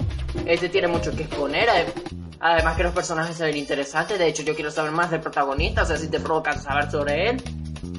este 0.46 0.68
tiene 0.68 0.88
mucho 0.88 1.14
que 1.14 1.22
exponer 1.24 1.68
además 2.42 2.76
que 2.76 2.82
los 2.82 2.92
personajes 2.92 3.36
se 3.36 3.44
ven 3.44 3.56
interesantes 3.56 4.18
de 4.18 4.26
hecho 4.26 4.42
yo 4.42 4.54
quiero 4.54 4.70
saber 4.70 4.90
más 4.90 5.10
del 5.10 5.20
protagonista 5.20 5.82
o 5.82 5.86
sea 5.86 5.96
si 5.96 6.08
te 6.08 6.20
provoca 6.20 6.58
saber 6.58 6.90
sobre 6.90 7.30
él 7.30 7.42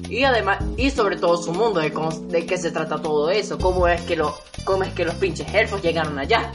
y 0.08 0.22
además 0.24 0.62
y 0.76 0.90
sobre 0.90 1.16
todo 1.16 1.38
su 1.38 1.52
mundo 1.52 1.80
de 1.80 1.92
cómo, 1.92 2.10
de 2.10 2.44
qué 2.44 2.58
se 2.58 2.70
trata 2.70 3.00
todo 3.00 3.30
eso 3.30 3.58
cómo 3.58 3.88
es 3.88 4.02
que 4.02 4.16
lo 4.16 4.38
cómo 4.64 4.84
es 4.84 4.92
que 4.92 5.04
los 5.04 5.14
pinches 5.14 5.52
elfos 5.54 5.82
llegaron 5.82 6.18
allá 6.18 6.52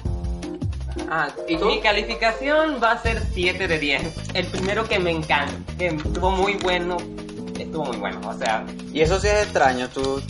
ah 1.09 1.29
y 1.47 1.57
tú 1.57 1.65
Mi 1.65 1.81
calificación 1.81 2.79
va 2.81 2.91
a 2.91 3.01
ser 3.01 3.21
7 3.33 3.67
de 3.67 3.79
10. 3.79 4.01
El 4.33 4.45
primero 4.47 4.87
que 4.87 4.99
me 4.99 5.11
encanta, 5.11 5.53
que 5.77 5.87
estuvo 5.87 6.31
muy 6.31 6.55
bueno, 6.55 6.97
estuvo 7.57 7.85
muy 7.85 7.97
bueno. 7.97 8.19
O 8.27 8.33
sea, 8.33 8.65
Y 8.93 9.01
eso 9.01 9.19
sí 9.19 9.27
es 9.27 9.43
extraño, 9.43 9.87
tú 9.89 10.21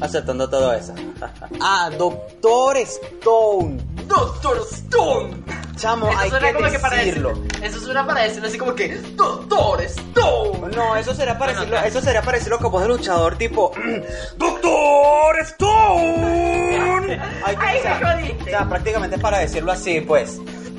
aceptando 0.00 0.48
todo 0.48 0.72
eso. 0.72 0.94
ah, 1.60 1.90
Doctor 1.96 2.76
Stone. 2.78 3.80
Doctor 4.06 4.58
Stone 4.70 5.42
Chamo, 5.76 6.08
Eso 6.08 6.18
hay 6.18 6.30
suena 6.30 6.48
que 6.48 6.54
como 6.54 6.70
que 6.70 6.78
para 6.78 6.96
decirlo. 6.98 7.30
decirlo. 7.34 7.66
Eso 7.66 7.80
suena 7.80 8.06
para 8.06 8.22
decirlo 8.22 8.48
así 8.48 8.58
como 8.58 8.74
que 8.74 8.96
Doctor 9.16 9.82
Stone. 9.82 10.76
No, 10.76 10.94
eso 10.96 11.14
será 11.14 11.36
para 11.38 11.52
Bueno, 11.52 11.60
decirlo, 11.70 11.88
eso 11.88 12.00
será 12.00 12.22
para 12.22 12.36
decirlo 12.38 12.58
como 12.60 12.80
de 12.80 12.88
luchador 12.88 13.36
tipo 13.36 13.72
Doctor 14.36 15.38
Stone. 15.40 17.04
Que- 17.04 17.20
Ay, 17.44 17.78
o 17.78 17.82
sea, 17.82 17.98
me 17.98 18.06
jodiste. 18.06 18.42
o 18.42 18.58
sea, 18.58 18.68
prácticamente 18.68 19.18
para 19.18 19.38
decirlo 19.38 19.72
así, 19.72 20.00
pues. 20.00 20.38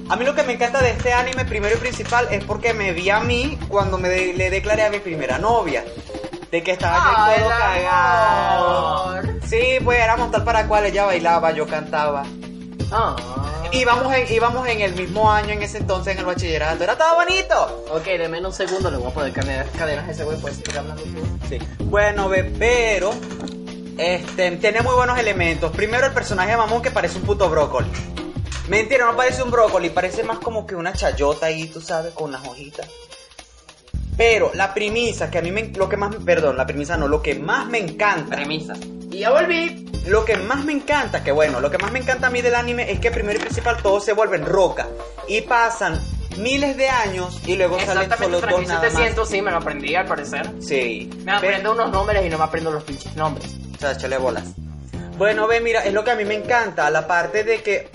A 0.09 0.15
mí 0.15 0.25
lo 0.25 0.33
que 0.33 0.43
me 0.43 0.53
encanta 0.53 0.81
de 0.81 0.91
este 0.91 1.13
anime 1.13 1.45
primero 1.45 1.75
y 1.75 1.77
principal 1.79 2.27
es 2.31 2.43
porque 2.43 2.73
me 2.73 2.93
vi 2.93 3.09
a 3.09 3.19
mí 3.19 3.57
cuando 3.67 3.97
me 3.97 4.07
de- 4.09 4.33
le 4.33 4.49
declaré 4.49 4.83
a 4.83 4.89
mi 4.89 4.99
primera 4.99 5.37
novia. 5.37 5.83
De 6.55 6.63
que 6.63 6.71
estaba 6.71 7.35
yo 7.35 7.43
todo 7.43 7.49
cagado. 7.49 9.21
Sí, 9.45 9.77
pues 9.83 9.99
éramos 9.99 10.31
tal 10.31 10.45
para 10.45 10.65
cual, 10.69 10.85
ella 10.85 11.03
bailaba, 11.03 11.51
yo 11.51 11.67
cantaba. 11.67 12.23
Ah. 12.93 13.13
Íbamos 13.73 14.15
en, 14.15 14.33
íbamos 14.33 14.65
en 14.69 14.79
el 14.79 14.95
mismo 14.95 15.29
año 15.29 15.49
en 15.49 15.61
ese 15.63 15.79
entonces 15.79 16.13
en 16.13 16.19
el 16.19 16.25
bachillerato. 16.25 16.81
Era 16.81 16.97
todo 16.97 17.15
bonito. 17.15 17.85
Ok, 17.91 18.05
de 18.05 18.29
menos 18.29 18.57
un 18.57 18.67
segundo 18.67 18.89
le 18.89 18.95
voy 18.95 19.11
a 19.11 19.13
poner 19.13 19.33
cadenas, 19.33 19.67
cadenas 19.77 20.07
a 20.07 20.11
ese 20.11 20.23
güey, 20.23 20.37
puedes 20.39 20.59
seguir 20.59 20.79
hablando 20.79 21.03
tú. 21.03 21.09
Sí. 21.49 21.59
Bueno, 21.79 22.29
ve, 22.29 22.45
pero 22.57 23.13
este 23.97 24.51
tiene 24.51 24.79
muy 24.79 24.95
buenos 24.95 25.19
elementos. 25.19 25.73
Primero 25.73 26.07
el 26.07 26.13
personaje 26.13 26.51
de 26.51 26.57
Mamón 26.57 26.81
que 26.81 26.89
parece 26.89 27.17
un 27.17 27.25
puto 27.25 27.49
brócoli. 27.49 27.89
Mentira, 28.69 29.07
no 29.07 29.17
parece 29.17 29.43
un 29.43 29.51
brócoli, 29.51 29.89
parece 29.89 30.23
más 30.23 30.39
como 30.39 30.65
que 30.65 30.75
una 30.75 30.93
chayota 30.93 31.47
ahí, 31.47 31.67
tú 31.67 31.81
sabes, 31.81 32.13
con 32.13 32.29
unas 32.29 32.47
hojitas. 32.47 32.87
Pero 34.17 34.51
la 34.53 34.73
premisa 34.73 35.29
que 35.29 35.39
a 35.39 35.41
mí 35.41 35.51
me 35.51 35.67
lo 35.75 35.89
que 35.89 35.97
más 35.97 36.15
perdón, 36.15 36.57
la 36.57 36.65
premisa 36.65 36.97
no, 36.97 37.07
lo 37.07 37.21
que 37.21 37.35
más 37.35 37.67
me 37.67 37.79
encanta, 37.79 38.35
premisa. 38.35 38.73
Y 39.11 39.19
ya 39.19 39.31
volví. 39.31 39.89
lo 40.07 40.25
que 40.25 40.37
más 40.37 40.63
me 40.63 40.73
encanta, 40.73 41.23
que 41.23 41.31
bueno, 41.31 41.59
lo 41.59 41.69
que 41.69 41.77
más 41.77 41.91
me 41.91 41.99
encanta 41.99 42.27
a 42.27 42.29
mí 42.29 42.41
del 42.41 42.55
anime 42.55 42.91
es 42.91 42.99
que 42.99 43.11
primero 43.11 43.39
y 43.39 43.41
principal 43.41 43.77
todos 43.81 44.03
se 44.03 44.13
vuelven 44.13 44.45
roca 44.45 44.87
y 45.27 45.41
pasan 45.41 45.99
miles 46.37 46.77
de 46.77 46.89
años 46.89 47.41
y 47.45 47.55
luego 47.55 47.79
salen 47.79 48.09
solo 48.17 48.41
dos 48.41 48.67
nada 48.67 48.81
más. 48.81 48.91
3700, 48.91 49.29
sí, 49.29 49.41
me 49.41 49.51
lo 49.51 49.57
aprendí 49.57 49.95
al 49.95 50.05
parecer. 50.05 50.49
Sí. 50.59 51.09
Me 51.23 51.33
aprendo 51.33 51.71
unos 51.73 51.91
nombres 51.91 52.25
y 52.25 52.29
no 52.29 52.37
me 52.37 52.43
aprendo 52.43 52.71
los 52.71 52.83
pinches 52.83 53.15
nombres. 53.15 53.55
O 53.75 53.79
sea, 53.79 53.91
échale 53.91 54.17
bolas. 54.17 54.43
Bueno, 55.17 55.47
ve, 55.47 55.61
mira, 55.61 55.85
es 55.85 55.93
lo 55.93 56.03
que 56.03 56.11
a 56.11 56.15
mí 56.15 56.25
me 56.25 56.35
encanta, 56.35 56.89
la 56.89 57.07
parte 57.07 57.45
de 57.45 57.61
que 57.61 57.89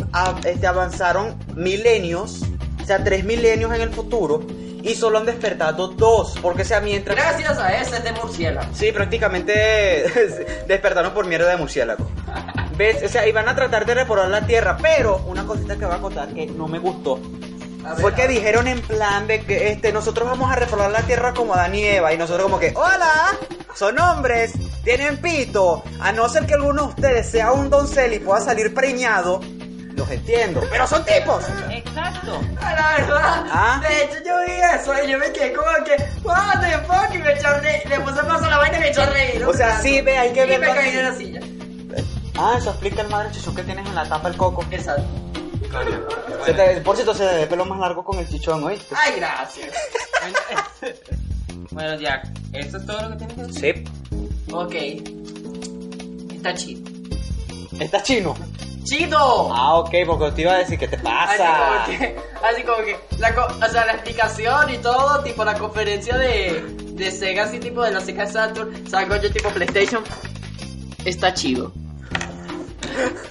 este, 0.46 0.66
avanzaron 0.66 1.38
milenios, 1.54 2.42
o 2.82 2.86
sea, 2.86 3.04
tres 3.04 3.24
milenios 3.24 3.74
en 3.74 3.82
el 3.82 3.90
futuro, 3.90 4.42
y 4.82 4.94
solo 4.94 5.18
han 5.18 5.26
despertado 5.26 5.88
dos, 5.88 6.34
porque 6.40 6.62
o 6.62 6.64
sea, 6.64 6.80
mientras... 6.80 7.16
Gracias 7.16 7.58
a 7.58 7.80
ese 7.80 7.96
es 7.96 8.04
de 8.04 8.12
murciélago. 8.12 8.74
Sí, 8.74 8.92
prácticamente 8.92 9.52
despertaron 10.66 11.12
por 11.12 11.26
mierda 11.26 11.50
de 11.50 11.56
murciélago. 11.56 12.08
¿Ves? 12.76 13.02
O 13.04 13.08
sea, 13.08 13.26
iban 13.28 13.48
a 13.48 13.54
tratar 13.54 13.84
de 13.84 13.94
la 13.94 14.46
Tierra, 14.46 14.76
pero 14.80 15.18
una 15.26 15.44
cosita 15.44 15.76
que 15.76 15.84
voy 15.84 15.94
a 15.94 15.98
contar 15.98 16.28
que 16.28 16.46
no 16.46 16.66
me 16.66 16.78
gustó. 16.78 17.16
Ver, 17.16 17.96
Fue 17.96 18.14
que 18.14 18.28
dijeron 18.28 18.66
en 18.68 18.80
plan 18.80 19.26
de 19.26 19.40
que 19.40 19.72
este, 19.72 19.92
nosotros 19.92 20.28
vamos 20.28 20.50
a 20.50 20.56
repoblar 20.56 20.90
la 20.90 21.02
tierra 21.02 21.32
como 21.32 21.54
Adán 21.54 21.74
y 21.74 21.84
Eva. 21.84 22.12
Y 22.12 22.18
nosotros 22.18 22.44
como 22.44 22.58
que, 22.58 22.72
hola, 22.74 23.38
son 23.74 23.98
hombres, 23.98 24.52
tienen 24.84 25.18
pito. 25.18 25.82
A 26.00 26.12
no 26.12 26.28
ser 26.28 26.46
que 26.46 26.54
alguno 26.54 26.82
de 26.82 26.88
ustedes 26.88 27.30
sea 27.30 27.52
un 27.52 27.70
doncel 27.70 28.14
y 28.14 28.18
pueda 28.18 28.40
salir 28.40 28.74
preñado, 28.74 29.40
los 30.00 30.10
entiendo. 30.10 30.62
Pero 30.70 30.86
son 30.86 31.04
tipos. 31.04 31.44
Exacto. 31.70 32.40
Ah, 32.60 32.74
La 32.74 32.96
verdad, 33.06 33.46
¿Ah? 33.52 33.80
de 33.88 34.04
hecho 34.04 34.16
yo 34.24 34.32
vi 34.46 34.52
eso 34.74 34.92
y 35.04 35.10
yo 35.10 35.18
me 35.18 35.30
quedé 35.32 35.52
como 35.52 35.68
que, 35.84 35.96
what 36.22 36.60
the 36.60 36.78
fuck, 36.86 37.14
y 37.14 37.18
me 37.18 37.32
echó 37.32 37.48
a 37.48 37.58
reír, 37.60 37.82
le 37.88 38.00
puse 38.00 38.22
paso 38.22 38.44
a 38.44 38.50
la 38.50 38.56
vaina 38.58 38.78
y 38.78 38.80
me 38.80 38.88
echó 38.90 39.02
a 39.02 39.06
reír. 39.06 39.44
O 39.44 39.52
sea, 39.54 39.80
sí, 39.80 40.00
ve, 40.00 40.16
hay 40.18 40.32
que 40.32 40.44
Y 40.44 40.58
me 40.58 40.66
caí 40.66 40.90
de 40.92 41.02
la 41.02 41.14
silla. 41.14 41.40
Ah, 42.38 42.54
eso 42.58 42.70
explica 42.70 43.02
el 43.02 43.08
madre 43.08 43.30
chichón 43.32 43.54
que 43.54 43.62
tienes 43.64 43.86
en 43.86 43.94
la 43.94 44.08
tapa 44.08 44.28
del 44.28 44.36
coco. 44.38 44.64
Exacto. 44.70 45.04
Coño. 45.70 46.00
Se 46.46 46.52
te- 46.54 46.80
por 46.80 46.96
cierto, 46.96 47.14
se 47.14 47.26
te 47.26 47.34
ve 47.36 47.46
pelo 47.46 47.64
más 47.66 47.78
largo 47.78 48.02
con 48.04 48.18
el 48.18 48.28
chichón, 48.28 48.64
¿oíste? 48.64 48.94
Ay, 48.96 49.14
gracias. 49.16 49.68
Bueno, 51.70 51.94
Jack, 52.00 52.26
¿eso 52.52 52.76
es 52.78 52.86
todo 52.86 53.02
lo 53.02 53.10
que 53.10 53.16
tienes 53.16 53.36
que 53.36 53.42
decir? 53.42 53.84
Sí. 54.10 54.52
Ok. 54.52 54.74
Está 56.34 56.54
chido. 56.54 56.90
Está 57.78 58.02
chino. 58.02 58.34
¡Chido! 58.84 59.52
Ah, 59.54 59.74
ok, 59.76 59.90
porque 60.06 60.30
te 60.32 60.42
iba 60.42 60.52
a 60.52 60.58
decir, 60.58 60.78
¿qué 60.78 60.88
te 60.88 60.96
Así 60.96 61.04
pasa? 61.04 61.84
como 61.86 61.98
que, 61.98 62.16
así 62.42 62.62
como 62.62 62.78
que, 62.84 62.96
la, 63.18 63.34
co- 63.34 63.46
o 63.64 63.68
sea, 63.68 63.84
la 63.86 63.92
explicación 63.92 64.70
y 64.72 64.78
todo, 64.78 65.22
tipo 65.22 65.44
la 65.44 65.54
conferencia 65.54 66.16
de, 66.16 66.64
de 66.94 67.10
Sega, 67.10 67.44
así 67.44 67.58
tipo 67.58 67.82
de 67.82 67.90
la 67.92 68.00
Sega 68.00 68.26
Saturn, 68.26 68.88
salgo 68.88 69.16
yo 69.16 69.30
tipo 69.30 69.50
PlayStation, 69.50 70.02
está 71.04 71.32
chido. 71.34 71.72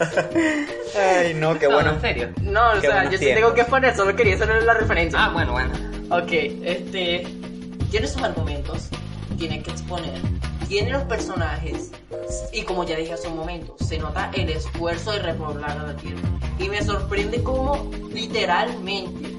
Ay, 0.97 1.33
no, 1.35 1.57
qué 1.59 1.67
No, 1.67 1.75
bueno. 1.75 1.91
en 1.91 2.01
serio. 2.01 2.29
No, 2.41 2.69
o 2.71 2.73
Qué 2.75 2.81
sea, 2.87 3.09
yo 3.09 3.17
sí 3.17 3.25
tengo 3.25 3.53
que 3.53 3.63
poner, 3.65 3.95
solo 3.95 4.15
quería 4.15 4.35
hacer 4.35 4.63
la 4.63 4.73
referencia. 4.73 5.23
Ah, 5.25 5.29
bueno, 5.29 5.51
bueno. 5.53 5.71
Ok, 6.11 6.31
este. 6.31 7.27
Tiene 7.91 8.07
sus 8.07 8.21
argumentos, 8.21 8.87
tiene 9.37 9.61
que 9.63 9.71
exponer, 9.71 10.13
tiene 10.69 10.91
los 10.91 11.03
personajes, 11.03 11.91
y 12.53 12.61
como 12.61 12.85
ya 12.85 12.95
dije 12.95 13.13
hace 13.13 13.27
un 13.27 13.35
momento, 13.35 13.75
se 13.83 13.97
nota 13.97 14.29
el 14.33 14.49
esfuerzo 14.49 15.11
de 15.11 15.19
repoblar 15.19 15.71
a 15.71 15.83
la 15.83 15.95
tierra. 15.97 16.21
Y 16.59 16.69
me 16.69 16.81
sorprende 16.83 17.43
cómo, 17.43 17.89
literalmente, 18.13 19.29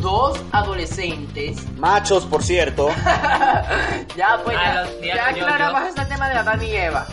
dos 0.00 0.38
adolescentes. 0.52 1.58
Machos, 1.76 2.24
por 2.24 2.42
cierto. 2.42 2.88
ya, 4.16 4.40
pues, 4.44 4.56
Ah, 4.58 4.72
ya, 4.74 4.82
los- 4.82 5.00
ya, 5.00 5.14
ya 5.16 5.30
yo- 5.36 5.44
aclaramos 5.44 5.82
yo- 5.82 5.88
ese 5.88 6.04
tema 6.06 6.28
de 6.30 6.34
Adán 6.36 6.62
y 6.62 6.70
Eva. 6.76 7.06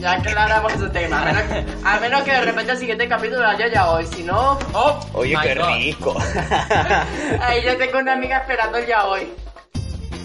Ya 0.00 0.12
aclaramos 0.14 0.72
ese 0.72 0.88
tema. 0.88 1.20
A 1.20 1.24
menos, 1.24 1.42
que, 1.44 1.64
a 1.86 2.00
menos 2.00 2.22
que 2.22 2.32
de 2.32 2.40
repente 2.40 2.72
el 2.72 2.78
siguiente 2.78 3.08
capítulo 3.08 3.46
haya 3.46 3.68
ya 3.72 3.90
hoy, 3.90 4.06
si 4.06 4.22
no. 4.22 4.58
Oh, 4.72 5.00
Oye, 5.14 5.36
qué 5.42 5.54
God. 5.54 5.66
rico. 5.76 6.14
Ahí 7.40 7.62
yo 7.64 7.76
tengo 7.76 7.98
una 7.98 8.14
amiga 8.14 8.38
esperando 8.38 8.78
el 8.78 8.86
ya 8.86 9.04
hoy. 9.06 9.32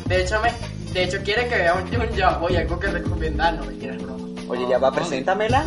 De 0.06 0.22
hecho, 0.24 0.40
me, 0.42 0.52
de 0.94 1.04
hecho 1.04 1.18
quiere 1.24 1.48
que 1.48 1.56
vea 1.56 1.74
un, 1.76 1.84
un 1.84 2.10
ya 2.16 2.40
hoy, 2.40 2.56
algo 2.56 2.80
que 2.80 2.88
recomendar, 2.88 3.54
no 3.56 3.66
me 3.66 3.78
quieres 3.78 4.02
broma. 4.02 4.28
Oye, 4.48 4.68
ya 4.68 4.78
va, 4.78 4.92
preséntamela. 4.92 5.64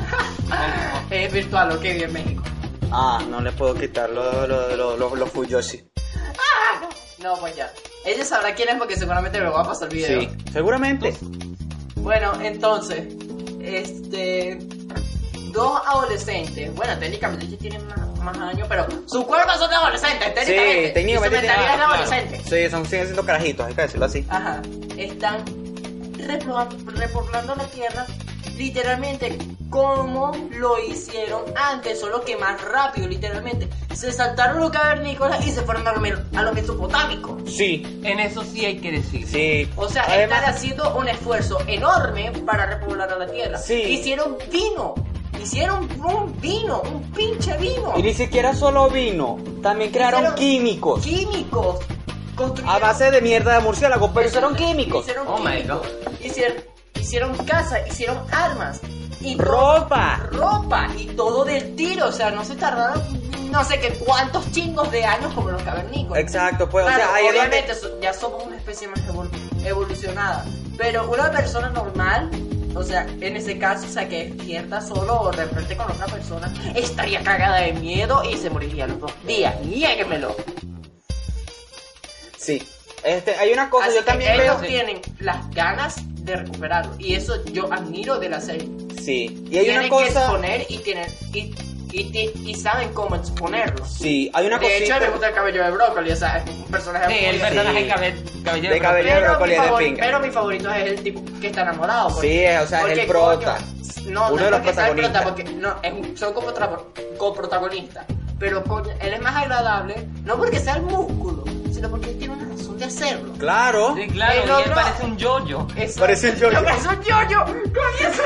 Es 1.10 1.32
virtual, 1.32 1.72
ok, 1.72 1.84
en 1.84 2.12
México. 2.12 2.42
Ah, 2.90 3.22
no 3.28 3.40
le 3.40 3.52
puedo 3.52 3.74
quitar 3.74 4.10
los 4.10 4.48
lo, 4.48 4.76
lo, 4.76 4.96
lo, 4.96 5.16
los 5.16 5.30
Fuyoshi. 5.30 5.84
No, 7.22 7.36
pues 7.36 7.54
ya. 7.54 7.72
Ella 8.04 8.24
sabrá 8.24 8.52
quién 8.54 8.68
es 8.70 8.74
porque 8.76 8.96
seguramente 8.96 9.38
me 9.38 9.44
lo 9.44 9.52
va 9.52 9.60
a 9.60 9.66
pasar 9.68 9.88
el 9.88 9.94
video. 9.94 10.20
Sí, 10.22 10.28
seguramente. 10.52 11.14
Bueno, 11.94 12.32
entonces, 12.42 13.14
este. 13.60 14.58
Dos 15.52 15.80
adolescentes. 15.86 16.74
Bueno, 16.74 16.98
técnicamente 16.98 17.44
ellos 17.44 17.60
tienen 17.60 17.86
más, 17.86 18.11
más 18.22 18.38
años, 18.38 18.66
pero 18.68 18.86
sus 19.06 19.24
cuerpos 19.24 19.56
son 19.58 19.70
de 19.70 19.76
adolescentes, 19.76 20.34
técnicamente. 20.34 20.86
Sí, 20.88 20.94
técnicamente 20.94 21.12
Y 21.12 21.40
su 21.40 21.42
tiene- 21.42 21.48
mentalidad 21.48 21.64
es 21.64 21.70
de 21.70 21.76
claro. 21.84 21.92
adolescente. 21.92 22.64
Sí, 22.64 22.70
son, 22.70 22.84
siguen 22.86 23.04
siendo 23.06 23.24
carajitos, 23.26 23.66
hay 23.66 23.74
que 23.74 23.82
decirlo 23.82 24.06
así. 24.06 24.26
Ajá. 24.28 24.62
Están 24.96 25.44
repobla- 26.18 26.68
repoblando 26.94 27.54
la 27.56 27.64
tierra 27.64 28.06
literalmente 28.56 29.38
como 29.70 30.32
lo 30.50 30.78
hicieron 30.78 31.44
antes, 31.56 31.98
solo 31.98 32.22
que 32.22 32.36
más 32.36 32.60
rápido, 32.62 33.08
literalmente. 33.08 33.68
Se 33.94 34.12
saltaron 34.12 34.60
los 34.60 34.70
cavernícolas 34.70 35.44
y 35.46 35.50
se 35.50 35.62
fueron 35.62 35.88
a 35.88 35.92
lo, 35.92 36.02
a 36.38 36.42
lo 36.42 36.52
mesopotámico. 36.52 37.38
Sí, 37.46 38.00
En 38.04 38.20
eso 38.20 38.42
sí 38.44 38.66
hay 38.66 38.78
que 38.78 38.92
decir. 38.92 39.26
sí. 39.26 39.70
O 39.76 39.88
sea, 39.88 40.04
Además, 40.06 40.38
están 40.40 40.54
haciendo 40.54 40.94
un 40.96 41.08
esfuerzo 41.08 41.58
enorme 41.66 42.30
para 42.44 42.66
repoblar 42.66 43.10
a 43.10 43.16
la 43.16 43.26
tierra. 43.26 43.56
Sí. 43.58 43.74
Hicieron 43.82 44.36
vino. 44.50 44.94
Hicieron 45.40 45.88
un 46.04 46.40
vino, 46.40 46.82
un 46.82 47.02
pinche 47.12 47.56
vino. 47.58 47.94
Y 47.96 48.02
ni 48.02 48.14
siquiera 48.14 48.54
solo 48.54 48.88
vino, 48.88 49.38
también 49.62 49.90
crearon 49.90 50.20
Hicieron 50.20 50.36
químicos. 50.38 51.02
Químicos. 51.02 51.78
A 52.66 52.78
base 52.78 53.10
de 53.10 53.20
mierda 53.20 53.54
de 53.54 53.60
murciélago, 53.60 54.10
pero 54.12 54.28
hicieron 54.28 54.54
químicos. 54.56 55.02
Hicieron 55.04 55.26
Oh 55.28 55.38
my 55.38 55.56
químicos. 55.62 55.86
Hicieron, 56.20 56.56
hicieron 56.94 57.36
casa, 57.44 57.86
hicieron 57.86 58.18
armas. 58.32 58.80
Y 59.20 59.36
Ropa. 59.36 60.28
Ropa. 60.32 60.88
Y 60.98 61.06
todo 61.08 61.44
del 61.44 61.76
tiro. 61.76 62.08
O 62.08 62.12
sea, 62.12 62.30
no 62.30 62.44
se 62.44 62.54
tardaron 62.56 63.02
no 63.52 63.62
sé 63.64 63.78
qué 63.80 63.90
cuántos 63.90 64.50
chingos 64.50 64.90
de 64.90 65.04
años 65.04 65.30
como 65.34 65.50
los 65.50 65.62
cavernícolas. 65.62 66.22
Exacto, 66.22 66.70
pues, 66.70 66.86
o 66.86 66.88
Claro, 66.88 67.02
sea, 67.04 67.14
ahí 67.14 67.26
es 67.26 67.34
donde- 67.34 67.48
obviamente 67.50 67.74
so- 67.74 68.00
ya 68.00 68.14
somos 68.14 68.44
una 68.46 68.56
especie 68.56 68.88
más 68.88 68.98
evol- 69.00 69.28
evolucionada. 69.66 70.46
Pero 70.78 71.10
una 71.10 71.30
persona 71.30 71.68
normal, 71.68 72.30
o 72.74 72.82
sea, 72.82 73.06
en 73.20 73.36
ese 73.36 73.58
caso, 73.58 73.86
o 73.86 73.90
sea, 73.90 74.08
que 74.08 74.30
despierta 74.30 74.80
solo 74.80 75.20
o 75.20 75.30
de 75.30 75.44
repente 75.44 75.76
con 75.76 75.90
otra 75.90 76.06
persona, 76.06 76.52
estaría 76.74 77.22
cagada 77.22 77.60
de 77.60 77.72
miedo 77.74 78.22
y 78.24 78.36
se 78.36 78.50
moriría 78.50 78.86
los 78.86 79.00
dos 79.00 79.12
días. 79.26 79.54
Niéguemelo. 79.64 80.34
Sí. 82.38 82.62
Este, 83.04 83.34
hay 83.36 83.52
una 83.52 83.68
cosa, 83.68 83.86
Así 83.86 83.96
yo 83.96 84.00
que 84.02 84.06
también 84.06 84.32
ellos 84.40 84.60
veo. 84.60 84.70
tienen 84.70 85.00
las 85.18 85.50
ganas 85.50 85.96
de 86.24 86.36
recuperarlo. 86.36 86.94
Y 86.98 87.14
eso 87.14 87.44
yo 87.46 87.72
admiro 87.72 88.18
de 88.18 88.28
la 88.28 88.40
serie. 88.40 88.68
Sí. 89.02 89.44
Y 89.50 89.58
hay 89.58 89.64
tienen 89.64 89.72
una 89.74 89.82
que 89.84 89.88
cosa. 89.88 90.20
exponer 90.22 90.66
y 90.68 90.78
tienen. 90.78 91.06
Y, 91.32 91.54
y, 91.92 92.00
y- 92.18 92.50
y 92.50 92.54
saben 92.54 92.92
cómo 92.94 93.16
exponerlo. 93.16 93.84
Sí, 93.86 94.30
hay 94.34 94.46
una 94.46 94.58
de 94.58 94.78
hecho, 94.78 94.98
me 94.98 95.08
gusta 95.10 95.28
el 95.28 95.34
cabello 95.34 95.64
de 95.64 95.70
brócoli, 95.70 96.10
o 96.12 96.16
sea, 96.16 96.38
es 96.38 96.50
un 96.50 96.64
personaje 96.64 97.06
Sí, 97.18 97.24
el 97.24 97.32
muy- 97.36 97.40
personaje 97.40 97.82
Sí. 97.82 97.88
cabe- 97.88 98.14
caballero 98.44 98.74
De 98.74 98.80
cabello. 98.80 99.08
Pero 99.08 99.20
mi, 99.20 99.26
brócoli 99.28 99.52
es 99.86 99.96
de 99.96 100.02
pero 100.02 100.20
mi 100.20 100.30
favorito 100.30 100.72
es 100.72 100.86
el 100.86 101.02
tipo 101.02 101.22
que 101.40 101.46
está 101.48 101.62
enamorado. 101.62 102.08
porque- 102.14 102.28
Sí, 102.28 102.62
o 102.62 102.66
sea, 102.66 102.88
es 102.92 102.98
el 102.98 103.06
prota. 103.06 103.56
coño, 103.56 104.12
no, 104.12 104.26
Uno 104.28 104.36
no 104.36 104.44
de 104.44 104.50
los 104.50 104.60
porque 104.60 104.74
sea 104.74 104.88
el 104.88 104.96
prota, 104.96 105.22
protagonistas. 105.22 105.22
porque 105.24 105.44
no, 105.44 105.76
es 105.82 105.92
un- 106.10 106.16
son 106.16 106.32
coprotra- 106.34 106.78
coprotagonistas. 107.18 108.06
Pero 108.38 108.64
coño, 108.64 108.90
él 109.00 109.12
es 109.14 109.20
más 109.20 109.36
agradable, 109.36 110.08
no 110.24 110.36
porque 110.36 110.58
sea 110.58 110.74
el 110.74 110.82
músculo, 110.82 111.44
sino 111.72 111.88
porque 111.90 112.10
él 112.10 112.18
tiene 112.18 112.34
una 112.34 112.48
razón 112.54 112.78
de 112.78 112.84
hacerlo. 112.84 113.32
Claro. 113.38 113.94
Sí, 113.96 114.06
claro, 114.08 114.32
El 114.32 114.38
y 114.40 114.42
él 114.44 114.50
otro- 114.52 114.74
parece 114.74 115.04
un 115.04 115.16
yoyo. 115.16 115.66
Eso- 115.76 116.00
Parece 116.00 116.30
un 116.30 116.36
yo-yo. 116.36 116.64
Parece 116.64 116.88
un 116.88 117.02
yo-yo. 117.02 117.44
Coño, 117.44 118.08
eso 118.10 118.22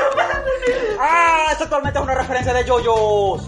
Ah, 0.99 1.47
eso 1.53 1.63
actualmente 1.63 1.99
es 1.99 2.03
una 2.03 2.15
referencia 2.15 2.53
de 2.53 2.65
yoyos. 2.65 3.41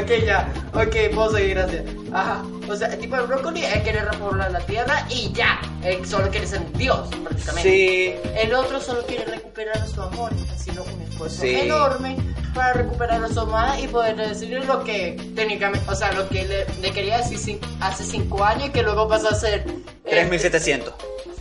Ok, 0.00 0.10
ya. 0.24 0.48
Ok, 0.74 1.14
puedo 1.14 1.32
seguir, 1.32 1.54
gracias. 1.56 1.82
Ajá. 2.12 2.42
O 2.68 2.76
sea, 2.76 2.88
el 2.88 2.98
tipo 2.98 3.16
de 3.16 3.22
brócoli 3.22 3.64
es 3.64 3.82
querer 3.82 4.04
repoblar 4.10 4.50
la 4.50 4.60
tierra 4.60 5.06
y 5.08 5.32
ya. 5.32 5.60
Él 5.82 6.04
solo 6.06 6.28
quiere 6.30 6.46
ser 6.46 6.60
un 6.60 6.72
dios, 6.74 7.08
prácticamente. 7.24 7.62
Sí. 7.62 8.14
El 8.36 8.54
otro 8.54 8.80
solo 8.80 9.02
quiere 9.06 9.24
recuperar 9.24 9.86
su 9.88 10.00
amor, 10.02 10.32
haciendo 10.54 10.82
un 10.84 11.00
esfuerzo 11.02 11.40
Sí. 11.42 11.54
enorme 11.60 12.16
para 12.54 12.72
recuperar 12.72 13.22
a 13.24 13.28
su 13.28 13.40
amada 13.40 13.78
y 13.80 13.88
poder 13.88 14.16
decirle 14.16 14.60
lo 14.64 14.82
que 14.84 15.16
técnicamente, 15.34 15.88
o 15.90 15.94
sea, 15.94 16.12
lo 16.12 16.28
que 16.28 16.44
le, 16.44 16.66
le 16.80 16.92
quería 16.92 17.18
decir 17.18 17.60
hace 17.80 18.04
5 18.04 18.44
años 18.44 18.68
y 18.68 18.70
que 18.70 18.82
luego 18.82 19.08
pasó 19.08 19.28
a 19.28 19.34
ser... 19.34 19.64
eh, 20.04 20.26
3700. 20.26 20.94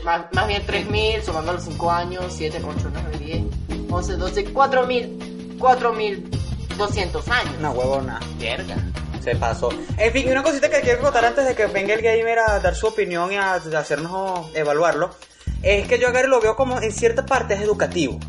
más, 0.04 0.26
más 0.34 0.48
bien 0.48 0.66
3000, 0.66 1.24
sumando 1.24 1.54
los 1.54 1.64
5 1.64 1.92
años, 1.92 2.26
7, 2.30 2.62
8, 2.64 2.90
9, 2.92 3.18
10, 3.20 3.44
11, 3.90 4.14
12, 4.18 4.44
4000, 4.54 5.56
4200 5.60 7.28
años. 7.30 7.54
Una 7.60 7.72
huevona. 7.72 8.20
Verga. 8.40 8.76
Se 9.24 9.36
pasó. 9.36 9.70
En 9.98 10.14
fin, 10.14 10.30
una 10.32 10.42
cosita 10.44 10.70
que 10.70 10.80
quiero 10.82 11.02
contar 11.02 11.26
antes 11.26 11.46
de 11.46 11.54
que 11.56 11.66
venga 11.68 11.94
el 11.94 12.02
gamer 12.02 12.40
a 12.40 12.60
dar 12.60 12.76
su 12.76 12.88
opinión 12.88 13.32
y 13.32 13.36
a, 13.36 13.54
a 13.56 13.56
hacernos 13.80 14.48
evaluarlo. 14.56 15.10
Es 15.64 15.88
que 15.88 16.00
yo 16.00 16.08
a 16.08 16.12
Gary 16.12 16.28
lo 16.28 16.40
veo 16.40 16.56
como 16.56 16.80
en 16.82 16.92
cierta 16.92 17.26
parte 17.26 17.56
es 17.56 17.62
educativo. 17.62 18.20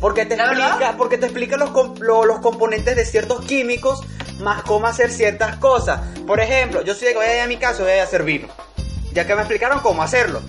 Porque 0.00 0.24
te 0.26 0.36
¿La 0.36 0.44
explica, 0.52 0.94
porque 0.96 1.18
te 1.18 1.26
explica 1.26 1.56
los, 1.56 1.70
com- 1.70 1.94
lo- 1.98 2.24
los 2.24 2.38
componentes 2.38 2.94
de 2.96 3.04
ciertos 3.04 3.44
químicos 3.44 4.00
más 4.40 4.62
cómo 4.62 4.86
hacer 4.86 5.10
ciertas 5.10 5.56
cosas. 5.56 6.00
Por 6.26 6.40
ejemplo, 6.40 6.82
yo 6.82 6.94
soy 6.94 7.08
de 7.08 7.12
que 7.14 7.18
voy 7.18 7.38
a 7.38 7.46
mi 7.48 7.56
caso 7.56 7.82
voy 7.82 7.92
a 7.92 8.04
hacer 8.04 8.22
vino. 8.22 8.46
Ya 9.12 9.26
que 9.26 9.34
me 9.34 9.40
explicaron 9.40 9.80
cómo 9.80 10.02
hacerlo. 10.02 10.40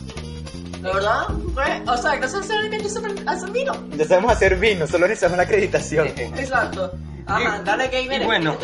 ¿De 0.82 0.94
verdad? 0.94 1.24
Pues, 1.54 1.68
o 1.88 1.98
sea, 1.98 2.14
ese 2.14 2.54
alimento 2.54 2.90
se 2.90 3.00
hacen 3.26 3.52
vino. 3.52 3.74
Ya 3.98 4.06
sabemos 4.06 4.32
hacer 4.32 4.56
vino, 4.58 4.86
solo 4.88 5.08
necesitamos 5.08 5.38
la 5.38 5.44
acreditación. 5.44 6.08
Exacto. 6.08 6.92
Ajá, 7.26 7.62
dale 7.66 7.88
gamer. 7.90 8.22
y 8.22 8.26
bueno. 8.26 8.56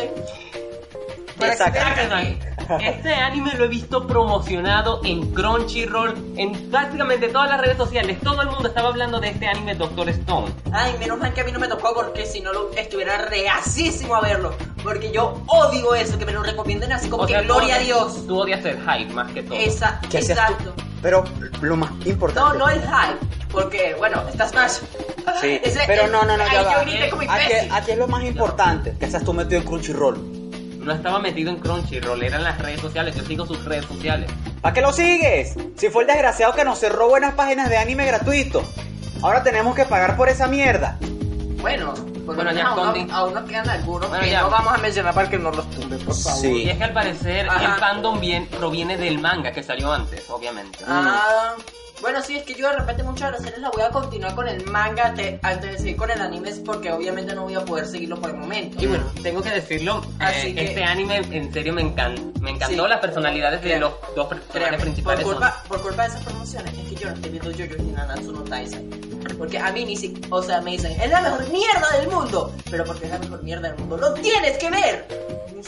Vean, 1.38 2.38
Este 2.82 3.14
anime 3.14 3.52
lo 3.54 3.64
he 3.64 3.68
visto 3.68 4.06
promocionado 4.06 5.00
en 5.04 5.32
Crunchyroll, 5.32 6.14
en 6.36 6.70
prácticamente 6.70 7.28
todas 7.28 7.50
las 7.50 7.60
redes 7.60 7.76
sociales. 7.76 8.18
Todo 8.22 8.42
el 8.42 8.48
mundo 8.48 8.68
estaba 8.68 8.88
hablando 8.88 9.20
de 9.20 9.28
este 9.30 9.46
anime 9.46 9.74
Doctor 9.74 10.08
Stone. 10.10 10.52
Ay, 10.72 10.94
menos 10.98 11.18
mal 11.18 11.32
que 11.32 11.40
a 11.42 11.44
mí 11.44 11.52
no 11.52 11.58
me 11.58 11.68
tocó 11.68 11.94
porque 11.94 12.26
si 12.26 12.40
no 12.40 12.52
lo 12.52 12.70
estuviera 12.72 13.18
reacísimo 13.26 14.14
a 14.16 14.20
verlo. 14.20 14.54
Porque 14.82 15.10
yo 15.12 15.42
odio 15.46 15.94
eso, 15.94 16.18
que 16.18 16.24
me 16.26 16.32
lo 16.32 16.42
recomienden 16.42 16.92
así 16.92 17.08
como 17.08 17.24
O 17.24 17.26
que 17.26 17.32
sea, 17.34 17.42
gloria 17.42 17.76
a 17.76 17.78
Dios. 17.80 18.26
Tú 18.26 18.38
odias 18.40 18.64
el 18.64 18.78
hype 18.80 19.12
más 19.12 19.30
que 19.32 19.42
todo. 19.42 19.58
Esa, 19.58 20.00
¿Qué 20.10 20.18
hacías 20.18 20.38
exacto. 20.38 20.74
Pero 21.02 21.24
lo 21.60 21.76
más 21.76 21.90
No, 21.92 22.06
importante. 22.10 22.58
no 22.58 22.68
el 22.68 22.80
hype, 22.80 23.46
porque 23.50 23.94
bueno, 23.98 24.22
está 24.28 24.48
Smash. 24.48 24.78
Sí, 25.40 25.60
Ese- 25.64 25.80
pero 25.86 26.04
el- 26.06 26.12
no, 26.12 26.24
no, 26.24 26.36
no, 26.36 26.44
ya 26.46 26.62
yo 26.62 26.64
va. 26.68 26.84
grité 26.84 27.10
como 27.10 27.22
Aquí, 27.22 27.52
aquí 27.70 27.90
es 27.92 27.98
lo 27.98 28.08
más 28.08 28.24
importante, 28.24 28.96
que 28.98 29.04
estás 29.06 29.22
tú 29.24 29.32
metido 29.32 29.60
en 29.60 29.66
Crunchyroll. 29.66 30.35
No 30.86 30.92
estaba 30.92 31.18
metido 31.18 31.50
en 31.50 31.56
Crunchyroll, 31.56 32.22
eran 32.22 32.44
las 32.44 32.58
redes 32.60 32.80
sociales. 32.80 33.16
Yo 33.16 33.24
sigo 33.24 33.44
sus 33.44 33.64
redes 33.64 33.84
sociales. 33.86 34.30
¿Para 34.60 34.72
qué 34.72 34.80
lo 34.80 34.92
sigues? 34.92 35.56
Si 35.76 35.88
fue 35.88 36.02
el 36.04 36.06
desgraciado 36.06 36.54
que 36.54 36.64
nos 36.64 36.78
cerró 36.78 37.08
buenas 37.08 37.34
páginas 37.34 37.68
de 37.68 37.76
anime 37.76 38.06
gratuito. 38.06 38.62
Ahora 39.20 39.42
tenemos 39.42 39.74
que 39.74 39.84
pagar 39.84 40.16
por 40.16 40.28
esa 40.28 40.46
mierda. 40.46 40.96
Bueno, 41.60 41.92
por 42.24 42.36
Bueno, 42.36 42.52
ya, 42.52 42.68
aún, 42.68 43.10
aún 43.10 43.34
nos 43.34 43.48
quedan 43.48 43.68
algunos 43.68 44.08
Bueno, 44.08 44.22
que 44.22 44.30
ya. 44.30 44.42
no 44.42 44.50
vamos 44.50 44.74
a 44.74 44.76
mencionar 44.78 45.12
para 45.12 45.28
que 45.28 45.38
no 45.38 45.50
los 45.50 45.68
tumbe, 45.72 45.96
por 45.98 46.14
favor. 46.14 46.40
Sí. 46.40 46.62
Y 46.62 46.70
es 46.70 46.78
que 46.78 46.84
al 46.84 46.92
parecer 46.92 47.48
Ajá. 47.48 47.74
el 47.74 47.80
fandom 47.80 48.20
bien, 48.20 48.46
proviene 48.46 48.96
del 48.96 49.18
manga 49.18 49.50
que 49.50 49.64
salió 49.64 49.92
antes, 49.92 50.30
obviamente. 50.30 50.78
Ah, 50.86 51.54
bueno, 52.00 52.22
sí, 52.22 52.36
es 52.36 52.44
que 52.44 52.54
yo 52.54 52.68
de 52.68 52.76
repente 52.76 53.02
muchas 53.02 53.28
de 53.28 53.32
las 53.32 53.42
series 53.42 53.60
las 53.60 53.70
voy 53.72 53.82
a 53.82 53.90
continuar 53.90 54.34
con 54.34 54.46
el 54.48 54.64
manga 54.66 55.14
te- 55.14 55.38
antes 55.42 55.72
de 55.72 55.78
seguir 55.78 55.96
con 55.96 56.10
el 56.10 56.20
anime, 56.20 56.52
porque 56.64 56.92
obviamente 56.92 57.34
no 57.34 57.44
voy 57.44 57.54
a 57.54 57.64
poder 57.64 57.86
seguirlo 57.86 58.20
por 58.20 58.30
el 58.30 58.36
momento. 58.36 58.82
Y 58.82 58.86
bueno, 58.86 59.04
tengo 59.22 59.42
que 59.42 59.50
decirlo, 59.50 60.04
Así 60.18 60.48
eh, 60.48 60.54
que- 60.54 60.64
este 60.66 60.84
anime 60.84 61.16
en 61.30 61.52
serio 61.52 61.72
me, 61.72 61.82
encan- 61.82 62.32
me 62.40 62.50
encantó 62.50 62.84
Sí. 62.84 62.88
las 62.90 63.00
personalidades 63.00 63.62
de 63.62 63.78
los 63.78 63.92
dos 64.14 64.26
personajes 64.28 64.74
por 64.76 64.80
principales. 64.80 65.22
son- 65.24 65.32
culpa, 65.34 65.62
por 65.68 65.82
culpa 65.82 66.02
de 66.02 66.08
esas 66.08 66.22
promociones 66.24 66.72
es 66.78 66.88
que 66.88 66.94
yo 66.96 67.08
no 67.08 67.14
estoy 67.16 67.30
viendo 67.30 67.50
Jojo 67.50 67.82
ni 67.82 67.92
Nanatsu 67.92 68.32
no 68.32 68.40
Taizai. 68.42 68.84
Porque 69.38 69.58
a 69.58 69.72
mí 69.72 69.84
ni 69.84 69.96
si, 69.96 70.14
o 70.30 70.40
sea, 70.42 70.60
me 70.60 70.70
dicen, 70.72 70.92
es 71.00 71.10
la 71.10 71.20
mejor 71.20 71.48
mierda 71.50 71.88
del 71.98 72.08
mundo. 72.08 72.54
Pero 72.70 72.84
porque 72.84 73.06
es 73.06 73.10
la 73.10 73.18
mejor 73.18 73.42
mierda 73.42 73.68
del 73.70 73.78
mundo, 73.78 73.96
lo 73.96 74.14
tienes 74.14 74.56
que 74.58 74.70
ver. 74.70 75.06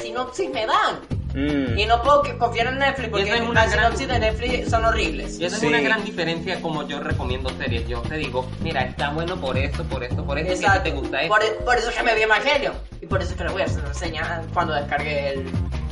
Si 0.00 0.12
no, 0.12 0.32
si 0.32 0.46
me 0.48 0.64
dan. 0.64 1.00
Mm. 1.38 1.78
Y 1.78 1.86
no 1.86 2.02
puedo 2.02 2.22
que 2.22 2.36
confiar 2.36 2.66
en 2.68 2.78
Netflix 2.78 3.08
porque 3.10 3.32
es 3.34 3.40
una 3.40 3.64
las 3.64 3.70
gran- 3.72 3.96
sinopsis 3.96 4.08
de 4.08 4.18
Netflix 4.18 4.70
son 4.70 4.84
horribles. 4.84 5.38
Y 5.38 5.44
esa 5.44 5.56
Sí. 5.56 5.66
es 5.66 5.72
una 5.72 5.80
gran 5.80 6.04
diferencia 6.04 6.60
como 6.60 6.86
yo 6.88 7.00
recomiendo 7.00 7.50
series. 7.56 7.86
Yo 7.88 8.00
te 8.02 8.16
digo, 8.16 8.46
mira, 8.60 8.82
está 8.82 9.10
bueno 9.10 9.36
por 9.40 9.56
esto, 9.56 9.84
por 9.84 10.02
esto, 10.02 10.24
por 10.24 10.38
esto, 10.38 10.54
ti 10.54 10.66
te 10.82 10.90
gusta 10.90 11.22
esto. 11.22 11.34
Por, 11.34 11.44
e, 11.44 11.50
por 11.64 11.76
eso 11.76 11.90
es 11.90 11.96
que 11.96 12.02
me 12.02 12.14
vi 12.14 12.22
Evangelio. 12.22 12.72
Y 13.00 13.06
por 13.06 13.22
eso 13.22 13.30
es 13.32 13.36
que 13.36 13.44
le 13.44 13.50
voy 13.50 13.62
a 13.62 13.66
hacer 13.66 13.84
reseña 13.84 14.42
cuando 14.52 14.74
descargue 14.74 15.28
el, 15.34 15.44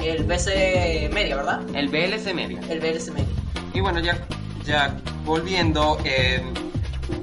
el 0.05 0.25
BC 0.25 1.11
Media, 1.13 1.37
¿verdad? 1.37 1.61
El 1.75 1.89
BLC 1.89 2.35
Media. 2.35 2.59
El 2.69 2.81
BLC 2.81 3.11
Media. 3.13 3.29
Y 3.73 3.81
bueno, 3.81 4.01
ya, 4.01 4.19
ya 4.65 4.97
volviendo, 5.25 5.99
eh, 6.05 6.43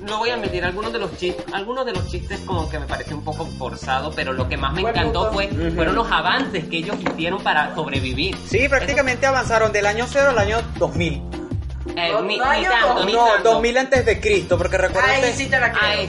lo 0.07 0.17
voy 0.17 0.29
a 0.29 0.35
admitir, 0.35 0.63
algunos 0.63 0.93
de 0.93 0.99
los 0.99 1.17
chistes, 1.17 1.45
algunos 1.53 1.85
de 1.85 1.91
los 1.93 2.07
chistes 2.09 2.39
como 2.41 2.69
que 2.69 2.79
me 2.79 2.85
pareció 2.85 3.15
un 3.17 3.23
poco 3.23 3.45
forzado, 3.57 4.11
pero 4.15 4.33
lo 4.33 4.47
que 4.47 4.57
más 4.57 4.73
me 4.73 4.81
encantó 4.81 5.31
fue, 5.31 5.47
fueron 5.75 5.95
los 5.95 6.09
avances 6.11 6.65
que 6.65 6.77
ellos 6.77 6.95
hicieron 6.99 7.41
para 7.43 7.73
sobrevivir. 7.75 8.35
Sí, 8.47 8.67
prácticamente 8.69 9.25
avanzaron 9.25 9.71
del 9.71 9.85
año 9.85 10.05
0 10.09 10.29
al 10.29 10.39
año 10.39 10.61
2000. 10.77 11.21
Eh, 11.95 12.09
No, 12.13 12.21
ni, 12.21 12.37
no, 12.37 12.43
tanto, 12.45 12.93
no. 12.95 13.05
ni 13.05 13.11
No, 13.13 13.25
tanto. 13.27 13.51
2000 13.51 13.77
antes 13.77 14.05
de 14.05 14.19
Cristo, 14.21 14.57
porque 14.57 14.77
recuerda 14.77 15.09
Ahí 15.09 15.33
sí 15.35 15.49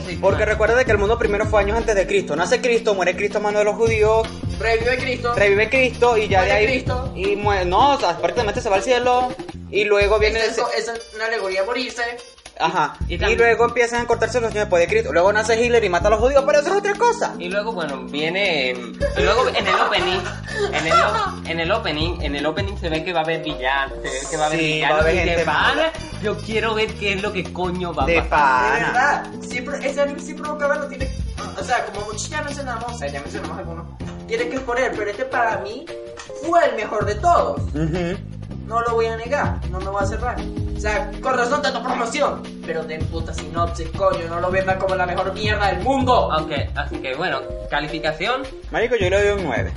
sí. 0.07 0.17
porque 0.21 0.45
recuerda 0.45 0.75
de 0.75 0.85
que 0.85 0.91
el 0.91 0.97
mundo 0.97 1.19
primero 1.19 1.45
fue 1.47 1.61
años 1.61 1.77
antes 1.77 1.93
de 1.95 2.07
Cristo. 2.07 2.33
Nace 2.35 2.61
Cristo, 2.61 2.95
muere 2.95 3.15
Cristo 3.15 3.39
a 3.39 3.41
mano 3.41 3.59
de 3.59 3.65
los 3.65 3.75
judíos, 3.75 4.25
Revive 4.57 4.97
Cristo. 4.97 5.33
revive 5.35 5.69
Cristo 5.69 6.17
y 6.17 6.29
ya 6.29 6.41
de 6.43 6.47
Muere 6.47 6.59
ahí 6.59 6.65
Cristo. 6.67 7.11
y 7.13 7.35
muere, 7.35 7.65
no, 7.65 7.91
o 7.91 7.99
sea, 7.99 8.17
prácticamente 8.17 8.61
se 8.61 8.69
va 8.69 8.77
al 8.77 8.83
cielo 8.83 9.27
y 9.69 9.83
luego 9.83 10.17
viene 10.17 10.39
Esa 10.39 10.61
el- 10.61 10.67
es, 10.75 10.79
esa 10.83 10.93
es 10.93 11.01
una 11.13 11.25
alegoría 11.25 11.61
a 11.61 11.65
morirse. 11.65 12.03
Ajá. 12.59 12.95
Y 13.07 13.15
Y, 13.15 13.17
también- 13.17 13.37
luego 13.39 13.65
empiezan 13.65 14.01
a 14.01 14.07
cortarse 14.07 14.39
los 14.39 14.49
niños 14.51 14.63
después 14.65 14.81
de 14.81 14.87
Cristo. 14.87 15.11
Luego 15.11 15.33
nace 15.33 15.61
Hitler 15.61 15.83
y 15.83 15.89
mata 15.89 16.07
a 16.07 16.11
los 16.11 16.19
judíos, 16.19 16.43
pero 16.45 16.59
eso 16.59 16.69
es 16.69 16.75
otra 16.77 16.93
cosa. 16.95 17.33
Y 17.37 17.49
luego, 17.49 17.73
bueno, 17.73 18.03
viene. 18.05 18.71
Y 18.71 19.21
luego 19.21 19.49
en 19.49 19.67
el 19.67 19.75
opening. 19.75 20.19
En 20.71 20.87
el, 20.87 21.49
en 21.51 21.59
el 21.59 21.71
opening. 21.71 22.21
En 22.21 22.35
el 22.35 22.45
opening 22.45 22.77
se 22.77 22.89
ve 22.89 23.03
que 23.03 23.11
va 23.11 23.19
a 23.19 23.23
haber 23.23 23.43
villanos. 23.43 23.97
Se 24.01 24.09
ve 24.09 24.19
que 24.31 24.37
va 24.37 24.43
a 24.43 24.47
haber 24.47 24.59
Sí, 24.59 24.65
villanos. 24.65 24.95
va 24.95 24.99
a 24.99 25.01
haber 25.03 25.15
y 25.27 25.29
de 25.29 25.37
pana, 25.43 25.59
mala. 25.75 25.91
Yo 26.23 26.37
quiero 26.37 26.73
ver 26.75 26.93
qué 26.95 27.13
es 27.13 27.21
lo 27.21 27.33
que 27.33 27.43
coño 27.51 27.93
va 27.93 28.03
a 28.03 28.07
De 28.07 28.21
pasar. 28.21 28.73
De 28.79 28.85
verdad, 28.85 29.25
siempre, 29.41 29.89
ese 29.89 30.01
anime 30.01 30.19
siempre 30.21 30.47
lo 30.47 30.57
que 30.57 30.65
verlo 30.65 30.87
tiene. 30.87 31.09
O 31.59 31.63
sea, 31.63 31.85
como 31.85 32.05
muchos 32.05 32.29
ya 32.29 32.41
mencionamos, 32.41 32.91
o 32.93 32.97
sea, 32.97 33.07
ya 33.09 33.19
mencionamos 33.21 33.57
algunos. 33.57 33.85
Tiene 34.27 34.47
que 34.49 34.55
exponer, 34.55 34.93
pero 34.95 35.11
este 35.11 35.25
para 35.25 35.57
mí 35.57 35.85
fue 36.45 36.65
el 36.69 36.75
mejor 36.75 37.05
de 37.05 37.15
todos. 37.15 37.61
Ujú. 37.73 38.17
No 38.65 38.81
lo 38.81 38.93
voy 38.93 39.05
a 39.07 39.15
negar, 39.17 39.59
no 39.69 39.79
me 39.79 39.87
voy 39.89 40.03
a 40.03 40.07
cerrar. 40.07 40.37
O 40.75 40.79
sea, 40.79 41.09
con 41.21 41.37
razón 41.37 41.61
tanto 41.61 41.81
promoción. 41.81 42.43
Pero 42.65 42.83
de 42.83 42.99
puta 42.99 43.33
sinopsis, 43.33 43.87
coño, 43.89 44.27
no 44.29 44.39
lo 44.41 44.51
vendan 44.51 44.77
como 44.77 44.95
la 44.95 45.05
mejor 45.05 45.33
mierda 45.33 45.67
del 45.71 45.79
mundo. 45.83 46.31
Aunque, 46.31 46.69
así 46.75 46.97
que 46.97 47.15
bueno, 47.15 47.41
calificación. 47.69 48.43
Marico, 48.71 48.95
yo 48.95 49.09
le 49.09 49.23
doy 49.23 49.39
un 49.39 49.45
9. 49.45 49.73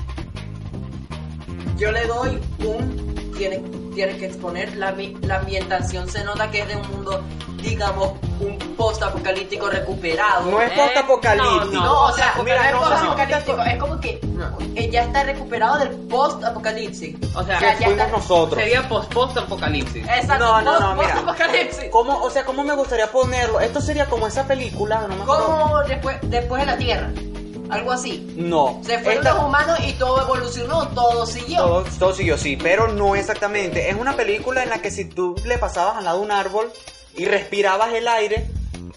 Yo 1.76 1.92
le 1.92 2.06
doy 2.06 2.40
un. 2.64 3.07
Tiene, 3.38 3.58
tienes 3.94 4.16
que 4.16 4.26
exponer. 4.26 4.76
La, 4.76 4.92
mi- 4.92 5.16
la 5.22 5.36
ambientación 5.36 6.08
se 6.08 6.24
nota 6.24 6.50
que 6.50 6.60
es 6.60 6.68
de 6.68 6.76
un 6.76 6.90
mundo, 6.90 7.22
digamos, 7.62 8.12
un 8.40 8.58
post-apocalíptico 8.76 9.68
recuperado. 9.70 10.50
No 10.50 10.60
es 10.60 10.72
Eh, 10.72 10.74
post-apocalíptico. 10.76 11.64
no, 11.72 11.84
No, 11.84 12.02
o 12.06 12.12
sea, 12.12 12.34
Mira, 12.44 12.56
no 12.58 12.64
es 12.64 12.72
no, 12.72 12.80
no. 12.80 12.88
post-apocalíptico, 12.90 13.62
es 13.62 13.76
como 13.78 14.00
que 14.00 14.20
eh, 14.74 14.90
ya 14.90 15.02
está 15.04 15.22
recuperado 15.22 15.78
del 15.78 15.90
post-apocalipsis. 15.90 17.16
O 17.34 17.44
sea, 17.44 17.58
Que 17.58 17.64
ya 17.66 17.76
fuimos 17.76 17.92
está- 17.98 18.08
nosotros. 18.08 18.60
sería 18.60 18.88
post-post 18.88 19.36
apocalipsis. 19.36 20.04
Exacto, 20.04 20.38
No, 20.44 20.62
no, 20.62 20.80
no, 20.80 20.94
mira. 20.96 21.14
post-apocalipsis. 21.14 21.84
¿Cómo, 21.90 22.22
o 22.22 22.30
sea, 22.30 22.44
¿cómo 22.44 22.64
me 22.64 22.74
gustaría 22.74 23.06
ponerlo? 23.10 23.60
Esto 23.60 23.80
sería 23.80 24.06
como 24.06 24.26
esa 24.26 24.46
película, 24.46 25.02
no 25.08 25.14
me 25.16 25.22
acuerdo. 25.22 25.46
Como 25.46 25.78
después, 25.84 26.16
después 26.22 26.60
de 26.62 26.66
la 26.66 26.76
Tierra. 26.76 27.10
Algo 27.70 27.92
así. 27.92 28.32
No. 28.36 28.80
Se 28.84 28.98
fueron 28.98 29.24
Esta- 29.24 29.34
los 29.34 29.44
humanos 29.44 29.78
y 29.86 29.92
todo 29.94 30.22
evolucionó, 30.22 30.88
todo 30.88 31.26
siguió. 31.26 31.58
Todo, 31.58 31.84
todo 31.98 32.14
siguió, 32.14 32.38
sí, 32.38 32.56
pero 32.56 32.88
no 32.92 33.14
exactamente. 33.14 33.90
Es 33.90 33.96
una 33.96 34.14
película 34.16 34.62
en 34.62 34.70
la 34.70 34.80
que 34.80 34.90
si 34.90 35.04
tú 35.06 35.34
le 35.44 35.58
pasabas 35.58 35.96
al 35.96 36.04
lado 36.04 36.18
de 36.18 36.24
un 36.24 36.30
árbol 36.32 36.72
y 37.16 37.24
respirabas 37.26 37.92
el 37.94 38.08
aire, 38.08 38.50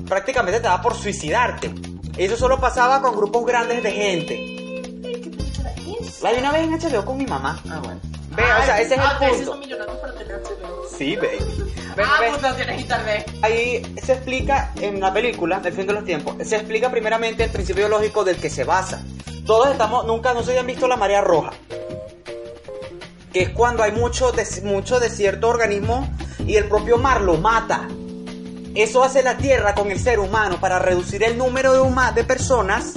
prácticamente 0.07 0.59
te 0.59 0.67
daba 0.67 0.81
por 0.81 0.95
suicidarte. 0.95 1.71
Eso 2.17 2.37
solo 2.37 2.59
pasaba 2.59 3.01
con 3.01 3.15
grupos 3.15 3.45
grandes 3.45 3.81
de 3.83 3.91
gente. 3.91 4.35
¿Qué 4.35 5.95
es? 5.99 6.21
La 6.21 6.31
vi 6.31 6.39
una 6.39 6.51
vez 6.51 6.63
en 6.63 6.73
HBO 6.73 7.05
con 7.05 7.17
mi 7.17 7.25
mamá. 7.25 7.59
Ah, 7.69 7.79
bueno. 7.83 7.99
Ve, 8.31 8.43
o 8.43 8.65
sea, 8.65 8.79
ese 8.81 8.93
es 8.95 8.99
ah, 9.03 9.17
el 9.21 9.29
punto. 9.35 9.59
Sí, 10.97 11.15
baby. 11.15 11.37
Ve, 11.95 12.03
ah, 12.05 12.17
ve. 12.21 12.29
pues 12.29 12.41
no 12.41 12.55
tienes 12.55 12.81
internet. 12.81 13.31
Ahí 13.41 13.95
se 14.03 14.13
explica 14.13 14.71
en 14.79 14.99
la 14.99 15.11
película, 15.13 15.61
El 15.63 15.73
fin 15.73 15.85
de 15.87 15.93
los 15.93 16.05
tiempos, 16.05 16.35
se 16.47 16.55
explica 16.55 16.89
primeramente 16.89 17.43
el 17.43 17.49
principio 17.49 17.87
biológico 17.87 18.23
del 18.23 18.37
que 18.37 18.49
se 18.49 18.63
basa. 18.63 19.03
Todos 19.45 19.69
estamos, 19.71 20.05
nunca, 20.05 20.33
no 20.33 20.43
se 20.43 20.51
habían 20.51 20.67
visto 20.67 20.87
la 20.87 20.95
marea 20.95 21.21
roja. 21.21 21.51
Que 23.33 23.43
es 23.43 23.49
cuando 23.49 23.83
hay 23.83 23.91
mucho, 23.91 24.31
des- 24.31 24.63
mucho 24.63 24.99
de 24.99 25.09
cierto 25.09 25.49
organismo 25.49 26.07
y 26.45 26.55
el 26.55 26.65
propio 26.69 26.97
mar 26.97 27.21
lo 27.21 27.37
mata. 27.37 27.87
Eso 28.75 29.03
hace 29.03 29.23
la 29.23 29.37
Tierra 29.37 29.73
con 29.75 29.91
el 29.91 29.99
ser 29.99 30.19
humano 30.19 30.57
para 30.61 30.79
reducir 30.79 31.23
el 31.23 31.37
número 31.37 31.73
de, 31.73 31.79
huma- 31.81 32.13
de 32.13 32.23
personas 32.23 32.93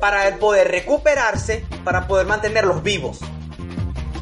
para 0.00 0.36
poder 0.36 0.68
recuperarse, 0.68 1.64
para 1.84 2.06
poder 2.08 2.26
mantenerlos 2.26 2.82
vivos. 2.82 3.18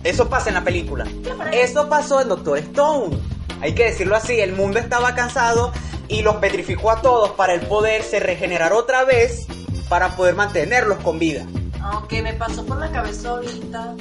Eso 0.05 0.29
pasa 0.29 0.51
en 0.51 0.55
la 0.55 0.65
película. 0.65 1.07
Eso 1.53 1.89
pasó 1.89 2.21
en 2.21 2.29
Doctor 2.29 2.59
Stone. 2.59 3.19
Hay 3.61 3.75
que 3.75 3.85
decirlo 3.85 4.15
así, 4.15 4.39
el 4.39 4.53
mundo 4.53 4.79
estaba 4.79 5.15
cansado 5.15 5.73
y 6.09 6.23
los 6.23 6.37
petrificó 6.37 6.91
a 6.91 7.01
todos 7.01 7.31
para 7.31 7.55
el 7.55 7.63
poderse 7.63 8.21
regenerar 8.21 8.75
otra 8.75 9.05
vez 9.05 9.47
para 9.89 10.15
poder 10.17 10.35
mantenerlos 10.35 10.99
con 10.99 11.19
vida. 11.19 11.47
Aunque 11.81 12.23
me 12.23 12.35
pasó 12.35 12.65
por 12.67 12.79
la 12.79 12.91
cabeza 12.91 13.31
ahorita. 13.31 13.95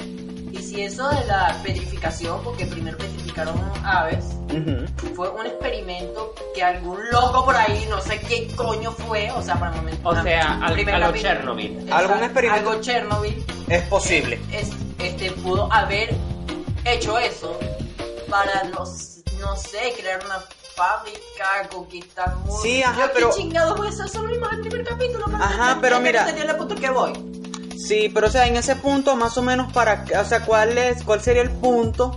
Y 0.74 0.76
si 0.76 0.82
eso 0.82 1.08
de 1.08 1.24
la 1.26 1.56
petrificación, 1.62 2.42
porque 2.42 2.66
primero 2.66 2.98
petrificaron 2.98 3.54
aves, 3.84 4.24
Ujú. 4.52 5.14
fue 5.14 5.30
un 5.30 5.46
experimento 5.46 6.34
que 6.52 6.64
algún 6.64 6.98
loco 7.12 7.44
por 7.44 7.54
ahí, 7.54 7.86
no 7.88 8.00
sé 8.00 8.18
qué 8.20 8.48
coño 8.56 8.90
fue, 8.90 9.30
o 9.32 9.40
sea, 9.42 9.54
para 9.54 9.70
el 9.72 9.76
momento. 9.76 10.08
O 10.08 10.20
sea, 10.22 10.58
al- 10.60 10.72
primer 10.74 10.96
a 10.96 10.98
lo 10.98 11.06
capítulo. 11.06 11.32
Chernobyl. 11.32 11.72
Exacto, 11.78 11.94
¿Algún 11.94 12.24
experimento? 12.24 12.70
Algo 12.70 12.82
Chernobyl. 12.82 13.44
Es 13.68 13.82
posible. 13.84 14.40
es- 14.52 14.70
este, 14.98 15.30
pudo 15.30 15.72
haber 15.72 16.12
hecho 16.84 17.18
eso 17.18 17.56
para, 18.28 18.64
no, 18.64 18.84
no 19.40 19.56
sé, 19.56 19.94
crear 19.96 20.24
una 20.24 20.40
fábrica, 20.74 21.68
conquistar 21.72 22.34
mundo. 22.36 22.58
Sí, 22.62 22.82
ajá, 22.82 23.00
Yo, 23.00 23.06
¿qué 23.06 23.12
pero- 23.14 23.30
chingados 23.32 23.76
voy 23.76 23.86
a 23.86 23.90
hacer? 23.90 24.08
Solo 24.08 24.28
vimos 24.28 24.52
el 24.52 24.60
primer 24.60 24.84
capítulo. 24.84 25.24
para 25.26 25.44
Ajá, 25.44 25.78
pero 25.80 26.00
mira- 26.00 26.24
que 26.74 26.90
voy. 26.90 27.12
Sí, 27.78 28.10
pero 28.12 28.28
o 28.28 28.30
sea, 28.30 28.46
en 28.46 28.56
ese 28.56 28.76
punto 28.76 29.16
más 29.16 29.36
o 29.38 29.42
menos 29.42 29.72
para, 29.72 30.04
o 30.20 30.24
sea, 30.24 30.40
¿cuál 30.44 30.76
es, 30.78 31.02
cuál 31.02 31.20
sería 31.20 31.42
el 31.42 31.50
punto 31.50 32.16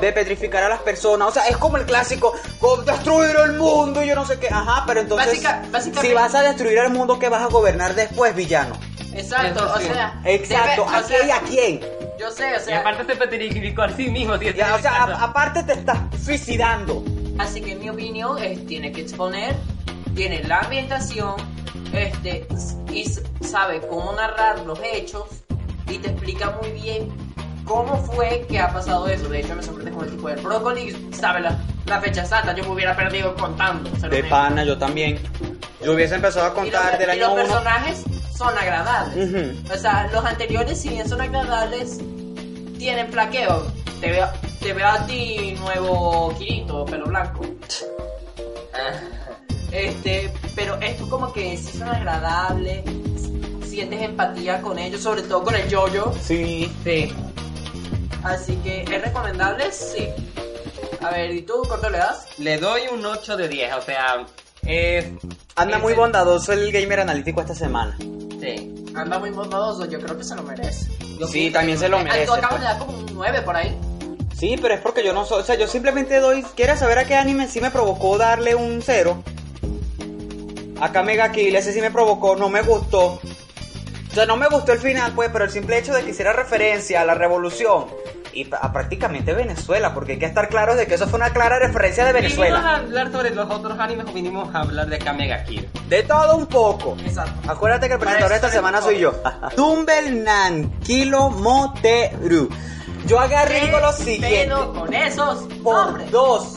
de 0.00 0.12
petrificar 0.12 0.62
a 0.64 0.68
las 0.68 0.80
personas? 0.80 1.28
O 1.28 1.32
sea, 1.32 1.46
es 1.48 1.56
como 1.56 1.76
el 1.76 1.84
clásico, 1.86 2.32
"Con 2.60 2.84
destruir 2.84 3.34
el 3.44 3.52
mundo 3.54 4.02
y 4.02 4.08
yo 4.08 4.14
no 4.14 4.26
sé 4.26 4.38
qué, 4.38 4.48
ajá, 4.48 4.84
pero 4.86 5.00
entonces, 5.00 5.28
Básica- 5.28 5.62
básicamente- 5.70 6.08
si 6.08 6.14
vas 6.14 6.34
a 6.34 6.42
destruir 6.42 6.78
el 6.78 6.90
mundo, 6.90 7.18
¿qué 7.18 7.28
vas 7.28 7.42
a 7.42 7.46
gobernar 7.46 7.94
después, 7.94 8.34
villano? 8.34 8.76
Exacto, 9.14 9.72
o 9.74 9.80
sea. 9.80 10.20
Exacto, 10.24 10.86
¿a 10.88 11.02
sea, 11.02 11.18
quién 11.18 11.28
y 11.28 11.30
a 11.30 11.40
quién? 11.40 11.80
Yo 12.20 12.30
sé, 12.30 12.52
o 12.56 12.60
Y 12.60 12.64
sea. 12.64 12.80
aparte 12.80 13.04
se 13.06 13.16
petrificó 13.16 13.82
a 13.82 13.90
sí 13.90 14.08
mismo. 14.10 14.36
si 14.38 14.52
Ya, 14.52 14.74
o 14.74 14.78
sea, 14.80 15.04
a- 15.04 15.24
aparte 15.24 15.62
te 15.62 15.72
estás 15.72 15.98
suicidando. 16.24 17.02
Así 17.38 17.60
que 17.60 17.72
en 17.72 17.80
mi 17.80 17.88
opinión 17.88 18.36
es, 18.42 18.66
tiene 18.66 18.90
que 18.92 19.00
exponer, 19.02 19.54
tiene 20.14 20.42
la 20.42 20.58
ambientación, 20.60 21.34
este, 21.92 22.46
y 22.92 23.04
sabe 23.44 23.80
cómo 23.86 24.12
narrar 24.12 24.60
los 24.60 24.78
hechos 24.82 25.24
y 25.88 25.98
te 25.98 26.10
explica 26.10 26.56
muy 26.60 26.70
bien 26.72 27.08
cómo 27.64 27.96
fue 27.96 28.46
que 28.48 28.58
ha 28.58 28.72
pasado 28.72 29.08
eso. 29.08 29.28
De 29.28 29.40
hecho, 29.40 29.54
me 29.54 29.62
sorprende 29.62 29.92
con 29.92 30.04
el 30.04 30.10
tipo 30.10 30.28
de 30.28 30.36
brócoli, 30.36 31.10
sabe 31.12 31.40
la, 31.40 31.58
la 31.86 32.00
fecha 32.00 32.22
exacta, 32.22 32.54
yo 32.54 32.64
me 32.64 32.70
hubiera 32.70 32.96
perdido 32.96 33.34
contando. 33.36 33.90
De 34.08 34.24
pana, 34.24 34.64
yo 34.64 34.76
también. 34.78 35.18
Yo 35.82 35.92
hubiese 35.92 36.16
empezado 36.16 36.46
a 36.46 36.48
Y 36.66 36.70
los, 36.70 36.80
contar 36.80 36.98
del 36.98 37.08
y 37.08 37.12
año 37.12 37.20
los 37.28 37.32
1. 37.34 37.42
personajes 37.44 38.04
son 38.36 38.56
agradables. 38.58 39.56
O 39.70 39.76
sea, 39.76 40.08
los 40.12 40.24
anteriores, 40.24 40.80
si 40.80 40.88
bien 40.88 41.08
son 41.08 41.20
agradables, 41.20 41.98
tienen 42.78 43.10
flaqueo. 43.12 43.66
Te 44.00 44.10
veo, 44.12 44.28
te 44.60 44.72
veo 44.72 44.86
a 44.88 45.06
ti, 45.06 45.56
nuevo 45.60 46.34
Kirito, 46.38 46.84
pelo 46.84 47.06
blanco. 47.06 47.44
Este, 49.72 50.32
pero 50.54 50.76
esto 50.80 51.08
como 51.08 51.32
que 51.32 51.56
sí 51.56 51.76
son 51.78 51.88
agradables, 51.88 52.82
sientes 53.66 54.00
empatía 54.02 54.60
con 54.62 54.78
ellos, 54.78 55.02
sobre 55.02 55.22
todo 55.22 55.44
con 55.44 55.54
el 55.54 55.68
yoyo. 55.68 56.12
Sí. 56.22 56.70
Sí. 56.84 57.12
Así 58.24 58.56
que 58.56 58.82
es 58.82 59.02
recomendable, 59.02 59.70
sí. 59.72 60.08
A 61.00 61.10
ver, 61.10 61.30
¿y 61.32 61.42
tú 61.42 61.62
cuánto 61.68 61.88
le 61.90 61.98
das? 61.98 62.26
Le 62.38 62.58
doy 62.58 62.82
un 62.92 63.04
8 63.04 63.36
de 63.36 63.48
10, 63.48 63.74
o 63.74 63.82
sea, 63.82 64.26
es... 64.66 65.06
Anda 65.54 65.78
muy 65.78 65.92
el- 65.92 65.98
bondadoso 65.98 66.52
el 66.52 66.72
gamer 66.72 67.00
analítico 67.00 67.40
esta 67.40 67.54
semana. 67.54 67.96
Sí. 68.40 68.74
Anda 68.94 69.18
muy 69.18 69.30
bondadoso, 69.30 69.84
yo 69.86 70.00
creo 70.00 70.16
que 70.16 70.24
se 70.24 70.34
lo 70.34 70.42
merece. 70.42 70.90
Yo 71.18 71.26
Sí, 71.28 71.50
también 71.50 71.78
que- 71.78 71.84
se 71.84 71.88
lo 71.88 71.98
merece. 72.00 72.26
tú 72.26 72.32
acabas 72.32 72.58
de 72.60 72.64
dar 72.66 72.78
como 72.78 72.92
un 72.98 73.06
9 73.14 73.42
por 73.42 73.54
ahí. 73.56 73.76
Sí, 74.36 74.56
pero 74.60 74.74
es 74.74 74.80
porque 74.80 75.04
yo 75.04 75.12
no 75.12 75.24
soy, 75.24 75.42
o 75.42 75.44
sea, 75.44 75.56
yo 75.56 75.66
simplemente 75.68 76.18
doy, 76.20 76.42
¿quieres 76.56 76.78
saber 76.80 76.98
a 76.98 77.04
qué 77.04 77.14
anime 77.16 77.48
sí 77.48 77.60
me 77.60 77.70
provocó 77.70 78.18
darle 78.18 78.54
un 78.54 78.80
cero? 78.82 79.22
Acá 80.80 81.02
Mega 81.02 81.30
Kill, 81.32 81.54
ese 81.56 81.72
sí 81.72 81.80
me 81.80 81.90
provocó, 81.90 82.36
no 82.36 82.48
me 82.48 82.62
gustó. 82.62 83.20
O 84.10 84.14
sea, 84.14 84.26
no 84.26 84.36
me 84.36 84.46
gustó 84.48 84.72
el 84.72 84.78
final, 84.78 85.12
pues, 85.14 85.30
pero 85.32 85.44
el 85.44 85.50
simple 85.50 85.78
hecho 85.78 85.92
de 85.92 86.02
que 86.04 86.10
hiciera 86.10 86.32
referencia 86.32 87.02
a 87.02 87.04
la 87.04 87.14
revolución 87.14 87.86
y 88.32 88.48
a 88.52 88.72
prácticamente 88.72 89.32
Venezuela, 89.32 89.94
porque 89.94 90.12
hay 90.12 90.18
que 90.18 90.26
estar 90.26 90.48
claros 90.48 90.76
de 90.76 90.86
que 90.86 90.94
eso 90.94 91.06
fue 91.08 91.18
una 91.18 91.30
clara 91.30 91.58
referencia 91.58 92.04
de 92.04 92.12
¿Vinimos 92.12 92.38
a 92.38 92.40
Venezuela. 92.42 92.76
hablar 92.76 93.12
sobre 93.12 93.30
los 93.34 93.50
otros 93.50 93.78
animes 93.78 94.06
o 94.08 94.12
vinimos 94.12 94.54
a 94.54 94.60
hablar 94.60 94.86
de 94.88 94.98
Kamega 94.98 95.44
Kid? 95.44 95.64
De 95.88 96.02
todo 96.04 96.36
un 96.36 96.46
poco. 96.46 96.96
Exacto. 97.04 97.50
Acuérdate 97.50 97.88
que 97.88 97.94
el 97.94 97.98
presentador 97.98 98.30
de 98.30 98.36
esta 98.36 98.50
semana 98.50 98.80
soy 98.80 98.98
yo. 98.98 99.12
Tumbelnan 99.56 100.70
Kilo 100.80 101.30
Moteru. 101.30 102.48
Yo 103.06 103.18
agarré 103.20 103.60
digo 103.66 103.80
lo 103.80 103.92
siguiente. 103.92 104.44
Pero 104.44 104.72
con 104.72 104.92
esos 104.94 105.42
Por 105.62 105.86
nombres. 105.86 106.10
dos. 106.10 106.54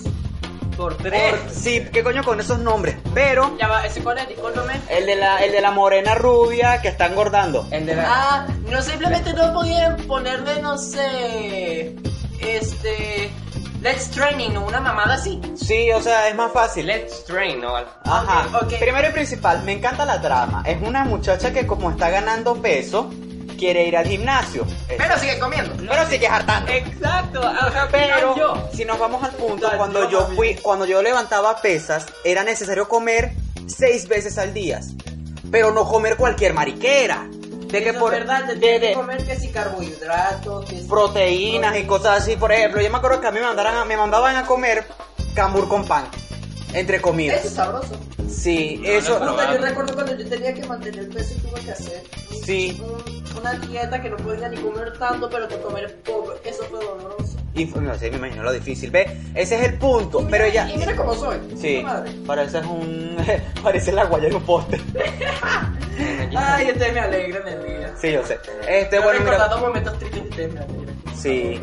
Por 0.82 0.98
Por- 0.98 1.04
tres. 1.10 1.36
sí, 1.54 1.86
¿qué 1.94 2.04
coño 2.04 2.24
con 2.24 2.40
esos 2.40 2.58
nombres? 2.58 2.96
Pero 3.14 3.56
Ya 3.60 3.68
va, 3.68 3.86
ese 3.86 4.02
cuál 4.02 4.18
es, 4.18 4.28
discúlpame. 4.28 4.82
el 4.90 5.06
de 5.06 5.16
la, 5.16 5.38
el 5.44 5.52
de 5.52 5.62
la 5.62 5.70
morena 5.70 6.16
rubia 6.16 6.82
que 6.82 6.88
está 6.88 7.06
engordando. 7.06 7.68
El 7.70 7.86
de 7.86 7.96
la... 7.96 8.06
Ah, 8.08 8.48
no 8.68 8.82
simplemente 8.82 9.32
no 9.34 9.54
podían 9.54 9.96
ponerle, 10.08 10.60
no 10.62 10.78
sé, 10.80 11.96
este, 12.40 13.30
Let's 13.82 14.10
Training 14.10 14.56
o 14.58 14.66
una 14.66 14.80
mamada 14.80 15.14
así. 15.16 15.40
Sí, 15.56 15.92
o 15.92 16.02
sea, 16.02 16.28
es 16.30 16.36
más 16.36 16.52
fácil. 16.52 16.88
Let's 16.88 17.26
Train, 17.26 17.62
¿no? 17.62 17.76
Ajá. 17.76 18.48
Ok, 18.58 18.64
ok. 18.64 18.74
Primero 18.80 19.10
y 19.10 19.12
principal, 19.12 19.62
me 19.64 19.74
encanta 19.74 20.04
la 20.06 20.20
trama. 20.20 20.64
Es 20.66 20.82
una 20.82 21.04
muchacha 21.04 21.54
que 21.54 21.68
como 21.68 21.92
está 21.92 22.10
ganando 22.10 22.56
peso, 22.62 23.10
quiere 23.62 23.86
ir 23.88 23.96
al 23.96 24.08
gimnasio. 24.08 24.66
Pero 24.88 25.20
sigue 25.20 25.38
comiendo. 25.38 25.76
pero 25.88 26.10
sigue 26.10 26.28
hartando. 26.28 26.72
Exacto, 26.72 27.46
ajá, 27.46 27.88
Pero 27.92 28.36
yo. 28.36 28.70
si 28.74 28.86
nos 28.86 28.98
vamos 28.98 29.24
al 29.24 29.34
punto, 29.34 29.70
cuando 29.78 30.10
yo 30.10 30.26
fui, 30.36 30.56
cuando 30.56 30.86
yo 30.88 31.00
levantaba 31.04 31.62
pesas, 31.62 32.08
era 32.24 32.44
necesario 32.44 32.88
comer 32.90 33.34
seis 33.68 34.08
veces 34.08 34.40
al 34.40 34.52
día. 34.56 34.80
Pero 35.52 35.72
no 35.72 35.88
comer 35.88 36.18
cualquier 36.18 36.56
mariquera. 36.56 37.28
De 37.30 37.84
que 37.84 37.90
Eso 37.92 38.00
por 38.00 38.14
es 38.16 38.22
verdad, 38.22 38.46
de- 38.56 38.94
comer 38.96 39.24
que 39.26 39.36
si 39.40 39.50
carbohidratos, 39.50 40.66
que 40.66 40.80
si... 40.82 40.88
proteínas 40.88 41.78
y 41.78 41.84
cosas 41.84 42.24
así, 42.24 42.36
por 42.38 42.52
ejemplo, 42.52 42.82
yo 42.82 42.90
me 42.90 42.98
acuerdo 42.98 43.22
que 43.22 43.28
a 43.28 43.32
mí 43.32 43.40
me 43.40 43.46
mandaran 43.46 43.76
a- 43.78 43.86
me 43.86 43.96
mandaban 43.96 44.36
a 44.38 44.46
comer 44.48 44.86
cambur 45.36 45.68
con 45.70 45.86
pan. 45.86 46.06
Entre 46.74 46.96
Eso 46.98 47.04
comidas. 47.04 47.46
es 47.46 47.54
sabroso. 47.54 47.96
Sí, 48.32 48.82
eso. 48.86 49.20
no, 49.20 49.36
no. 49.38 49.54
yo 49.54 49.58
recuerdo 49.60 49.94
cuando 49.94 50.16
yo 50.16 50.28
tenía 50.28 50.54
que 50.54 50.64
mantener 50.66 51.10
peso 51.10 51.34
y 51.36 51.40
tuve 51.48 51.62
que 51.62 51.72
hacer 51.72 52.04
un- 52.32 52.44
Sí. 52.44 52.82
un- 52.84 53.38
una 53.40 53.54
dieta 53.54 54.02
que 54.02 54.10
no 54.10 54.18
podía 54.18 54.50
ni 54.50 54.58
comer 54.58 54.98
tanto, 54.98 55.30
pero 55.30 55.48
que 55.48 55.58
comer 55.60 55.96
poco. 56.04 56.34
Eso 56.44 56.64
fue 56.70 56.84
doloroso. 56.84 57.38
Y 57.54 57.66
no 57.66 57.96
sé, 57.98 58.10
me 58.12 58.18
imagino 58.18 58.44
lo 58.44 58.54
difícil. 58.54 58.92
Ve, 58.92 59.06
ese 59.36 59.56
es 59.60 59.68
el 59.68 59.78
punto. 59.78 60.22
Y 60.22 60.26
Pero 60.26 60.46
mira- 60.46 60.48
ella. 60.66 60.70
Y 60.74 60.78
mira 60.78 60.96
cómo 60.96 61.14
soy. 61.16 61.38
Sí, 61.60 61.84
pareces 62.26 62.66
un. 62.66 63.18
parece 63.64 63.92
la 63.92 64.06
guaya 64.06 64.28
en 64.30 64.36
un 64.36 64.44
poste. 64.44 64.80
Ay, 66.36 66.72
ustedes 66.72 66.94
me 66.94 67.00
alegran 67.00 67.48
el 67.48 67.64
día. 67.66 67.94
Sí, 68.00 68.12
yo 68.12 68.26
sé. 68.26 68.40
Este, 68.68 68.96
Yo 68.98 69.04
bueno, 69.04 69.20
mira. 69.20 69.32
recordando 69.32 69.68
momentos 69.68 70.00
tristes, 70.00 70.22
ustedes 70.30 70.54
me 70.54 70.60
alegran. 70.62 70.96
Sí. 71.16 71.60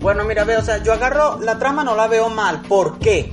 Bueno, 0.00 0.24
mira, 0.24 0.44
veo, 0.44 0.60
o 0.60 0.62
sea, 0.62 0.82
yo 0.82 0.92
agarro 0.92 1.38
la 1.40 1.58
trama, 1.58 1.82
no 1.84 1.94
la 1.96 2.06
veo 2.06 2.28
mal. 2.28 2.62
¿Por 2.62 2.98
qué? 2.98 3.32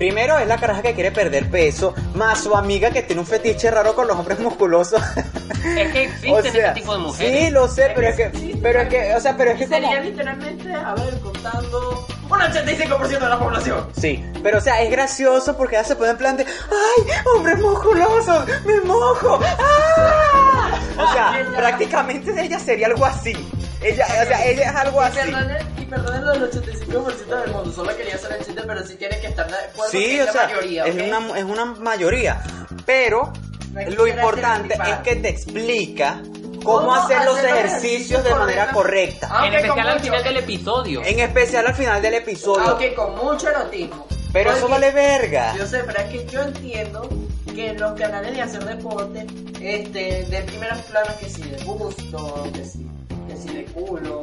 Primero 0.00 0.38
es 0.38 0.48
la 0.48 0.56
caraja 0.56 0.80
que 0.80 0.94
quiere 0.94 1.12
perder 1.12 1.50
peso, 1.50 1.92
más 2.14 2.42
su 2.42 2.56
amiga 2.56 2.90
que 2.90 3.02
tiene 3.02 3.20
un 3.20 3.26
fetiche 3.26 3.70
raro 3.70 3.94
con 3.94 4.08
los 4.08 4.16
hombres 4.16 4.40
musculosos. 4.40 4.98
Es 5.76 5.92
que 5.92 6.04
existen 6.04 6.56
este 6.56 6.70
tipo 6.80 6.94
de 6.94 6.98
mujeres. 7.00 7.44
Sí, 7.44 7.50
lo 7.50 7.68
sé, 7.68 7.92
pero 7.94 8.08
es 8.08 8.16
que, 8.16 8.58
pero 8.62 8.80
es 8.80 8.88
que, 8.88 9.14
o 9.14 9.20
sea, 9.20 9.36
pero 9.36 9.50
es 9.50 9.58
que 9.58 9.66
como... 9.66 9.76
Sería 9.78 10.00
literalmente, 10.00 10.72
a 10.72 10.94
ver, 10.94 11.20
contando 11.20 12.06
un 12.30 12.30
85% 12.30 13.08
de 13.08 13.28
la 13.28 13.38
población. 13.38 13.88
Sí, 13.94 14.24
pero 14.42 14.56
o 14.56 14.60
sea, 14.62 14.80
es 14.80 14.90
gracioso 14.90 15.54
porque 15.54 15.76
ella 15.76 15.84
se 15.84 15.96
pone 15.96 16.12
en 16.12 16.16
plan 16.16 16.34
de 16.38 16.46
¡Ay, 16.46 17.12
hombres 17.36 17.58
musculosos! 17.58 18.46
¡Me 18.64 18.80
mojo! 18.80 19.38
¡Ah! 19.58 20.80
O 20.96 21.12
sea, 21.12 21.46
prácticamente 21.58 22.32
ella 22.42 22.58
sería 22.58 22.86
algo 22.86 23.04
así. 23.04 23.34
Ella, 23.82 24.04
o 24.06 24.26
sea, 24.26 24.46
ella 24.46 24.70
es 24.70 24.76
algo 24.76 25.00
Y 25.00 25.04
así. 25.04 25.30
y 25.78 25.84
perdone 25.86 26.20
lo 26.20 26.32
del 26.32 26.50
85% 26.50 27.26
del 27.26 27.50
mundo, 27.52 27.72
solo 27.72 27.96
quería 27.96 28.14
hacer 28.16 28.32
el 28.38 28.44
chiste, 28.44 28.62
pero 28.66 28.86
sí 28.86 28.96
tienes 28.96 29.18
que 29.20 29.26
estar 29.28 29.48
de 29.48 29.54
acuerdo 29.56 29.90
Sí, 29.90 29.98
que 30.04 30.16
es 30.16 30.22
o 30.22 30.26
la 30.26 30.32
sea, 30.32 30.46
mayoría, 30.48 30.84
es, 30.86 30.94
una, 30.94 31.38
es 31.38 31.44
una 31.44 31.64
mayoría. 31.64 32.42
Pero 32.84 33.32
No 33.72 33.80
lo 33.90 34.06
importante 34.06 34.74
es 34.74 34.98
que 34.98 35.16
te 35.16 35.28
explica 35.30 36.20
cómo, 36.62 36.80
¿Cómo 36.80 36.94
hacer 36.94 37.24
los 37.24 37.38
ejercicios 37.38 38.22
de 38.22 38.34
manera 38.34 38.70
correcta. 38.70 39.28
Ah, 39.30 39.46
en 39.46 39.54
especial 39.54 39.88
al 39.88 40.00
final 40.00 40.24
del 40.24 40.36
episodio. 40.36 41.02
En 41.04 41.20
especial 41.20 41.66
al 41.66 41.74
final 41.74 42.02
del 42.02 42.14
episodio. 42.14 42.68
Aunque 42.68 42.94
con 42.94 43.14
mucho 43.16 43.48
erotismo. 43.48 44.06
Pero 44.32 44.50
eso 44.50 44.60
Porque- 44.60 44.72
vale 44.74 44.90
verga. 44.92 45.54
Yo 45.56 45.66
sé, 45.66 45.82
pero 45.84 46.00
es 46.00 46.04
que 46.10 46.26
yo 46.26 46.42
entiendo 46.42 47.08
que 47.54 47.72
los 47.74 47.98
canales 47.98 48.32
de 48.34 48.42
hacer 48.42 48.64
deporte, 48.64 49.26
este, 49.60 50.24
de 50.24 50.42
primeros 50.42 50.78
planos 50.82 51.14
que 51.14 51.28
si 51.30 51.42
de 51.42 51.56
busto, 51.64 52.46
que 52.54 52.64
si, 52.64 52.86
que 53.42 53.48
si 53.48 53.56
de 53.56 53.64
culo, 53.66 54.22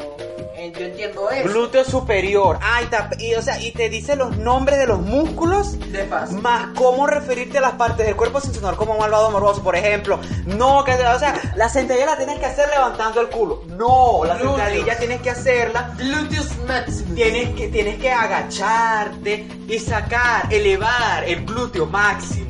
eh, 0.55 0.73
yo 0.77 0.85
entiendo 0.85 1.29
eso. 1.29 1.49
Glúteo 1.49 1.83
superior. 1.83 2.57
Ay, 2.61 2.87
y, 3.19 3.35
o 3.35 3.41
sea, 3.41 3.61
y 3.61 3.71
te 3.71 3.89
dice 3.89 4.15
los 4.15 4.37
nombres 4.37 4.79
de 4.79 4.87
los 4.87 4.99
músculos. 4.99 5.77
De 5.91 6.05
fácil. 6.05 6.41
Más 6.41 6.69
cómo 6.75 7.05
referirte 7.07 7.57
a 7.59 7.61
las 7.61 7.73
partes 7.73 8.05
del 8.05 8.15
cuerpo 8.15 8.41
sin 8.41 8.53
sonar 8.53 8.75
como 8.75 8.97
malvado 8.97 9.29
morboso. 9.31 9.61
Por 9.63 9.75
ejemplo, 9.75 10.19
no, 10.45 10.83
que, 10.83 10.93
o 10.93 11.19
sea, 11.19 11.53
la 11.55 11.69
sentadilla 11.69 12.07
la 12.07 12.17
tienes 12.17 12.39
que 12.39 12.45
hacer 12.45 12.69
levantando 12.69 13.21
el 13.21 13.29
culo. 13.29 13.63
No, 13.67 14.23
la 14.25 14.35
Glúteos. 14.35 14.57
sentadilla 14.57 14.97
tienes 14.97 15.21
que 15.21 15.29
hacerla 15.29 15.93
Gluteus 15.97 16.57
maximus. 16.67 17.15
Tienes 17.15 17.49
que, 17.55 17.67
tienes 17.67 17.99
que 17.99 18.11
agacharte 18.11 19.47
y 19.67 19.79
sacar, 19.79 20.51
elevar 20.53 21.23
el 21.25 21.45
glúteo 21.45 21.85
máximo. 21.85 22.47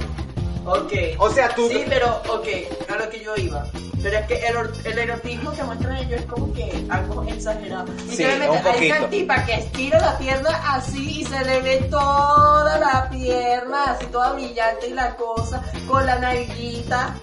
Ok. 0.67 0.93
O 1.19 1.29
sea, 1.31 1.49
tú- 1.55 1.67
Sí, 1.69 1.83
pero, 1.89 2.21
ok, 2.29 2.47
a 2.93 2.95
lo 2.97 3.09
que 3.09 3.19
yo 3.23 3.35
iba. 3.37 3.65
Pero 4.03 4.17
es 4.19 4.25
que 4.27 4.35
el, 4.47 4.55
el 4.85 4.99
erotismo 4.99 5.51
que 5.53 5.63
muestran 5.63 5.97
ellos 5.97 6.19
es 6.21 6.25
como 6.27 6.53
que 6.53 6.85
algo 6.89 7.23
exagerado. 7.23 7.91
Literalmente, 8.07 8.57
un 8.57 8.63
poquito. 8.63 8.79
hay 8.83 8.91
una 8.99 9.09
tipa 9.09 9.45
que 9.45 9.53
estira 9.55 9.99
la 9.99 10.17
pierna 10.19 10.49
así 10.75 11.21
y 11.21 11.25
se 11.25 11.43
le 11.43 11.61
ve 11.61 11.77
toda 11.89 12.77
la 12.79 13.09
pierna, 13.09 13.83
así 13.85 14.05
toda 14.07 14.33
brillante 14.33 14.87
y 14.87 14.93
la 14.93 15.15
cosa, 15.15 15.63
con 15.87 16.05
la 16.05 16.19
nalguita. 16.19 17.15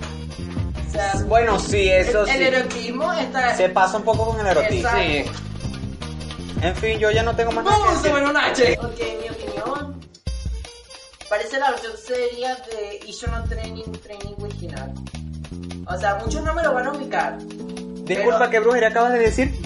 O 0.89 0.93
sea, 0.93 1.13
Bueno, 1.27 1.59
sí, 1.61 1.89
eso 1.89 2.23
el, 2.25 2.31
el 2.31 2.37
sí. 2.39 2.43
erotismo 2.45 3.13
está... 3.13 3.55
Se 3.57 3.69
pasa 3.69 3.97
un 3.99 4.03
poco 4.05 4.27
con 4.31 4.41
el 4.41 4.47
erotismo. 4.49 4.89
Exacto. 4.91 5.33
Sí. 5.41 6.65
En 6.67 6.77
fin, 6.77 6.99
yo 6.99 7.11
ya 7.11 7.23
no 7.23 7.37
tengo 7.37 7.53
más 7.53 7.65
nada 7.65 7.77
que 7.77 7.83
¡Vamos 7.83 7.99
a 7.99 8.03
decir. 8.03 8.15
ver 8.15 8.25
un 8.31 8.37
H! 8.37 8.79
Ok, 8.81 8.99
mi 8.99 9.29
opinión, 9.29 9.44
parece 11.35 11.59
la 11.59 11.71
versión 11.73 11.93
seria 11.97 12.55
de 12.71 13.01
Ishono 13.09 13.43
Training 13.49 13.91
Training 14.05 14.35
original. 14.41 14.95
O 15.89 15.99
sea, 15.99 16.15
muchos 16.15 16.45
no 16.45 16.55
me 16.55 16.63
lo 16.63 16.73
van 16.73 16.87
a 16.87 16.93
ubicar. 16.93 17.39
Disculpa, 17.39 18.39
Pero- 18.39 18.51
¿qué 18.51 18.61
brujería 18.61 18.89
acabas 18.89 19.13
de 19.15 19.19
decir? 19.19 19.53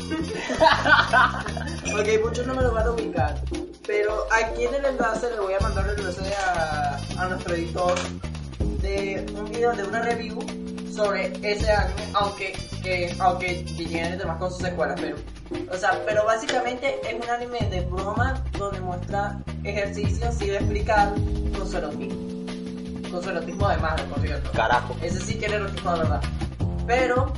Ok, 1.88 2.06
muchos 2.24 2.46
no 2.46 2.54
me 2.54 2.62
lo 2.62 2.72
van 2.72 2.86
a 2.86 2.90
ubicar. 2.90 3.34
Pero 3.86 4.26
aquí 4.30 4.64
en 4.64 4.74
el 4.76 4.84
enlace 4.84 5.30
le 5.30 5.40
voy 5.40 5.54
a 5.54 5.60
mandar 5.60 5.86
el 5.88 5.98
enlace 5.98 6.34
a, 6.34 6.98
a 7.18 7.28
nuestro 7.28 7.54
editor 7.54 7.94
de 8.82 9.26
un 9.34 9.50
video 9.50 9.72
de 9.72 9.82
una 9.84 10.00
review 10.02 10.38
sobre 10.94 11.32
ese 11.42 11.70
anime, 11.72 12.02
aunque 12.14 12.52
que, 12.82 13.14
aunque 13.18 13.64
tiene 13.76 14.16
temas 14.16 14.38
con 14.38 14.50
sus 14.50 14.60
secuelas, 14.62 15.00
pero 15.00 15.16
o 15.70 15.76
sea, 15.76 16.02
pero 16.06 16.24
básicamente 16.24 17.00
es 17.08 17.14
un 17.14 17.30
anime 17.30 17.58
de 17.70 17.80
broma 17.82 18.42
donde 18.58 18.80
muestra 18.80 19.38
ejercicios 19.64 20.34
sin 20.34 20.54
explicar 20.54 21.12
con 21.56 21.68
su 21.68 21.76
erotismo. 21.76 22.28
Con 23.10 23.22
su 23.22 23.30
erotismo 23.30 23.68
de 23.68 23.76
madre, 23.78 24.04
por 24.04 24.20
cierto. 24.20 24.50
Carajo. 24.52 24.96
Ese 25.02 25.20
sí 25.20 25.34
tiene 25.36 25.56
erotismo 25.56 25.92
de 25.92 25.98
verdad. 25.98 26.22
Pero, 26.86 27.32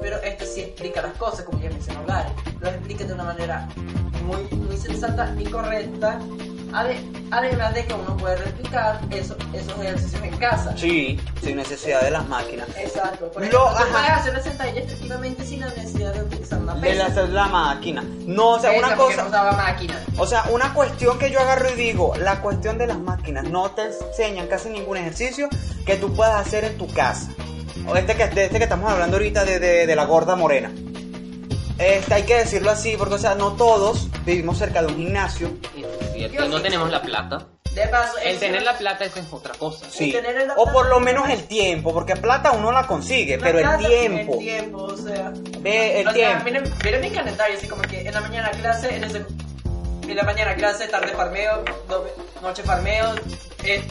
pero 0.00 0.16
este 0.22 0.46
sí 0.46 0.60
explica 0.62 1.02
las 1.02 1.12
cosas, 1.14 1.44
como 1.44 1.60
ya 1.60 1.70
mencionó 1.70 2.04
Gary. 2.06 2.30
Lo 2.60 2.68
explica 2.68 3.04
de 3.04 3.14
una 3.14 3.24
manera 3.24 3.68
muy, 4.24 4.58
muy 4.58 4.76
sensata 4.76 5.34
y 5.38 5.44
correcta. 5.44 6.18
Ade- 6.72 7.00
Además 7.32 7.72
de 7.74 7.84
que 7.86 7.94
uno 7.94 8.16
puede 8.16 8.36
replicar 8.36 9.00
eso- 9.10 9.36
esos 9.52 9.78
ejercicios 9.78 10.20
en 10.22 10.36
casa. 10.38 10.74
Sí, 10.76 11.20
sin 11.40 11.56
necesidad 11.56 12.00
de 12.02 12.10
las 12.10 12.26
máquinas. 12.28 12.66
Exacto. 12.76 13.30
Por 13.30 13.42
Lo- 13.42 13.68
ejemplo, 13.70 13.86
puedes 13.92 14.10
hacer 14.10 14.32
la 14.34 14.42
sentadilla 14.42 14.80
efectivamente 14.80 15.44
sin 15.46 15.60
la 15.60 15.68
necesidad 15.68 16.12
de 16.12 16.22
utilizar 16.22 16.58
una 16.58 16.74
De 16.74 16.80
pesa. 16.80 17.22
la, 17.28 17.46
máquina. 17.46 18.04
No, 18.26 18.48
o 18.54 18.58
sea, 18.58 18.72
una 18.72 18.96
cosa. 18.96 19.24
no 19.24 19.52
máquina. 19.52 20.00
O 20.18 20.26
sea, 20.26 20.44
una 20.50 20.74
cuestión 20.74 21.18
que 21.20 21.30
yo 21.30 21.38
agarro 21.40 21.70
y 21.70 21.74
digo, 21.74 22.14
la 22.16 22.40
cuestión 22.40 22.78
de 22.78 22.88
las 22.88 22.98
máquinas 22.98 23.44
no 23.44 23.70
te 23.70 23.82
enseñan 23.82 24.48
casi 24.48 24.68
ningún 24.70 24.96
ejercicio 24.96 25.48
que 25.86 25.96
tú 25.96 26.12
puedas 26.14 26.44
hacer 26.44 26.64
en 26.64 26.76
tu 26.78 26.88
casa. 26.88 27.28
O 27.86 27.94
este 27.96 28.14
que, 28.16 28.24
este 28.24 28.58
que 28.58 28.64
estamos 28.64 28.90
hablando 28.90 29.16
ahorita 29.18 29.44
de, 29.44 29.60
de- 29.60 29.86
de 29.86 29.96
la 29.96 30.04
gorda 30.04 30.34
morena. 30.36 30.72
Este, 31.80 32.12
hay 32.14 32.22
que 32.24 32.36
decirlo 32.36 32.70
así, 32.70 32.94
porque 32.98 33.14
o 33.14 33.18
sea, 33.18 33.34
no 33.34 33.52
todos 33.54 34.08
vivimos 34.26 34.58
cerca 34.58 34.82
de 34.82 34.88
un 34.88 34.96
gimnasio. 34.96 35.50
Es 35.74 36.12
cierto, 36.12 36.44
y 36.44 36.48
no 36.48 36.60
tenemos 36.60 36.90
la 36.90 37.00
plata. 37.00 37.46
De 37.74 37.86
paso, 37.86 38.18
El 38.22 38.38
tener 38.38 38.62
la 38.62 38.76
plata 38.76 39.04
es 39.04 39.12
otra 39.30 39.54
cosa. 39.54 39.86
Sí. 39.88 40.14
O 40.56 40.70
por 40.72 40.88
lo 40.88 41.00
menos 41.00 41.28
el 41.30 41.44
tiempo, 41.46 41.94
porque 41.94 42.16
plata 42.16 42.50
uno 42.50 42.70
la 42.72 42.86
consigue, 42.86 43.38
la 43.38 43.44
pero 43.44 43.58
el 43.60 43.86
tiempo. 43.86 44.32
El 44.34 44.38
tiempo, 44.40 44.78
o 44.84 44.96
sea. 44.96 45.32
Ve 45.60 46.00
el 46.00 46.08
o 46.08 46.12
sea, 46.12 46.42
tiempo. 46.42 46.44
miren, 46.44 46.74
miren 46.84 47.00
mi 47.00 47.10
calendario, 47.10 47.56
así 47.56 47.68
como 47.68 47.82
que 47.82 48.00
en 48.00 48.12
la 48.12 48.20
mañana 48.20 48.50
clase, 48.50 48.96
en, 48.96 49.04
ese, 49.04 49.24
en 50.02 50.16
la 50.16 50.24
mañana 50.24 50.54
clase, 50.56 50.88
tarde 50.88 51.12
farmeo, 51.12 51.64
noche 52.42 52.62
farmeo, 52.64 53.14
eh, 53.64 53.82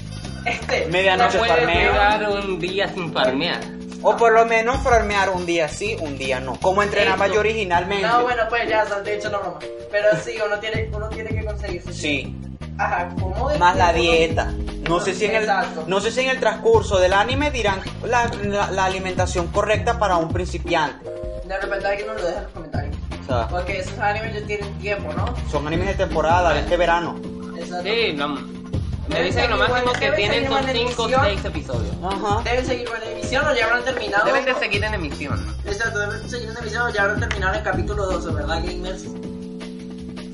este. 0.45 0.85
Medianoche 0.87 1.37
No 1.37 1.45
puedes 1.45 1.55
farmeo. 1.57 1.91
llegar 1.91 2.29
un 2.29 2.59
día 2.59 2.87
sin 2.93 3.13
farmear. 3.13 3.78
O 4.01 4.15
por 4.15 4.31
lo 4.31 4.45
menos 4.45 4.81
farmear 4.81 5.29
un 5.29 5.45
día 5.45 5.67
sí, 5.67 5.95
un 5.99 6.17
día 6.17 6.39
no. 6.39 6.55
Como 6.59 6.81
entrenaba 6.83 7.27
yo 7.27 7.39
originalmente. 7.41 8.07
No, 8.07 8.23
bueno, 8.23 8.43
pues 8.49 8.67
ya, 8.69 8.85
de 8.85 9.15
hecho 9.17 9.29
la 9.29 9.39
broma. 9.39 9.59
Pero 9.91 10.07
sí, 10.23 10.35
uno 10.45 10.57
tiene, 10.59 10.89
uno 10.93 11.09
tiene 11.09 11.29
que 11.31 11.43
conseguirse. 11.45 11.93
Sí. 11.93 12.35
Ajá, 12.77 13.09
como 13.19 13.49
de 13.49 13.57
Más 13.59 13.75
la 13.75 13.91
dieta. 13.91 14.53
No 14.87 15.01
sé 15.01 15.13
si 15.13 15.25
en 15.25 15.35
el, 15.35 15.43
Exacto. 15.43 15.83
no 15.87 15.99
sé 15.99 16.11
si 16.11 16.21
en 16.21 16.29
el 16.29 16.39
transcurso 16.39 16.97
del 16.97 17.11
anime 17.13 17.51
dirán 17.51 17.81
la, 18.05 18.31
la- 18.43 18.71
la 18.71 18.85
alimentación 18.85 19.47
correcta 19.47 19.99
para 19.99 20.15
un 20.15 20.31
principiante. 20.31 21.09
De 21.45 21.57
repente 21.59 21.85
alguien 21.87 22.07
nos 22.07 22.21
lo 22.21 22.25
deja 22.27 22.37
en 22.37 22.43
los 22.45 22.53
comentarios. 22.53 22.95
O 23.21 23.25
sea, 23.25 23.47
Porque 23.49 23.79
esos 23.79 23.99
animes 23.99 24.33
ya 24.33 24.47
tienen 24.47 24.73
tiempo, 24.79 25.11
¿no? 25.13 25.33
son 25.51 25.67
animes 25.67 25.87
de 25.89 25.93
temporada, 26.05 26.53
de 26.53 26.61
este 26.61 26.77
verano. 26.77 27.19
Exacto. 27.57 27.83
Sí, 27.83 28.13
no, 28.13 28.39
me 29.09 29.23
dicen 29.23 29.43
que 29.43 29.47
lo 29.49 29.57
máximo 29.57 29.93
que 29.93 30.11
tienen 30.11 30.43
son 30.43 30.51
buena 30.51 30.71
5 30.71 31.01
o 31.01 31.05
emisión. 31.05 31.25
6 31.25 31.45
episodios. 31.45 31.95
Ajá. 32.03 32.41
Deben 32.43 32.65
seguir 32.65 32.89
en 33.03 33.11
emisión 33.17 33.45
o 33.45 33.55
ya 33.55 33.65
habrán 33.65 33.83
terminado. 33.83 34.25
Deben 34.25 34.45
de 34.45 34.55
seguir 34.55 34.83
en 34.83 34.93
emisión. 34.93 35.55
Exacto, 35.65 35.99
deben 35.99 36.29
seguir 36.29 36.49
en 36.49 36.57
emisión 36.57 36.83
o 36.83 36.89
ya 36.89 37.01
habrán 37.03 37.19
terminado 37.19 37.55
el 37.55 37.63
capítulo 37.63 38.05
12, 38.05 38.33
¿verdad, 38.33 38.63
gamers? 38.63 39.05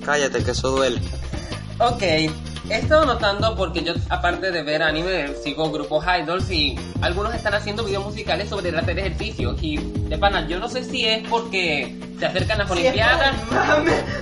Cállate, 0.05 0.43
que 0.43 0.51
eso 0.51 0.71
duele. 0.71 1.01
Ok, 1.79 2.01
he 2.01 2.29
estado 2.69 3.05
notando 3.05 3.55
porque 3.55 3.83
yo, 3.83 3.93
aparte 4.09 4.51
de 4.51 4.63
ver 4.63 4.83
anime, 4.83 5.33
sigo 5.43 5.71
grupos 5.71 6.05
idols 6.21 6.49
y 6.51 6.77
algunos 7.01 7.33
están 7.33 7.53
haciendo 7.53 7.83
videos 7.83 8.05
musicales 8.05 8.49
sobre 8.49 8.69
el 8.69 8.77
hacer 8.77 8.99
ejercicio. 8.99 9.55
Y 9.61 9.77
de 9.77 10.17
pana, 10.17 10.47
yo 10.47 10.59
no 10.59 10.69
sé 10.69 10.83
si 10.83 11.05
es 11.05 11.27
porque 11.27 11.97
se 12.19 12.25
acercan 12.25 12.57
las 12.59 12.71
Olimpiadas. 12.71 13.35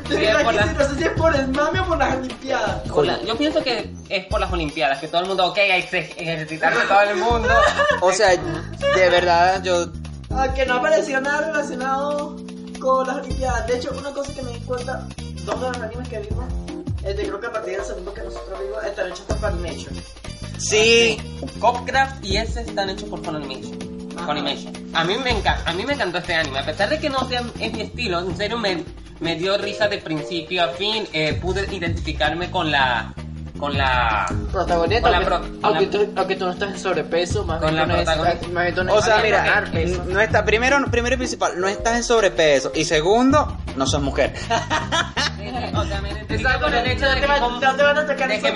Si 0.07 0.15
es 0.15 0.35
por 0.43 0.53
el 0.53 0.59
mame. 0.59 0.73
No 0.73 0.85
sé 0.89 0.95
si 0.97 1.03
es 1.03 1.09
por 1.11 1.35
el 1.35 1.47
mame 1.49 1.79
o 1.79 1.85
por 1.85 1.97
las 1.97 2.15
Olimpiadas. 2.15 2.89
por 2.89 3.05
la- 3.05 3.21
yo 3.23 3.37
pienso 3.37 3.63
que 3.63 3.93
es 4.09 4.25
por 4.27 4.39
las 4.39 4.51
Olimpiadas, 4.51 4.99
que 4.99 5.07
todo 5.07 5.21
el 5.21 5.27
mundo, 5.27 5.45
ok, 5.47 5.57
hay 5.57 5.83
que 5.83 5.99
ejercitarse 6.17 6.79
todo 6.87 7.01
el 7.01 7.15
mundo. 7.17 7.49
O 8.01 8.11
sea, 8.11 8.29
de 8.29 9.09
verdad, 9.09 9.61
yo. 9.63 9.85
Aunque 10.35 10.65
no 10.65 10.75
apareció 10.75 11.21
nada 11.21 11.41
relacionado 11.51 12.35
con 12.79 13.05
las 13.07 13.17
Olimpiadas. 13.17 13.67
De 13.67 13.77
hecho, 13.77 13.91
una 13.97 14.11
cosa 14.11 14.33
que 14.33 14.41
me 14.41 14.51
di 14.51 14.59
cuenta, 14.61 15.07
dos 15.45 15.61
de 15.61 15.67
los 15.67 15.77
animes 15.77 16.09
que 16.09 16.19
vimos, 16.19 16.45
este, 17.03 17.23
creo 17.27 17.39
que 17.39 17.47
a 17.47 17.51
partir 17.51 17.75
del 17.77 17.85
segundo 17.85 18.13
que 18.13 18.21
nosotros 18.21 18.59
vimos, 18.59 18.83
están 18.83 19.07
hechos 19.09 19.21
por 19.27 19.37
Funimation. 19.39 19.93
Sí. 20.57 21.17
Copcraft 21.59 22.23
y 22.25 22.37
ese 22.37 22.61
están 22.61 22.89
hechos 22.89 23.09
por 23.09 23.23
Funimation. 23.23 23.92
Funimation. 24.25 24.73
A 24.93 25.03
mí 25.03 25.15
me 25.23 25.31
encanta, 25.31 25.69
a 25.69 25.73
mí 25.73 25.85
me 25.85 25.93
encantó 25.93 26.17
este 26.19 26.33
anime, 26.35 26.59
a 26.59 26.65
pesar 26.65 26.89
de 26.89 26.99
que 26.99 27.09
no 27.09 27.27
sea 27.27 27.41
es 27.59 27.73
mi 27.73 27.81
estilo, 27.81 28.19
en 28.19 28.35
serio 28.37 28.57
me, 28.57 28.83
me 29.19 29.35
dio 29.35 29.57
risa 29.57 29.87
de 29.87 29.97
principio 29.97 30.63
a 30.63 30.67
fin, 30.69 31.07
eh, 31.13 31.33
pude 31.41 31.67
identificarme 31.75 32.49
con 32.51 32.71
la 32.71 33.13
con 33.59 33.77
la 33.77 34.25
Protagonista, 34.51 35.01
Con 35.03 35.11
la 35.11 35.17
aunque, 35.17 35.29
pro- 35.29 35.39
con 35.39 35.65
aunque 35.65 35.85
la- 35.85 35.91
tú, 35.91 36.13
aunque 36.17 36.35
tú 36.35 36.45
no 36.45 36.51
estás 36.51 36.71
en 36.71 36.79
sobrepeso, 36.79 37.45
más 37.45 37.59
Con 37.61 37.69
bien 37.69 37.77
la 37.79 37.85
no 37.85 37.95
protagonista. 37.95 38.47
más 38.49 38.73
tú 38.75 38.83
no 38.83 38.93
O 38.95 39.01
sea, 39.01 39.17
mira, 39.23 39.63
no 40.07 40.19
está, 40.19 40.43
primero, 40.43 40.83
primero 40.91 41.15
y 41.15 41.17
principal, 41.19 41.53
no 41.61 41.67
estás 41.69 41.95
en 41.95 42.03
sobrepeso. 42.03 42.71
Y 42.75 42.83
segundo, 42.83 43.57
no 43.77 43.85
sos 43.85 44.01
mujer. 44.01 44.33
O 45.75 45.85
sea, 45.85 46.01
me 46.01 46.11
Exacto, 46.11 46.65
por 46.65 46.73
el 46.75 46.87
hecho 46.87 47.05
de 47.09 47.19
que, 47.19 47.27
me 47.27 47.35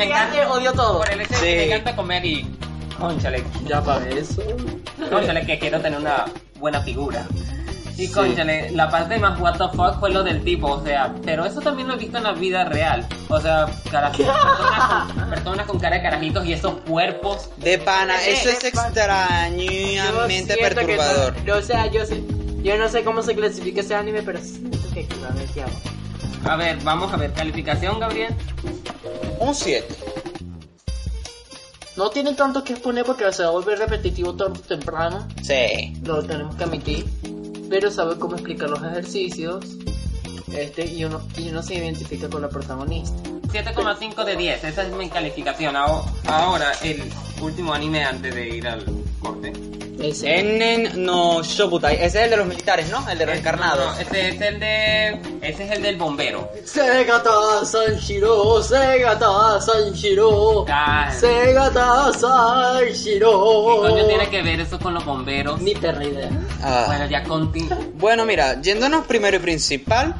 encanta 0.05 0.49
odio 0.51 0.71
todo. 0.73 0.99
Por 0.99 1.09
el 1.11 1.21
hecho 1.21 1.33
de 1.33 1.39
que 1.39 1.55
me 1.57 1.65
encanta 1.65 1.95
comer 1.95 2.25
y. 2.25 2.57
Conchale, 2.99 3.43
Ya 3.67 3.81
para 3.81 4.07
eso. 4.09 4.41
conchale, 5.09 5.45
que 5.45 5.59
quiero 5.59 5.79
tener 5.81 5.99
una 5.99 6.25
buena 6.59 6.81
figura. 6.81 7.25
Y 7.97 8.07
conchale, 8.09 8.69
la 8.71 8.89
parte 8.91 9.17
más 9.17 9.39
what 9.39 9.53
the 9.57 9.75
fuck 9.75 9.99
fue 9.99 10.11
lo 10.11 10.23
del 10.23 10.43
tipo, 10.43 10.67
o 10.67 10.83
sea, 10.83 11.13
pero 11.25 11.45
eso 11.45 11.59
también 11.61 11.87
lo 11.87 11.95
he 11.95 11.97
visto 11.97 12.17
en 12.17 12.23
la 12.25 12.33
vida 12.33 12.63
real. 12.65 13.07
O 13.27 13.39
sea, 13.41 13.65
cara- 13.91 14.11
personas, 14.11 15.13
con, 15.13 15.29
personas 15.31 15.65
con 15.65 15.79
cara 15.79 15.95
de 15.97 16.01
carajitos 16.03 16.45
y 16.45 16.53
esos 16.53 16.75
cuerpos. 16.87 17.49
De 17.57 17.79
pana, 17.79 18.23
eso 18.23 18.49
es 18.49 18.61
Yo 18.61 18.67
extrañamente 18.67 20.53
siento 20.53 20.53
que 20.55 20.61
perturbador. 20.95 21.33
no- 21.45 21.55
o 21.55 21.61
sea, 21.63 21.87
yo 21.87 22.05
sé, 22.05 22.21
yo 22.61 22.77
no 22.77 22.87
sé 22.89 23.03
cómo 23.03 23.23
se 23.23 23.33
clasifica 23.35 23.81
ese 23.81 23.95
anime, 23.95 24.21
pero 24.21 24.39
siento 24.41 24.77
que 24.93 25.07
va 25.23 25.29
a 25.29 25.33
ver. 25.33 25.47
A 26.45 26.55
ver, 26.55 26.77
vamos 26.83 27.11
a 27.11 27.17
ver, 27.17 27.33
calificación, 27.33 27.99
Gabriel. 27.99 28.33
Un 29.39 29.55
7. 29.55 29.87
No 31.97 32.09
tiene 32.11 32.33
tanto 32.33 32.63
que 32.63 32.73
exponer 32.73 33.03
porque 33.05 33.31
se 33.33 33.41
va 33.43 33.49
a 33.49 33.51
volver 33.51 33.79
repetitivo 33.79 34.35
tarde 34.35 34.59
o 34.59 34.61
temprano. 34.67 35.27
Sí. 35.41 35.97
lo 36.03 36.23
tenemos 36.23 36.55
que 36.55 36.63
admitir, 36.63 37.05
pero 37.69 37.89
sabe 37.91 38.17
cómo 38.19 38.35
explicar 38.35 38.69
los 38.69 38.83
ejercicios, 38.83 39.65
este, 40.53 40.85
y 40.85 41.03
uno, 41.05 41.21
y 41.37 41.49
uno 41.49 41.61
se 41.63 41.75
identifica 41.75 42.29
con 42.29 42.41
la 42.43 42.49
protagonista. 42.49 43.15
7,5 43.51 44.25
de 44.25 44.35
10, 44.35 44.63
esa 44.65 44.83
es 44.83 44.91
mi 44.93 45.09
calificación. 45.09 45.75
Aho- 45.75 46.05
Ahora, 46.27 46.71
el 46.83 47.01
último 47.41 47.73
anime 47.73 48.03
antes 48.03 48.35
de 48.35 48.47
ir 48.57 48.67
al 48.67 48.83
corte. 49.19 49.53
Ese. 49.99 50.39
Ennen 50.39 51.03
no 51.05 51.41
Shobutai. 51.41 51.95
Ese 51.95 52.05
es 52.05 52.15
el 52.25 52.29
de 52.29 52.37
los 52.37 52.45
militares, 52.45 52.87
¿no? 52.91 53.09
El 53.09 53.17
de 53.17 53.25
los 53.25 53.35
encarnados. 53.35 53.95
no, 53.95 53.99
este 53.99 54.29
es 54.29 54.41
el 54.41 54.59
de. 54.59 55.19
Ese 55.41 55.63
es 55.65 55.71
el 55.71 55.81
del 55.81 55.97
bombero. 55.97 56.47
Segata 56.65 57.65
Sanshiro, 57.65 58.61
Segata 58.61 59.59
Sanshiro, 59.59 60.65
Ah, 60.69 61.11
Segata 61.11 62.11
¿Qué 62.13 62.19
Sanshiro. 62.19 63.31
coño 63.81 64.05
tiene 64.05 64.29
que 64.29 64.43
ver 64.43 64.59
eso 64.59 64.77
con 64.77 64.93
los 64.93 65.03
bomberos? 65.03 65.59
Ni 65.61 65.73
perra 65.73 66.03
idea. 66.05 66.29
Ah. 66.61 66.83
Bueno, 66.87 67.07
ya 67.07 67.23
conti. 67.23 67.67
Bueno, 67.95 68.23
mira, 68.25 68.61
yéndonos 68.61 69.05
primero 69.07 69.37
y 69.37 69.39
principal, 69.39 70.13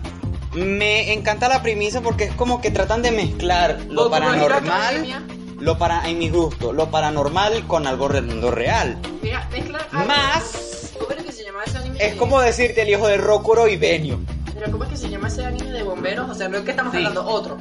me 0.56 1.14
encanta 1.14 1.48
la 1.48 1.62
premisa 1.62 2.02
porque 2.02 2.24
es 2.26 2.34
como 2.34 2.62
que 2.62 2.72
tratan 2.72 3.04
de 3.04 3.12
mezclar 3.12 3.78
lo 3.90 4.10
paranormal, 4.10 4.64
Academia. 4.64 5.22
Lo 5.60 5.78
para 5.78 6.08
en 6.10 6.20
mi 6.20 6.30
gusto, 6.30 6.72
lo 6.74 6.90
paranormal 6.90 7.66
con 7.68 7.88
algo 7.88 8.08
del 8.10 8.26
mundo 8.26 8.52
real. 8.52 8.98
Mira, 9.22 9.48
mezcla. 9.52 9.80
Más 9.92 10.94
¿Cómo 11.00 11.12
es 11.12 11.24
que 11.24 11.32
se 11.32 11.44
llama 11.44 11.64
ese 11.66 11.78
anime? 11.78 11.98
es 12.00 12.16
como 12.16 12.40
decirte 12.42 12.82
el 12.84 12.90
hijo 12.90 13.08
de 13.08 13.18
Rokuro 13.18 13.68
y 13.68 13.78
Benio. 13.78 14.20
Mira, 14.56 14.72
¿cómo 14.72 14.84
es 14.86 14.90
que 14.92 14.98
se 14.98 15.10
llama 15.10 15.28
ese 15.28 15.46
anime 15.46 15.72
de 15.72 15.84
bomberos? 15.84 16.30
O 16.30 16.34
sea, 16.34 16.48
no 16.50 16.58
es 16.58 16.64
que 16.64 16.72
estamos 16.72 16.92
Sí. 16.92 16.98
hablando 16.98 17.26
otro. 17.26 17.58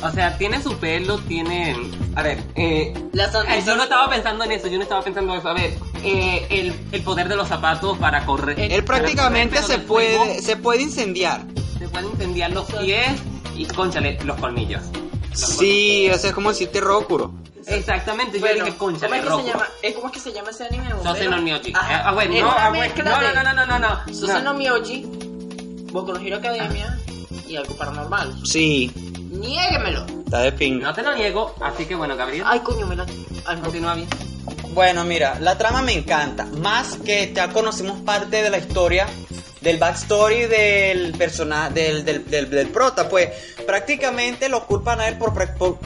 O 0.00 0.10
sea, 0.12 0.38
tiene 0.38 0.62
su 0.62 0.76
pelo, 0.78 1.18
tiene. 1.18 1.76
A 2.14 2.22
ver, 2.22 2.38
eh. 2.54 2.94
Eh, 2.94 3.62
yo 3.66 3.74
no 3.76 3.82
estaba 3.82 4.08
pensando 4.08 4.44
en 4.44 4.52
eso, 4.52 4.68
yo 4.68 4.76
no 4.76 4.84
estaba 4.84 5.02
pensando 5.02 5.32
en 5.34 5.40
eso. 5.40 5.48
A 5.48 5.54
ver, 5.54 5.74
eh, 6.04 6.46
el, 6.50 6.72
el 6.92 7.02
poder 7.02 7.28
de 7.28 7.34
los 7.34 7.48
zapatos 7.48 7.98
para 7.98 8.24
correr. 8.24 8.58
Él 8.60 8.84
prácticamente 8.84 9.56
Pero 9.56 9.66
se 9.66 9.78
puede 9.78 10.40
se 10.40 10.56
puede 10.56 10.82
incendiar. 10.82 11.42
Se 11.78 11.88
pueden 11.88 12.10
incendiar 12.10 12.52
los 12.52 12.70
pies 12.72 13.10
y, 13.56 13.64
conchale, 13.66 14.18
los 14.24 14.38
colmillos. 14.38 14.82
Sí, 15.46 16.08
o 16.12 16.18
sea, 16.18 16.30
es 16.30 16.34
como 16.34 16.50
decirte 16.50 16.80
Rokuro. 16.80 17.26
colmillos. 17.30 17.48
Exactamente, 17.68 18.40
yo 18.40 18.46
dije, 18.46 18.58
¿cómo 18.60 18.78
conchale, 18.78 19.18
es 19.18 19.24
que 19.24 19.30
se 19.30 19.42
llama? 19.48 19.68
¿Eh, 19.82 19.94
¿Cómo 19.94 20.06
es 20.06 20.12
que 20.14 20.20
se 20.20 20.32
llama 20.32 20.50
ese 20.50 20.64
anime 20.64 20.88
de 20.88 20.94
bomberos? 20.94 21.18
Sose 21.18 21.28
no 21.30 21.42
Mioji. 21.42 21.72
Ajá. 21.74 22.08
Ah, 22.08 22.12
bueno, 22.14 22.34
Es 22.34 22.40
no, 22.40 22.48
una 22.48 22.56
ah, 22.56 22.68
bueno, 22.70 22.84
mezcla 22.84 23.04
no, 23.04 23.18
de 23.20 23.34
no, 23.34 23.42
no, 23.42 23.52
no, 23.54 23.66
no, 23.66 23.78
no. 24.06 24.14
Sose 24.14 24.32
No. 24.34 24.40
no 24.42 24.54
Mioji, 24.54 25.02
Boku 25.92 26.12
no 26.12 26.18
Hero 26.20 26.36
Academia 26.38 26.98
y 27.46 27.56
algo 27.56 27.74
paranormal. 27.76 28.34
Sí, 28.44 28.90
Niéguemelo. 29.30 30.06
está 30.24 30.38
de 30.40 30.52
ping. 30.52 30.80
No 30.80 30.94
te 30.94 31.02
lo 31.02 31.14
niego, 31.14 31.54
así 31.60 31.84
que 31.84 31.94
bueno, 31.94 32.16
Gabriel, 32.16 32.44
Ay, 32.46 32.60
coño, 32.60 32.86
me 32.86 32.96
la... 32.96 33.04
Ay, 33.44 33.56
no. 33.56 33.62
continúa 33.62 33.94
bien. 33.94 34.08
Bueno, 34.72 35.04
mira, 35.04 35.38
la 35.40 35.58
trama 35.58 35.82
me 35.82 35.92
encanta. 35.92 36.44
Más 36.46 36.96
que 37.04 37.32
ya 37.34 37.52
conocimos 37.52 38.00
parte 38.00 38.42
de 38.42 38.48
la 38.50 38.58
historia 38.58 39.06
del 39.60 39.78
backstory 39.78 40.46
del 40.46 41.12
personaje, 41.12 41.74
del, 41.74 42.04
del, 42.04 42.50
del, 42.50 42.68
prota, 42.68 43.08
pues 43.08 43.28
prácticamente 43.66 44.48
lo 44.48 44.66
culpan 44.66 45.00
a 45.00 45.08
él 45.08 45.16
por, 45.18 45.32
por- 45.56 45.78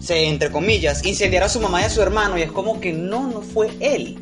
se, 0.00 0.24
entre 0.28 0.50
comillas, 0.50 1.04
incendiar 1.04 1.44
a 1.44 1.48
su 1.48 1.60
mamá 1.60 1.82
y 1.82 1.84
a 1.84 1.90
su 1.90 2.02
hermano 2.02 2.36
y 2.36 2.42
es 2.42 2.50
como 2.50 2.80
que 2.80 2.92
no, 2.92 3.28
no 3.28 3.40
fue 3.42 3.70
él. 3.80 4.18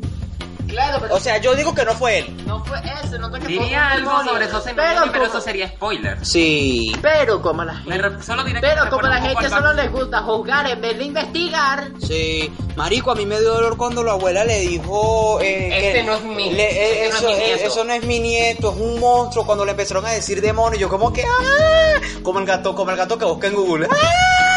Claro, 0.71 0.97
pero 1.01 1.15
O 1.15 1.19
sea, 1.19 1.37
yo 1.37 1.53
digo 1.55 1.75
que 1.75 1.83
no 1.85 1.93
fue 1.93 2.19
él. 2.19 2.45
no 2.45 2.63
fue 2.65 2.79
ese, 3.03 3.19
no 3.19 3.29
que 3.31 3.39
Diría 3.45 3.61
fue 3.67 3.75
algo 3.75 4.11
sobre 4.23 4.47
no 4.47 4.61
pero, 4.63 4.75
Mioji, 4.75 5.09
pero 5.11 5.11
como, 5.11 5.25
eso 5.25 5.41
sería 5.41 5.67
spoiler. 5.67 6.25
Sí. 6.25 6.95
pero 7.01 7.41
como 7.41 7.63
la 7.63 7.75
gente... 7.75 7.97
re- 7.97 8.23
solo 8.23 8.43
diré 8.43 8.61
que 8.61 8.67
Pero 8.67 8.89
como 8.89 9.01
la 9.03 9.21
gente 9.21 9.49
solo 9.49 9.73
les 9.73 9.91
gusta 9.91 10.21
juzgar 10.23 10.67
en 10.69 10.81
vez 10.81 10.97
de 10.97 11.03
investigar. 11.03 11.91
Sí, 12.01 12.51
marico, 12.75 13.11
a 13.11 13.15
mí 13.15 13.25
me 13.25 13.39
dio 13.39 13.53
dolor 13.53 13.75
cuando 13.77 14.03
la 14.03 14.13
abuela 14.13 14.43
le 14.45 14.59
dijo 14.61 15.39
eh, 15.41 15.69
Este 15.87 15.99
que 15.99 16.03
no 16.03 16.15
es 16.15 16.23
mi- 16.23 16.51
le- 16.51 16.63
eh, 16.63 17.05
este 17.05 17.09
no 17.09 17.15
es 17.15 17.21
eso, 17.21 17.27
mi 17.27 17.33
eh, 17.33 17.45
nieto. 17.47 17.67
eso 17.67 17.83
no 17.83 17.93
es 17.93 18.03
mi 18.05 18.19
nieto, 18.19 18.71
es 18.71 18.77
un 18.77 18.99
monstruo. 18.99 19.45
Cuando 19.45 19.65
le 19.65 19.71
empezaron 19.71 20.05
a 20.05 20.09
decir 20.11 20.41
demonio, 20.41 20.79
yo 20.79 20.89
como 20.89 21.11
que 21.11 21.23
¡ah! 21.23 21.99
como 22.23 22.39
el 22.39 22.45
gato, 22.45 22.73
como 22.75 22.91
el 22.91 22.97
gato 22.97 23.17
que 23.17 23.25
busca 23.25 23.47
en 23.47 23.53
Google. 23.55 23.87
¡Ah! 23.91 24.50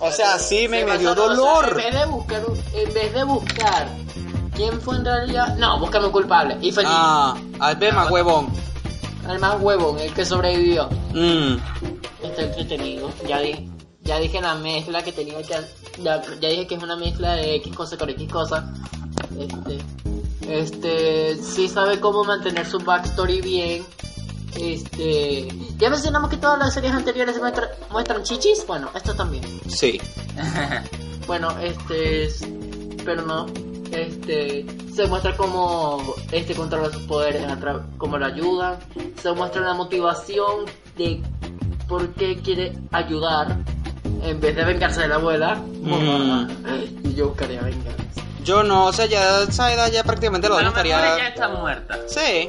O 0.00 0.10
sea, 0.10 0.38
sí, 0.38 0.66
me- 0.68 0.84
me 0.84 0.98
dio 0.98 1.14
dolor. 1.14 1.68
en 1.70 1.76
vez 1.76 1.94
de 1.94 2.06
buscar, 2.06 2.42
en 2.74 2.94
vez 2.94 3.14
de 3.14 3.24
buscar 3.24 3.88
quién 4.56 4.80
fue 4.80 4.96
en 4.96 5.04
realidad, 5.04 5.56
no, 5.56 5.78
búscame 5.78 6.06
un 6.06 6.12
culpable. 6.12 6.56
Y 6.60 6.68
el- 6.70 6.84
Ah, 6.86 7.36
Albema, 7.58 8.06
huevón. 8.06 8.48
el 9.28 9.38
más 9.38 9.60
huevón, 9.60 9.98
el 9.98 10.12
que 10.12 10.24
sobrevivió. 10.24 10.88
Mm. 11.14 11.56
Está 12.22 12.42
entretenido. 12.42 13.10
Ya 13.28 13.38
dije, 13.40 13.68
ya 14.02 14.18
dije 14.18 14.40
la 14.40 14.54
mezcla 14.54 15.02
que 15.02 15.12
tenía 15.12 15.42
que, 15.42 15.54
ya, 16.02 16.22
ya 16.40 16.48
dije 16.48 16.66
que 16.66 16.74
es 16.76 16.82
una 16.82 16.96
mezcla 16.96 17.34
de 17.34 17.56
X 17.56 17.74
cosa 17.76 17.96
con 17.98 18.08
X 18.10 18.30
cosa. 18.32 18.72
Este, 19.38 19.78
este, 20.48 21.36
sí 21.42 21.68
sabe 21.68 22.00
cómo 22.00 22.24
mantener 22.24 22.66
su 22.66 22.78
backstory 22.80 23.40
bien. 23.40 23.84
Este, 24.56 25.48
ya 25.78 25.90
mencionamos 25.90 26.28
que 26.30 26.36
todas 26.36 26.58
las 26.58 26.74
series 26.74 26.92
anteriores 26.92 27.38
muestra- 27.40 27.70
muestran 27.90 28.22
chichis. 28.22 28.66
Bueno, 28.66 28.90
esto 28.94 29.14
también. 29.14 29.44
Sí. 29.68 30.00
Bueno, 31.26 31.56
este, 31.60 32.24
es- 32.24 32.44
pero 33.04 33.22
no, 33.22 33.46
este, 33.92 34.66
se 34.92 35.06
muestra 35.06 35.36
cómo 35.36 36.14
este 36.32 36.56
controla 36.56 36.90
sus 36.90 37.02
poderes, 37.02 37.46
cómo 37.98 38.18
lo 38.18 38.26
ayudan, 38.26 38.78
se 39.22 39.30
muestra 39.32 39.60
la 39.60 39.74
motivación 39.74 40.64
de 40.96 41.22
por 41.86 42.08
qué 42.14 42.40
quiere 42.42 42.72
ayudar 42.90 43.58
en 44.24 44.40
vez 44.40 44.56
de 44.56 44.64
vengarse 44.64 45.02
de 45.02 45.08
la 45.08 45.16
abuela. 45.16 45.54
Mm. 45.54 46.48
Y 47.04 47.14
yo 47.14 47.28
buscaría 47.28 47.60
venganza. 47.62 48.00
Yo 48.42 48.64
no, 48.64 48.86
o 48.86 48.92
sea, 48.92 49.06
ya 49.06 49.42
esa 49.42 49.72
edad 49.72 49.88
ya 49.92 50.02
prácticamente 50.02 50.48
lo 50.48 50.60
lo 50.60 50.68
estaría. 50.68 51.14
ella 51.16 51.28
está 51.28 51.48
muerta. 51.48 51.96
Sí. 52.08 52.48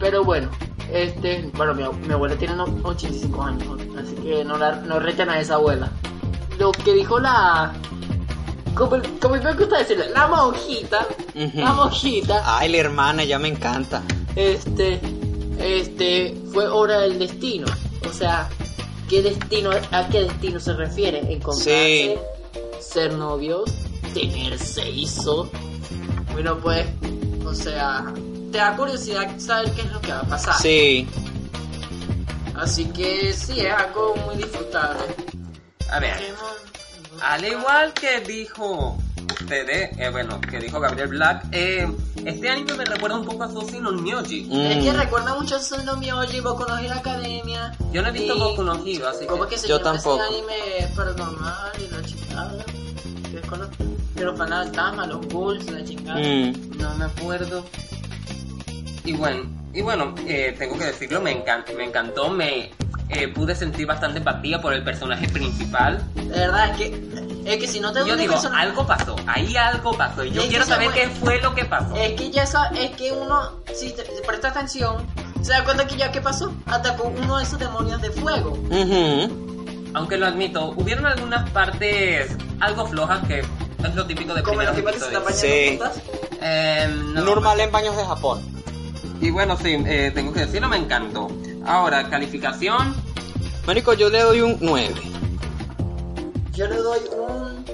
Pero 0.00 0.24
bueno, 0.24 0.50
este, 0.92 1.50
bueno, 1.54 1.74
mi, 1.74 1.82
mi 2.06 2.12
abuela 2.12 2.36
tiene 2.36 2.54
no- 2.56 2.64
85 2.84 3.42
años, 3.42 3.66
así 4.00 4.14
que 4.16 4.44
no, 4.44 4.56
la, 4.58 4.76
no 4.76 4.98
retan 4.98 5.30
a 5.30 5.40
esa 5.40 5.54
abuela. 5.54 5.90
Lo 6.58 6.72
que 6.72 6.92
dijo 6.94 7.18
la... 7.18 7.72
Como, 8.74 8.96
como 9.20 9.34
me 9.36 9.52
gusta 9.54 9.78
decirle, 9.78 10.08
la 10.10 10.26
monjita, 10.28 11.06
la 11.34 11.72
monjita, 11.74 12.42
Ay, 12.58 12.70
la 12.70 12.78
hermana, 12.78 13.22
ya 13.24 13.38
me 13.38 13.48
encanta. 13.48 14.02
este, 14.34 14.98
este, 15.58 16.34
fue 16.52 16.66
obra 16.68 17.00
del 17.00 17.18
destino. 17.18 17.66
O 18.08 18.12
sea, 18.12 18.48
¿qué 19.10 19.20
destino, 19.20 19.70
a 19.90 20.08
qué 20.08 20.20
destino 20.22 20.58
se 20.58 20.72
refiere? 20.72 21.18
Encontrarse, 21.18 22.18
ser 22.80 23.12
novios, 23.12 23.70
tener 24.14 24.58
seizo. 24.58 25.50
Bueno, 26.32 26.56
pues, 26.56 26.86
o 27.44 27.52
sea, 27.54 28.06
te 28.52 28.58
da 28.58 28.76
curiosidad 28.76 29.38
saber 29.38 29.72
qué 29.72 29.80
es 29.82 29.90
lo 29.92 30.00
que 30.00 30.12
va 30.12 30.20
a 30.20 30.24
pasar. 30.24 30.54
Sí. 30.60 31.08
Así 32.54 32.84
que 32.86 33.32
sí, 33.32 33.60
es 33.60 33.72
algo 33.72 34.14
muy 34.26 34.36
disfrutable. 34.36 35.02
A 35.90 35.98
ver, 35.98 36.16
al 37.22 37.44
igual 37.44 37.92
que 37.94 38.20
dijo 38.20 38.96
ustedes, 39.40 39.96
eh, 39.98 40.08
bueno, 40.10 40.40
que 40.40 40.58
dijo 40.58 40.78
Gabriel 40.78 41.08
Black, 41.08 41.46
eh, 41.52 41.90
este 42.24 42.48
anime 42.50 42.74
me 42.74 42.84
recuerda 42.84 43.16
un 43.18 43.24
poco 43.24 43.44
a 43.44 43.50
Sushi 43.50 43.78
no 43.80 43.92
Myoji. 43.92 44.48
Es 44.52 44.84
que 44.84 44.92
Mm. 44.92 44.96
recuerda 44.96 45.34
mucho 45.34 45.56
a 45.56 45.60
Sono 45.60 45.96
Myoji, 45.96 46.40
Boku 46.40 46.64
no 46.68 46.78
Hero 46.78 46.94
Academia. 46.94 47.72
Yo 47.92 48.02
no 48.02 48.08
he 48.08 48.12
visto 48.12 48.34
y- 48.36 48.38
Boku 48.38 48.62
no 48.62 48.74
Hero, 48.86 49.08
así 49.08 49.26
¿Cómo 49.26 49.44
que... 49.44 49.54
que 49.54 49.58
se 49.58 49.68
Yo 49.68 49.78
llama 49.78 49.92
tampoco. 49.92 50.22
ese 50.22 50.34
anime 50.34 50.94
paranormal 50.94 51.72
y 51.78 51.88
la 51.94 52.02
chingada? 52.02 52.64
Que 53.30 53.38
es 53.38 53.46
con 53.46 53.60
los, 53.60 53.70
ghouls, 55.32 55.70
la 55.70 55.84
chingada. 55.84 56.20
Mm. 56.20 56.78
No 56.78 56.94
me 56.96 57.04
acuerdo. 57.06 57.64
Y 59.04 59.14
bueno, 59.14 59.44
y 59.72 59.82
bueno, 59.82 60.14
eh, 60.26 60.54
tengo 60.58 60.78
que 60.78 60.84
decirlo, 60.86 61.20
me, 61.20 61.44
encan- 61.44 61.64
me 61.76 61.84
encantó, 61.84 62.28
me... 62.28 62.70
eh, 63.08 63.28
pude 63.28 63.54
sentir 63.54 63.86
bastante 63.86 64.18
empatía 64.18 64.60
por 64.60 64.72
el 64.74 64.84
personaje 64.84 65.28
principal. 65.28 66.02
De 66.14 66.22
verdad, 66.38 66.70
es 66.70 66.76
que, 66.76 67.42
es 67.44 67.56
que 67.58 67.66
si 67.66 67.80
no 67.80 67.92
te 67.92 68.00
Yo 68.06 68.16
digo, 68.16 68.34
personaje- 68.34 68.62
algo 68.62 68.86
pasó, 68.86 69.16
ahí 69.26 69.56
algo 69.56 69.92
pasó. 69.96 70.24
Y 70.24 70.30
yo 70.30 70.42
Es 70.42 70.48
quiero 70.48 70.64
saber 70.64 70.90
qué 70.92 71.08
fue 71.08 71.40
lo 71.40 71.54
que 71.54 71.64
pasó. 71.64 71.94
Es 71.96 72.12
que 72.12 72.30
ya 72.30 72.46
sa- 72.46 72.68
es 72.68 72.92
que 72.92 73.12
uno, 73.12 73.60
si 73.74 73.90
te, 73.92 74.02
presta 74.26 74.48
atención, 74.48 75.04
se 75.42 75.52
da 75.52 75.64
cuenta 75.64 75.86
que 75.86 75.96
ya 75.96 76.12
qué 76.12 76.20
pasó. 76.20 76.52
Atacó 76.66 77.08
uno 77.08 77.38
de 77.38 77.44
esos 77.44 77.58
demonios 77.58 78.00
de 78.00 78.10
fuego. 78.10 78.50
Ujú. 78.52 79.90
Aunque 79.94 80.16
lo 80.16 80.26
admito, 80.26 80.70
hubieron 80.76 81.04
algunas 81.06 81.50
partes 81.50 82.34
algo 82.60 82.86
flojas 82.86 83.26
que 83.26 83.40
es 83.40 83.94
lo 83.96 84.06
típico 84.06 84.32
de 84.32 84.42
primeros 84.42 84.78
episodios. 84.78 85.22
bañando 85.24 85.32
Sí. 85.32 85.68
juntas. 85.70 86.00
Eh, 86.40 86.88
no. 87.14 87.20
Normal 87.22 87.60
en 87.60 87.70
baños 87.72 87.96
de 87.96 88.04
Japón. 88.04 88.40
Y 89.22 89.30
bueno, 89.30 89.56
sí, 89.56 89.76
eh, 89.86 90.10
tengo 90.14 90.32
que 90.32 90.40
decirlo, 90.40 90.68
me 90.68 90.76
encantó. 90.76 91.28
Ahora, 91.64 92.10
calificación. 92.10 92.94
Marico, 93.66 93.94
yo 93.94 94.10
le 94.10 94.20
doy 94.20 94.40
un 94.40 94.58
9. 94.60 94.94
Yo 96.52 96.66
le 96.66 96.76
doy 96.76 96.98
un. 97.16 97.64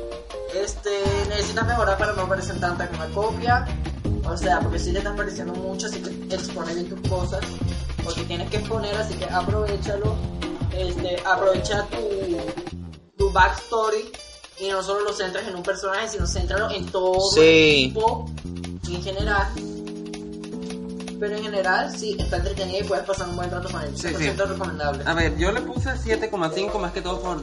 Este. 0.54 0.90
Necesitas 1.28 1.66
mejorar 1.66 1.96
para 1.98 2.12
no 2.12 2.28
parecer 2.28 2.60
tanta 2.60 2.86
como 2.88 3.04
una 3.04 3.14
copia. 3.14 3.66
O 4.24 4.36
sea, 4.36 4.60
porque 4.60 4.78
si 4.78 4.92
le 4.92 4.98
están 4.98 5.16
pareciendo 5.16 5.54
mucho, 5.54 5.86
así 5.86 6.00
que 6.02 6.34
expone 6.34 6.74
bien 6.74 6.88
tus 6.90 7.08
cosas. 7.08 7.40
Porque 8.04 8.22
tienes 8.24 8.50
que 8.50 8.58
exponer, 8.58 8.94
así 8.96 9.14
que 9.14 9.24
aprovechalo. 9.24 10.14
Este, 10.76 11.16
aprovecha 11.24 11.86
tu, 11.86 12.36
tu 13.16 13.32
backstory. 13.32 14.12
Y 14.60 14.68
no 14.68 14.82
solo 14.82 15.00
lo 15.04 15.12
centres 15.12 15.46
en 15.48 15.54
un 15.56 15.62
personaje, 15.62 16.08
sino 16.08 16.26
céntralo 16.26 16.70
en 16.70 16.84
todo 16.86 17.18
Sí. 17.32 17.40
el 17.40 17.84
equipo 17.90 18.26
en 18.88 19.02
general. 19.02 19.46
Pero 21.18 21.36
en 21.36 21.42
general, 21.42 21.96
sí, 21.96 22.16
está 22.18 22.36
entretenida 22.36 22.78
y 22.78 22.84
puedes 22.84 23.04
pasar 23.04 23.28
un 23.28 23.36
buen 23.36 23.50
rato 23.50 23.68
con 23.70 23.82
él. 23.82 23.90
Sí, 23.96 24.08
100% 24.08 24.16
sí. 24.16 24.30
recomendable. 24.36 25.04
A 25.06 25.14
ver, 25.14 25.36
yo 25.36 25.52
le 25.52 25.60
puse 25.62 25.90
7,5 25.90 26.78
más 26.78 26.92
que 26.92 27.02
todo 27.02 27.20
por 27.20 27.42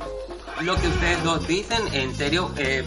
lo 0.62 0.76
que 0.76 0.88
ustedes 0.88 1.24
dos 1.24 1.48
dicen. 1.48 1.82
En 1.94 2.16
serio, 2.16 2.52
eh, 2.58 2.84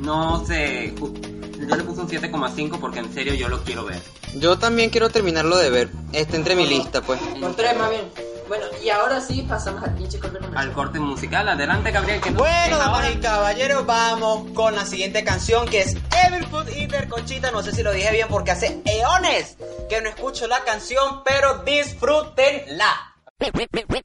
no 0.00 0.44
sé. 0.44 0.94
Yo 0.96 1.76
le 1.76 1.82
puse 1.82 2.00
un 2.00 2.08
7,5 2.08 2.78
porque 2.78 2.98
en 3.00 3.12
serio 3.12 3.34
yo 3.34 3.48
lo 3.48 3.62
quiero 3.64 3.84
ver. 3.84 4.00
Yo 4.34 4.58
también 4.58 4.90
quiero 4.90 5.08
terminarlo 5.08 5.56
de 5.56 5.70
ver. 5.70 5.90
Está 6.12 6.36
entre 6.36 6.54
mi 6.54 6.66
lista, 6.66 7.00
pues. 7.00 7.20
Por 7.40 7.54
tres, 7.54 7.76
más 7.76 7.90
bien. 7.90 8.27
Bueno, 8.48 8.64
y 8.82 8.88
ahora 8.88 9.20
sí 9.20 9.44
pasamos 9.46 9.82
al 9.82 9.94
pinche 9.94 10.18
corte 10.18 10.38
comercial. 10.38 10.68
Al 10.68 10.72
corte 10.72 10.98
musical, 10.98 11.48
adelante 11.48 11.90
Gabriel. 11.90 12.20
Que 12.20 12.30
Bueno, 12.30 12.78
damas 12.78 13.10
y 13.14 13.18
caballeros, 13.18 13.84
vamos 13.84 14.50
con 14.54 14.74
la 14.74 14.86
siguiente 14.86 15.22
canción 15.22 15.68
que 15.68 15.82
es 15.82 15.96
Evil 16.26 16.46
Food 16.46 16.68
Eater 16.70 17.08
Conchita. 17.08 17.50
No 17.50 17.62
sé 17.62 17.72
si 17.72 17.82
lo 17.82 17.92
dije 17.92 18.10
bien 18.10 18.28
porque 18.28 18.52
hace 18.52 18.80
eones 18.86 19.56
que 19.88 20.00
no 20.00 20.08
escucho 20.08 20.46
la 20.46 20.64
canción, 20.64 21.22
pero 21.24 21.62
disfrútenla. 21.64 23.14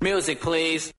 Music, 0.02 0.40
please. 0.40 0.94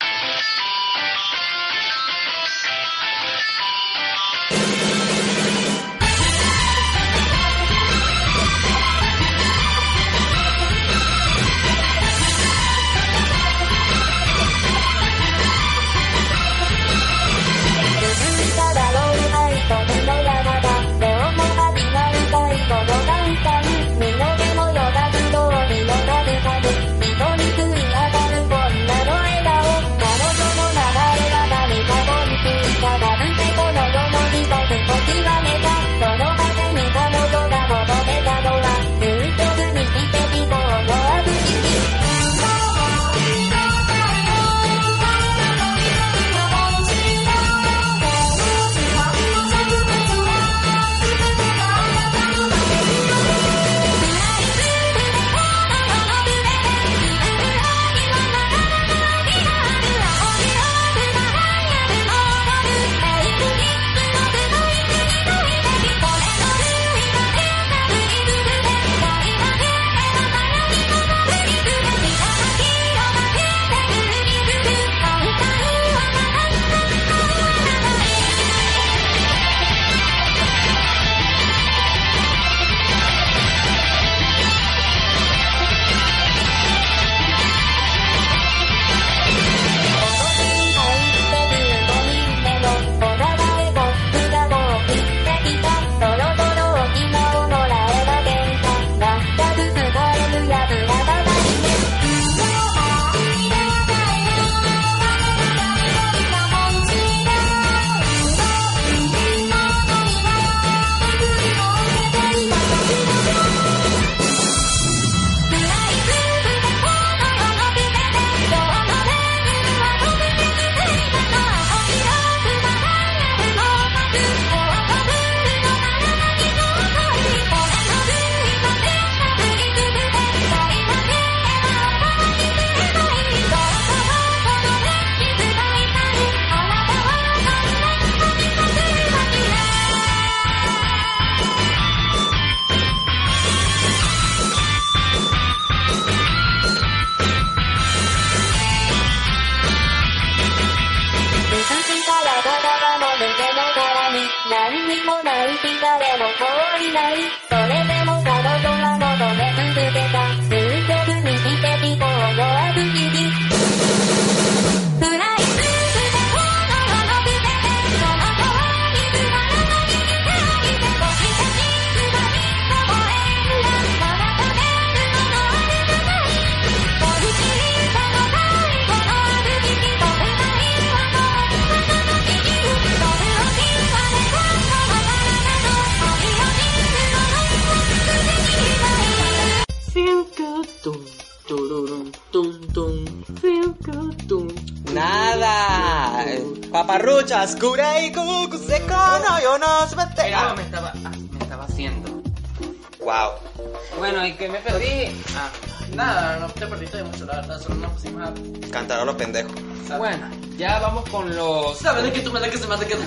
A... 208.84 208.88
Cantar 208.88 209.00
a 209.00 209.04
los 209.04 209.14
pendejos. 209.16 209.52
Bueno, 209.98 210.28
ya 210.56 210.78
vamos 210.78 211.08
con 211.08 211.34
los... 211.34 211.78
¿Sabes 211.78 212.04
de 212.04 212.12
qué 212.12 212.20
tú 212.20 212.32
me 212.32 212.40
que 212.50 212.58
se 212.58 212.66
me 212.66 212.74
hace 212.74 212.86
quedar? 212.86 213.06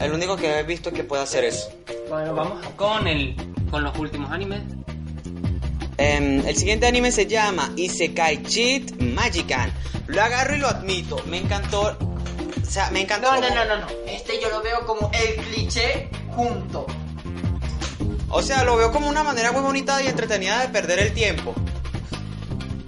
El 0.00 0.12
único 0.12 0.36
que 0.36 0.58
he 0.58 0.62
visto 0.62 0.92
que 0.92 1.04
puede 1.04 1.22
hacer 1.22 1.44
eso. 1.44 1.70
Bueno, 2.08 2.34
vamos 2.34 2.64
con 2.76 3.06
el... 3.06 3.34
con 3.70 3.82
los 3.82 3.96
últimos 3.98 4.30
animes. 4.30 4.60
Em, 5.98 6.46
el 6.46 6.56
siguiente 6.56 6.86
anime 6.86 7.10
se 7.10 7.26
llama 7.26 7.72
Isekai 7.76 8.42
Cheat 8.42 9.00
Magican. 9.00 9.72
Lo 10.06 10.22
agarro 10.22 10.54
y 10.54 10.58
lo 10.58 10.68
admito. 10.68 11.22
Me 11.26 11.38
encantó. 11.38 11.96
O 12.62 12.70
sea, 12.70 12.90
me 12.90 13.00
encantó. 13.00 13.32
No, 13.32 13.40
no, 13.40 13.48
como- 13.48 13.54
no, 13.54 13.64
no, 13.64 13.76
no. 13.80 13.86
Este 14.06 14.38
yo 14.40 14.50
lo 14.50 14.62
veo 14.62 14.84
como 14.86 15.10
el 15.14 15.36
cliché 15.46 16.10
junto. 16.34 16.86
O 18.28 18.42
sea, 18.42 18.64
lo 18.64 18.76
veo 18.76 18.92
como 18.92 19.08
una 19.08 19.22
manera 19.22 19.52
muy 19.52 19.62
bonita 19.62 20.02
y 20.02 20.08
entretenida 20.08 20.60
de 20.60 20.68
perder 20.68 20.98
el 20.98 21.14
tiempo. 21.14 21.54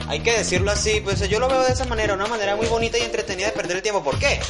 Hay 0.08 0.20
que 0.20 0.38
decirlo 0.38 0.70
así, 0.70 1.00
pues 1.04 1.28
yo 1.28 1.38
lo 1.38 1.48
veo 1.48 1.62
de 1.62 1.72
esa 1.72 1.84
manera, 1.84 2.14
una 2.14 2.26
manera 2.26 2.56
muy 2.56 2.66
bonita 2.66 2.96
y 2.96 3.02
entretenida 3.02 3.48
de 3.48 3.52
perder 3.52 3.76
el 3.76 3.82
tiempo. 3.82 4.02
¿Por 4.02 4.18
qué? 4.18 4.40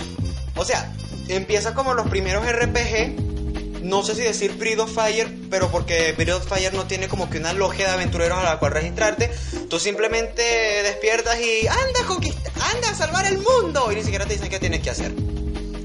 O 0.54 0.64
sea, 0.64 0.92
empieza 1.26 1.74
como 1.74 1.94
los 1.94 2.08
primeros 2.08 2.46
RPG. 2.46 3.82
No 3.82 4.04
sé 4.04 4.14
si 4.14 4.22
decir 4.22 4.52
Breath 4.56 4.78
of 4.78 4.94
Fire, 4.94 5.28
pero 5.50 5.68
porque 5.70 6.12
Breath 6.12 6.42
of 6.42 6.48
Fire 6.48 6.72
no 6.74 6.86
tiene 6.86 7.08
como 7.08 7.28
que 7.28 7.38
una 7.38 7.52
logia 7.52 7.86
de 7.86 7.92
aventureros 7.92 8.38
a 8.38 8.44
la 8.44 8.58
cual 8.60 8.70
registrarte. 8.70 9.32
Tú 9.68 9.80
simplemente 9.80 10.42
despiertas 10.84 11.38
y 11.40 11.66
anda 11.66 12.02
a 12.04 12.06
conquistar, 12.06 12.52
anda 12.74 12.90
a 12.90 12.94
salvar 12.94 13.26
el 13.26 13.38
mundo. 13.38 13.90
Y 13.90 13.96
ni 13.96 14.02
siquiera 14.04 14.26
te 14.26 14.34
dicen 14.34 14.50
qué 14.50 14.60
tienes 14.60 14.80
que 14.80 14.90
hacer. 14.90 15.12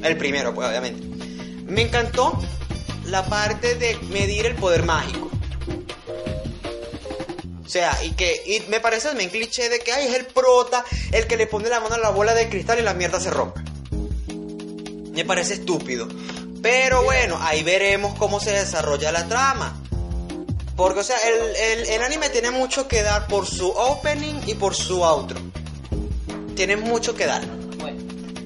El 0.03 0.17
primero, 0.17 0.53
pues 0.53 0.69
obviamente. 0.69 1.03
Me 1.65 1.81
encantó 1.81 2.39
la 3.05 3.25
parte 3.25 3.73
de 3.73 3.97
medir 4.11 4.45
el 4.45 4.55
poder 4.55 4.83
mágico. 4.83 5.31
O 7.73 7.75
sea, 7.75 8.03
y 8.03 8.11
que 8.11 8.43
y 8.45 8.69
me 8.69 8.79
parece 8.79 9.07
también 9.07 9.31
cliché 9.31 9.67
de 9.67 9.79
que 9.79 9.91
ay, 9.91 10.05
es 10.05 10.13
el 10.13 10.27
prota 10.27 10.85
el 11.11 11.25
que 11.25 11.37
le 11.37 11.47
pone 11.47 11.69
la 11.69 11.79
mano 11.79 11.95
a 11.95 11.97
la 11.97 12.11
bola 12.11 12.35
de 12.35 12.47
cristal 12.47 12.77
y 12.77 12.83
la 12.83 12.93
mierda 12.93 13.19
se 13.19 13.31
rompe. 13.31 13.61
Me 15.11 15.25
parece 15.25 15.55
estúpido. 15.55 16.07
Pero 16.61 17.01
bueno, 17.01 17.35
ahí 17.41 17.63
veremos 17.63 18.13
cómo 18.19 18.39
se 18.39 18.51
desarrolla 18.51 19.11
la 19.11 19.27
trama. 19.27 19.81
Porque, 20.75 20.99
o 20.99 21.03
sea, 21.03 21.17
el, 21.17 21.89
el- 21.89 22.03
anime 22.03 22.29
tiene 22.29 22.51
mucho 22.51 22.87
que 22.87 23.01
dar 23.01 23.25
por 23.25 23.47
su 23.47 23.67
opening 23.69 24.35
y 24.45 24.53
por 24.53 24.75
su 24.75 25.03
outro. 25.03 25.39
Tiene 26.55 26.75
mucho 26.75 27.15
que 27.15 27.25
dar. 27.25 27.41
Bueno, 27.79 27.97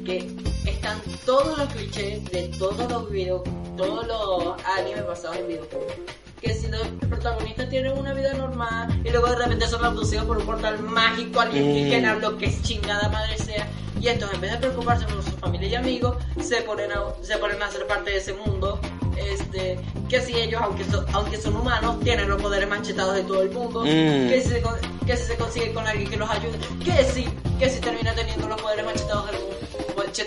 que 0.06 0.26
están 0.66 1.02
todos 1.26 1.58
los 1.58 1.74
clichés 1.74 2.24
de 2.32 2.44
todos 2.58 2.90
los 2.90 3.12
videos, 3.12 3.42
todos 3.76 4.08
los 4.08 4.56
animes 4.78 5.06
basados 5.06 5.36
en 5.36 5.48
videojuegos. 5.50 5.94
Que 6.42 6.54
si 6.54 6.68
los 6.68 6.82
protagonistas 7.10 7.70
tienen 7.70 7.94
una 7.98 8.14
vida 8.14 8.34
normal 8.34 9.02
y 9.04 9.10
luego 9.10 9.28
de 9.28 9.36
repente 9.38 9.68
son 9.68 9.84
abducidos 9.84 10.26
por 10.26 10.38
un 10.38 10.46
portal 10.46 10.80
mágico 10.80 11.40
alienígena, 11.42 12.16
Mm. 12.16 12.20
lo 12.22 12.38
que 12.38 12.46
es 12.46 12.62
chingada 12.62 13.10
madre 13.10 13.38
sea. 13.38 13.68
Y 14.00 14.08
estos, 14.08 14.32
en 14.34 14.42
vez 14.42 14.52
de 14.52 14.58
preocuparse 14.58 15.06
por 15.06 15.24
su 15.24 15.32
familia 15.32 15.68
y 15.70 15.76
amigos, 15.76 16.16
se 16.40 16.62
ponen 16.62 16.92
a, 16.92 17.02
se 17.24 17.36
ponen 17.38 17.62
a 17.64 17.72
ser 17.72 17.88
parte 17.88 18.12
de 18.12 18.18
ese 18.18 18.34
mundo. 18.34 18.80
Este, 19.18 19.80
que 20.08 20.22
si 20.22 20.36
ellos, 20.36 20.62
aunque 20.64 20.84
son, 20.84 21.04
aunque 21.12 21.38
son 21.38 21.56
humanos, 21.56 22.00
tienen 22.04 22.30
los 22.30 22.40
poderes 22.40 22.70
manchetados 22.70 23.16
de 23.16 23.24
todo 23.24 23.42
el 23.42 23.50
mundo. 23.50 23.82
Mm. 23.82 23.86
Que, 24.30 24.42
si 24.44 24.50
se, 24.50 24.64
que 25.08 25.18
si 25.18 25.24
se 25.24 25.36
consigue 25.38 25.74
con 25.74 25.88
alguien 25.88 26.08
que 26.08 26.18
los 26.18 26.30
ayude. 26.30 26.60
Que 26.86 27.04
si, 27.06 27.28
que 27.58 27.68
si 27.72 27.80
termina 27.82 28.14
teniendo 28.14 28.48
los 28.48 28.62
poderes 28.62 28.86
manchetados 28.86 29.26
del 29.32 29.40
mundo, 29.42 29.56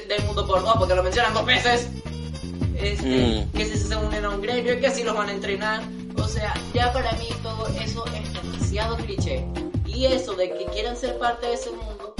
del 0.08 0.24
mundo 0.26 0.46
por 0.46 0.62
dos, 0.62 0.74
porque 0.76 0.94
lo 0.96 1.02
mencionan 1.04 1.32
dos 1.32 1.46
veces. 1.46 1.88
Este, 2.76 3.46
Mm. 3.46 3.56
que 3.56 3.64
si 3.66 3.76
se 3.76 3.94
unen 3.96 4.24
a 4.24 4.30
un 4.30 4.40
gremio, 4.40 4.80
que 4.80 4.90
si 4.90 5.04
los 5.04 5.14
van 5.14 5.28
a 5.28 5.32
entrenar. 5.32 5.82
O 6.16 6.28
sea, 6.28 6.54
ya 6.74 6.92
para 6.92 7.12
mí 7.12 7.28
todo 7.42 7.66
eso 7.82 8.04
es 8.06 8.32
demasiado 8.32 8.96
cliché. 8.96 9.44
Y 9.86 10.06
eso 10.06 10.34
de 10.34 10.48
que 10.56 10.64
quieran 10.66 10.96
ser 10.96 11.18
parte 11.18 11.46
de 11.46 11.54
ese 11.54 11.70
mundo 11.70 12.14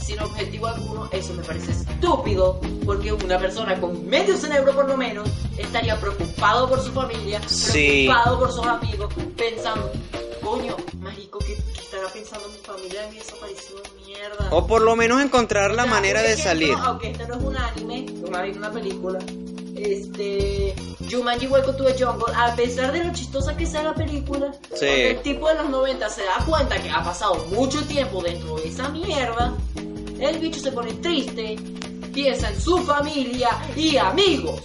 sin 0.00 0.18
objetivo 0.20 0.66
alguno, 0.68 1.06
eso 1.12 1.34
me 1.34 1.42
parece 1.42 1.70
estúpido, 1.72 2.58
porque 2.86 3.12
una 3.12 3.38
persona 3.38 3.78
con 3.78 4.06
medio 4.08 4.36
cerebro 4.38 4.72
por 4.74 4.88
lo 4.88 4.96
menos 4.96 5.28
estaría 5.58 6.00
preocupado 6.00 6.66
por 6.66 6.80
su 6.80 6.90
familia, 6.92 7.40
Sí. 7.46 8.06
preocupado 8.08 8.38
por 8.38 8.50
sus 8.52 8.66
amigos, 8.66 9.12
pensando, 9.36 9.92
coño, 10.42 10.74
marico, 10.98 11.38
¿qué, 11.40 11.54
qué 11.74 11.80
estará 11.82 12.08
pensando 12.08 12.48
mi 12.48 12.56
familia 12.56 13.02
de 13.02 13.10
mi 13.10 13.18
desaparición? 13.18 13.80
Mierda. 14.06 14.48
O 14.50 14.66
por 14.66 14.80
lo 14.80 14.96
menos 14.96 15.20
encontrar 15.20 15.72
la 15.72 15.82
O 15.82 15.84
sea, 15.84 15.94
manera 15.94 16.22
de 16.22 16.32
ejemplo, 16.32 16.50
salir. 16.50 16.74
Aunque 16.80 17.10
este 17.10 17.28
no 17.28 17.34
es 17.36 17.42
un 17.42 17.56
anime, 17.58 18.06
un 18.26 18.34
anime, 18.34 18.56
una 18.58 18.70
película. 18.72 19.18
Este. 19.78 20.74
Jumanji 21.10 21.46
Welcome 21.46 21.76
to 21.78 21.84
the 21.84 21.94
Jungle, 22.04 22.34
a 22.36 22.54
pesar 22.54 22.92
de 22.92 23.02
lo 23.04 23.12
chistosa 23.14 23.56
que 23.56 23.64
sea 23.64 23.82
la 23.82 23.94
película, 23.94 24.52
Sí. 24.74 24.84
el 24.86 25.22
tipo 25.22 25.48
de 25.48 25.54
los 25.54 25.70
90 25.70 26.08
se 26.10 26.22
da 26.22 26.44
cuenta 26.44 26.80
que 26.82 26.90
ha 26.90 27.02
pasado 27.02 27.46
mucho 27.50 27.82
tiempo 27.86 28.22
dentro 28.22 28.56
de 28.56 28.68
esa 28.68 28.88
mierda, 28.90 29.54
el 30.20 30.38
bicho 30.38 30.60
se 30.60 30.70
pone 30.72 30.92
triste, 30.94 31.56
piensa 32.12 32.50
en 32.50 32.60
su 32.60 32.78
familia 32.78 33.50
y 33.74 33.96
amigos. 33.96 34.60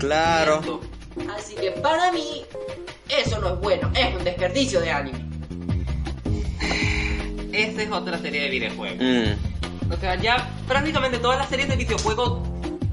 Claro. 0.00 0.80
Así 1.36 1.54
que 1.54 1.70
para 1.72 2.10
mí, 2.10 2.42
eso 3.08 3.38
no 3.38 3.54
es 3.54 3.60
bueno, 3.60 3.92
es 3.94 4.16
un 4.16 4.24
desperdicio 4.24 4.80
de 4.80 4.90
anime. 4.90 5.24
Esa 7.52 7.82
es 7.82 7.92
otra 7.92 8.18
serie 8.18 8.42
de 8.42 8.48
videojuegos. 8.48 8.98
Mm. 9.00 9.92
O 9.92 9.96
sea, 10.00 10.16
ya 10.16 10.50
prácticamente 10.66 11.18
todas 11.18 11.38
las 11.38 11.48
series 11.48 11.68
de 11.68 11.76
videojuegos 11.76 12.40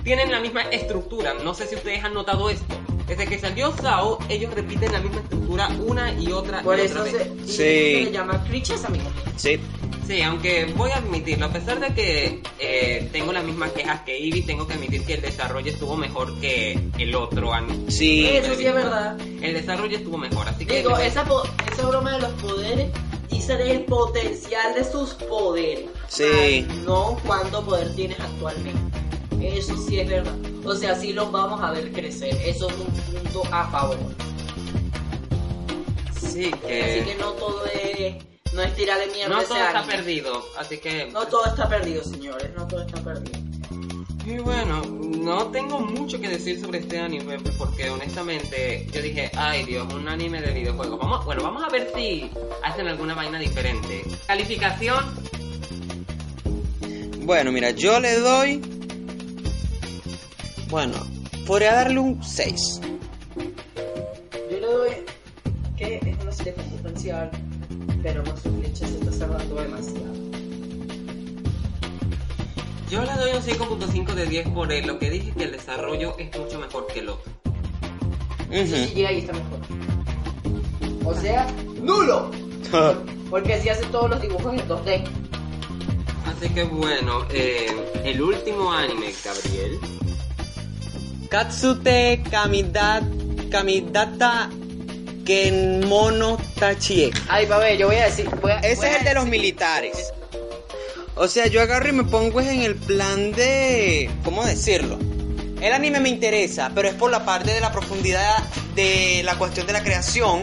tienen 0.03 0.31
la 0.31 0.39
misma 0.39 0.61
estructura. 0.63 1.33
No 1.43 1.53
sé 1.53 1.67
si 1.67 1.75
ustedes 1.75 2.03
han 2.03 2.13
notado 2.13 2.49
esto. 2.49 2.75
Desde 3.07 3.27
que 3.27 3.37
salió 3.39 3.75
SAO, 3.75 4.19
ellos 4.29 4.53
repiten 4.53 4.91
la 4.93 4.99
misma 4.99 5.19
estructura 5.21 5.67
una 5.85 6.13
y 6.13 6.31
otra 6.31 6.61
Por 6.61 6.77
y 6.79 6.83
eso 6.83 6.99
otra 7.01 7.11
se, 7.11 7.17
vez. 7.17 7.27
y 7.45 7.47
Sí. 7.47 7.53
se 7.55 8.01
le 8.05 8.11
llama 8.11 8.41
clichés, 8.45 8.85
amigos. 8.85 9.11
Sí. 9.35 9.59
Sí, 10.07 10.21
aunque 10.21 10.65
voy 10.75 10.91
a 10.91 10.97
admitirlo, 10.97 11.45
a 11.45 11.49
pesar 11.53 11.79
de 11.79 11.93
que 11.93 12.41
eh, 12.59 13.09
tengo 13.11 13.31
las 13.33 13.43
mismas 13.43 13.71
quejas 13.71 14.01
que 14.01 14.17
Ivy, 14.17 14.41
tengo 14.43 14.67
que 14.67 14.73
admitir 14.73 15.05
que 15.05 15.13
el 15.15 15.21
desarrollo 15.21 15.71
estuvo 15.71 15.95
mejor 15.95 16.39
que 16.39 16.79
el 16.97 17.15
otro 17.15 17.53
anime. 17.53 17.89
Sí. 17.91 18.27
Eso 18.27 18.55
sí 18.55 18.65
es 18.65 18.73
verdad. 18.73 19.17
El 19.41 19.53
desarrollo 19.53 19.97
estuvo 19.97 20.17
mejor, 20.17 20.47
así 20.49 20.65
que... 20.65 20.77
Digo, 20.77 20.97
esa, 20.97 21.23
po- 21.25 21.43
esa 21.71 21.85
broma 21.87 22.13
de 22.13 22.19
los 22.19 22.31
poderes 22.41 22.89
dice 23.29 23.53
el 23.71 23.83
potencial 23.85 24.73
de 24.73 24.83
sus 24.83 25.13
poderes. 25.13 25.85
Sí. 26.07 26.65
No 26.85 27.17
cuánto 27.25 27.63
poder 27.63 27.93
tienes 27.95 28.19
actualmente. 28.19 28.90
Eso 29.41 29.75
sí 29.77 29.99
es 29.99 30.09
verdad. 30.09 30.35
O 30.63 30.75
sea, 30.75 30.95
sí 30.95 31.13
los 31.13 31.31
vamos 31.31 31.61
a 31.61 31.71
ver 31.71 31.91
crecer. 31.91 32.35
Eso 32.45 32.69
es 32.69 32.75
un 32.75 32.87
punto 32.87 33.43
a 33.51 33.69
favor. 33.69 33.97
Sí, 36.19 36.51
que... 36.65 36.83
Así 36.83 37.11
que 37.11 37.15
no 37.19 37.31
todo 37.33 37.65
es. 37.65 38.15
No 38.53 38.61
es 38.61 38.75
tirarle 38.75 39.07
mierda 39.07 39.35
no 39.35 39.43
todo 39.43 39.57
está 39.57 39.83
perdido, 39.85 40.45
así 40.57 40.77
que... 40.77 41.09
No 41.11 41.25
todo 41.25 41.45
está 41.45 41.69
perdido, 41.69 42.03
señores. 42.03 42.51
No 42.55 42.67
todo 42.67 42.81
está 42.81 43.01
perdido. 43.01 43.39
Y 44.25 44.37
bueno, 44.39 44.81
no 44.83 45.47
tengo 45.47 45.79
mucho 45.79 46.19
que 46.19 46.29
decir 46.29 46.59
sobre 46.59 46.79
este 46.79 46.99
anime 46.99 47.39
porque 47.57 47.89
honestamente 47.89 48.87
yo 48.93 49.01
dije, 49.01 49.31
ay 49.35 49.63
Dios, 49.63 49.91
un 49.93 50.07
anime 50.07 50.41
de 50.41 50.51
videojuegos. 50.51 50.99
Vamos, 50.99 51.25
bueno, 51.25 51.41
vamos 51.43 51.63
a 51.63 51.69
ver 51.69 51.91
si 51.95 52.29
hacen 52.61 52.87
alguna 52.87 53.15
vaina 53.15 53.39
diferente. 53.39 54.03
Calificación, 54.27 55.05
Bueno, 57.23 57.51
mira, 57.51 57.71
yo 57.71 57.99
le 57.99 58.19
doy. 58.19 58.61
Bueno, 60.71 60.95
podría 61.45 61.73
darle 61.73 61.99
un 61.99 62.23
6. 62.23 62.79
Yo 64.49 64.59
le 64.59 64.65
doy 64.65 64.91
que 65.77 65.95
es 65.97 66.21
una 66.21 66.31
serie 66.31 66.53
con 66.53 66.63
potencial, 66.69 67.29
pero 68.01 68.23
no 68.23 68.37
su 68.37 68.49
leche 68.61 68.87
se 68.87 68.97
está 68.99 69.11
cerrando 69.11 69.55
demasiado. 69.55 70.11
yo 72.89 73.01
le 73.05 73.13
doy 73.13 73.31
un 73.31 73.41
5.5 73.41 74.13
de 74.13 74.25
10 74.25 74.49
por 74.49 74.73
lo 74.85 74.99
que 74.99 75.09
dije 75.09 75.31
que 75.31 75.43
el 75.43 75.51
desarrollo 75.53 76.15
es 76.17 76.37
mucho 76.37 76.59
mejor 76.59 76.87
que 76.87 76.99
el 76.99 77.09
otro. 77.09 77.31
Eso 78.49 78.75
sí 78.75 78.83
Ujú. 78.83 78.95
llega 78.95 79.11
y 79.11 79.17
está 79.19 79.33
mejor. 79.33 79.59
O 81.05 81.13
sea, 81.15 81.47
nulo. 81.81 82.31
Porque 83.29 83.61
si 83.61 83.69
hace 83.69 83.85
todos 83.87 84.09
los 84.09 84.21
dibujos 84.21 84.53
en 84.53 84.67
2D. 84.67 85.03
Así 86.25 86.49
que 86.53 86.63
bueno, 86.63 87.25
eh, 87.29 87.67
el 88.05 88.21
último 88.21 88.71
anime, 88.71 89.13
Gabriel. 89.23 90.00
Katsute 91.31 92.21
Kamida, 92.29 93.01
Kamidata 93.49 94.49
Kenmono 95.25 96.37
Tachie. 96.59 97.09
Ay, 97.29 97.45
pa' 97.45 97.57
ver, 97.57 97.77
yo 97.77 97.87
voy 97.87 97.95
a 97.95 98.05
decir. 98.05 98.29
voy 98.41 98.51
a- 98.51 98.59
Ese 98.59 98.75
voy 98.75 98.85
es 98.89 98.95
a 98.95 98.97
el 98.97 99.05
de 99.05 99.13
los 99.13 99.25
militares. 99.27 100.11
O 101.15 101.29
sea, 101.29 101.47
yo 101.47 101.61
agarro 101.61 101.87
y 101.87 101.93
me 101.93 102.03
pongo 102.03 102.41
es 102.41 102.47
en 102.49 102.61
el 102.63 102.75
plan 102.75 103.31
de... 103.31 104.09
¿Cómo 104.25 104.43
decirlo? 104.45 104.97
El 105.61 105.71
anime 105.71 106.01
me 106.01 106.09
interesa, 106.09 106.69
pero 106.75 106.89
es 106.89 106.95
por 106.95 107.09
la 107.11 107.23
parte 107.23 107.51
de 107.53 107.61
la 107.61 107.71
profundidad 107.71 108.43
de 108.75 109.21
la 109.23 109.37
cuestión 109.37 109.65
de 109.67 109.73
la 109.73 109.83
creación 109.83 110.41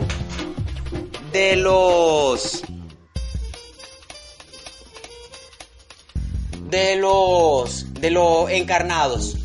de 1.32 1.56
los... 1.56 2.62
De 6.70 6.96
los... 6.96 7.92
De 7.94 8.10
los 8.10 8.50
encarnados. 8.50 9.37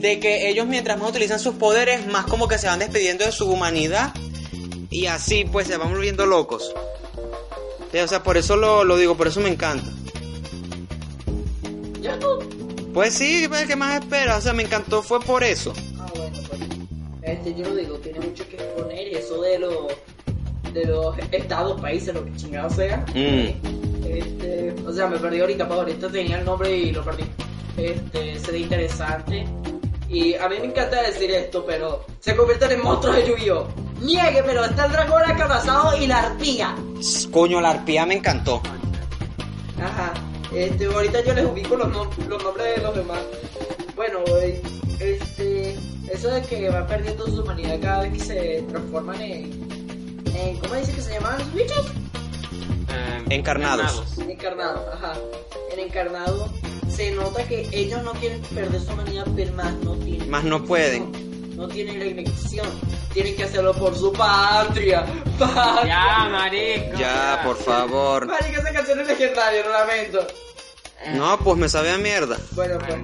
De 0.00 0.18
que 0.18 0.48
ellos 0.48 0.66
mientras 0.66 0.98
más 0.98 1.10
utilizan 1.10 1.38
sus 1.38 1.54
poderes, 1.54 2.06
más 2.06 2.24
como 2.26 2.48
que 2.48 2.58
se 2.58 2.66
van 2.66 2.78
despidiendo 2.78 3.24
de 3.24 3.32
su 3.32 3.50
humanidad. 3.50 4.14
Y 4.90 5.06
así 5.06 5.44
pues 5.44 5.66
se 5.66 5.76
van 5.76 5.92
volviendo 5.92 6.26
locos. 6.26 6.72
O 7.92 8.08
sea, 8.08 8.22
por 8.22 8.36
eso 8.36 8.56
lo, 8.56 8.84
lo 8.84 8.96
digo, 8.96 9.16
por 9.16 9.28
eso 9.28 9.40
me 9.40 9.48
encanta. 9.48 9.90
Pues 12.92 13.14
sí, 13.14 13.46
pues, 13.48 13.66
¿qué 13.66 13.76
más 13.76 14.00
esperas? 14.00 14.38
O 14.38 14.40
sea, 14.40 14.52
me 14.52 14.64
encantó, 14.64 15.02
fue 15.02 15.20
por 15.20 15.44
eso. 15.44 15.72
Ah, 15.98 16.06
bueno, 16.16 16.38
pues. 16.48 16.60
Este, 17.22 17.54
yo 17.54 17.68
lo 17.68 17.76
digo, 17.76 17.96
tiene 17.98 18.20
mucho 18.20 18.48
que 18.48 18.56
exponer 18.56 19.08
y 19.08 19.14
eso 19.14 19.40
de 19.42 19.58
los. 19.58 19.74
de 20.72 20.84
los 20.86 21.16
estados, 21.30 21.80
países, 21.80 22.14
lo 22.14 22.24
que 22.24 22.34
chingado 22.36 22.70
sea. 22.70 23.04
Mm. 23.14 24.06
Este, 24.06 24.74
o 24.86 24.92
sea, 24.92 25.06
me 25.06 25.18
perdí 25.18 25.40
ahorita, 25.40 25.68
para 25.68 25.82
ahorita 25.82 26.10
tenía 26.10 26.38
el 26.38 26.44
nombre 26.44 26.76
y 26.76 26.90
lo 26.90 27.04
perdí. 27.04 27.24
Este, 27.76 28.38
sería 28.40 28.60
interesante. 28.60 29.46
Y 30.10 30.34
a 30.34 30.48
mí 30.48 30.56
me 30.58 30.66
encanta 30.66 31.02
decir 31.02 31.30
esto, 31.30 31.64
pero 31.64 32.04
se 32.18 32.34
convierten 32.34 32.72
en 32.72 32.82
monstruos 32.82 33.14
de 33.16 33.28
Yu-Gi-Oh! 33.28 33.68
Niegue, 34.00 34.42
pero 34.44 34.64
está 34.64 34.86
el 34.86 34.92
dragón 34.92 35.22
acorazado 35.24 35.96
y 35.96 36.06
la 36.08 36.18
arpía. 36.18 36.74
Coño, 37.30 37.60
la 37.60 37.70
arpía 37.70 38.04
me 38.06 38.14
encantó. 38.14 38.60
Ajá. 39.80 40.12
Este, 40.52 40.86
ahorita 40.86 41.22
yo 41.24 41.32
les 41.34 41.44
ubico 41.44 41.76
los, 41.76 41.88
nom- 41.88 42.26
los 42.26 42.42
nombres 42.42 42.76
de 42.76 42.82
los 42.82 42.96
demás. 42.96 43.20
Bueno, 43.94 44.18
eh, 44.40 44.60
este, 44.98 45.78
eso 46.12 46.28
de 46.28 46.42
que 46.42 46.68
va 46.70 46.86
perdiendo 46.88 47.26
su 47.26 47.42
humanidad 47.42 47.78
cada 47.80 48.00
vez 48.02 48.12
que 48.14 48.20
se 48.20 48.62
transforman 48.68 49.20
en, 49.20 50.24
en 50.34 50.56
¿cómo 50.58 50.74
dice 50.74 50.92
que 50.92 51.02
se 51.02 51.12
llamaban 51.14 51.38
los 51.38 51.54
bichos? 51.54 51.86
Eh, 52.92 53.24
Encarnados. 53.30 54.18
Encarnado, 54.18 54.90
ajá. 54.92 55.12
En 55.72 55.78
encarnado 55.78 56.48
se 56.94 57.10
nota 57.12 57.44
que 57.44 57.68
ellos 57.72 58.02
no 58.02 58.12
quieren 58.12 58.40
perder 58.42 58.80
su 58.80 58.92
humanidad, 58.92 59.26
pero 59.36 59.52
más 59.54 59.72
no 59.84 59.94
tienen. 59.96 60.30
Más 60.30 60.44
no 60.44 60.64
pueden. 60.64 61.10
No, 61.56 61.62
no 61.66 61.68
tienen 61.68 61.98
la 61.98 62.06
inyección. 62.06 62.66
Tienen 63.12 63.36
que 63.36 63.44
hacerlo 63.44 63.74
por 63.74 63.94
su 63.96 64.12
patria. 64.12 65.04
Patria. 65.38 65.84
Ya, 65.86 66.28
marico. 66.30 66.98
Ya, 66.98 67.42
por 67.44 67.56
favor. 67.56 68.26
Marica, 68.26 68.60
esa 68.60 68.72
canción 68.72 69.00
es 69.00 69.06
legendaria, 69.08 69.62
lo 69.64 69.72
lamento. 69.72 70.26
No, 71.14 71.38
pues 71.38 71.56
me 71.58 71.68
sabe 71.68 71.90
a 71.90 71.98
mierda. 71.98 72.36
Bueno, 72.52 72.78
pues. 72.78 72.98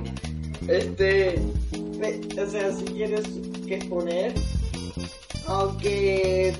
Este. 0.68 1.40
me- 1.98 2.20
O 2.42 2.50
sea, 2.50 2.72
si 2.72 2.84
quieres 2.84 3.24
que 3.66 3.74
exponer. 3.76 4.34
Aunque. 5.46 6.54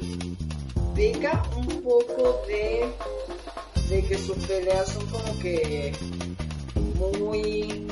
Peca 0.94 1.42
un 1.56 1.66
poco 1.82 2.42
de. 2.48 2.86
De 3.90 4.02
que 4.04 4.18
sus 4.18 4.36
peleas 4.46 4.88
son 4.88 5.06
como 5.06 5.38
que. 5.40 5.92
Muy. 6.98 7.86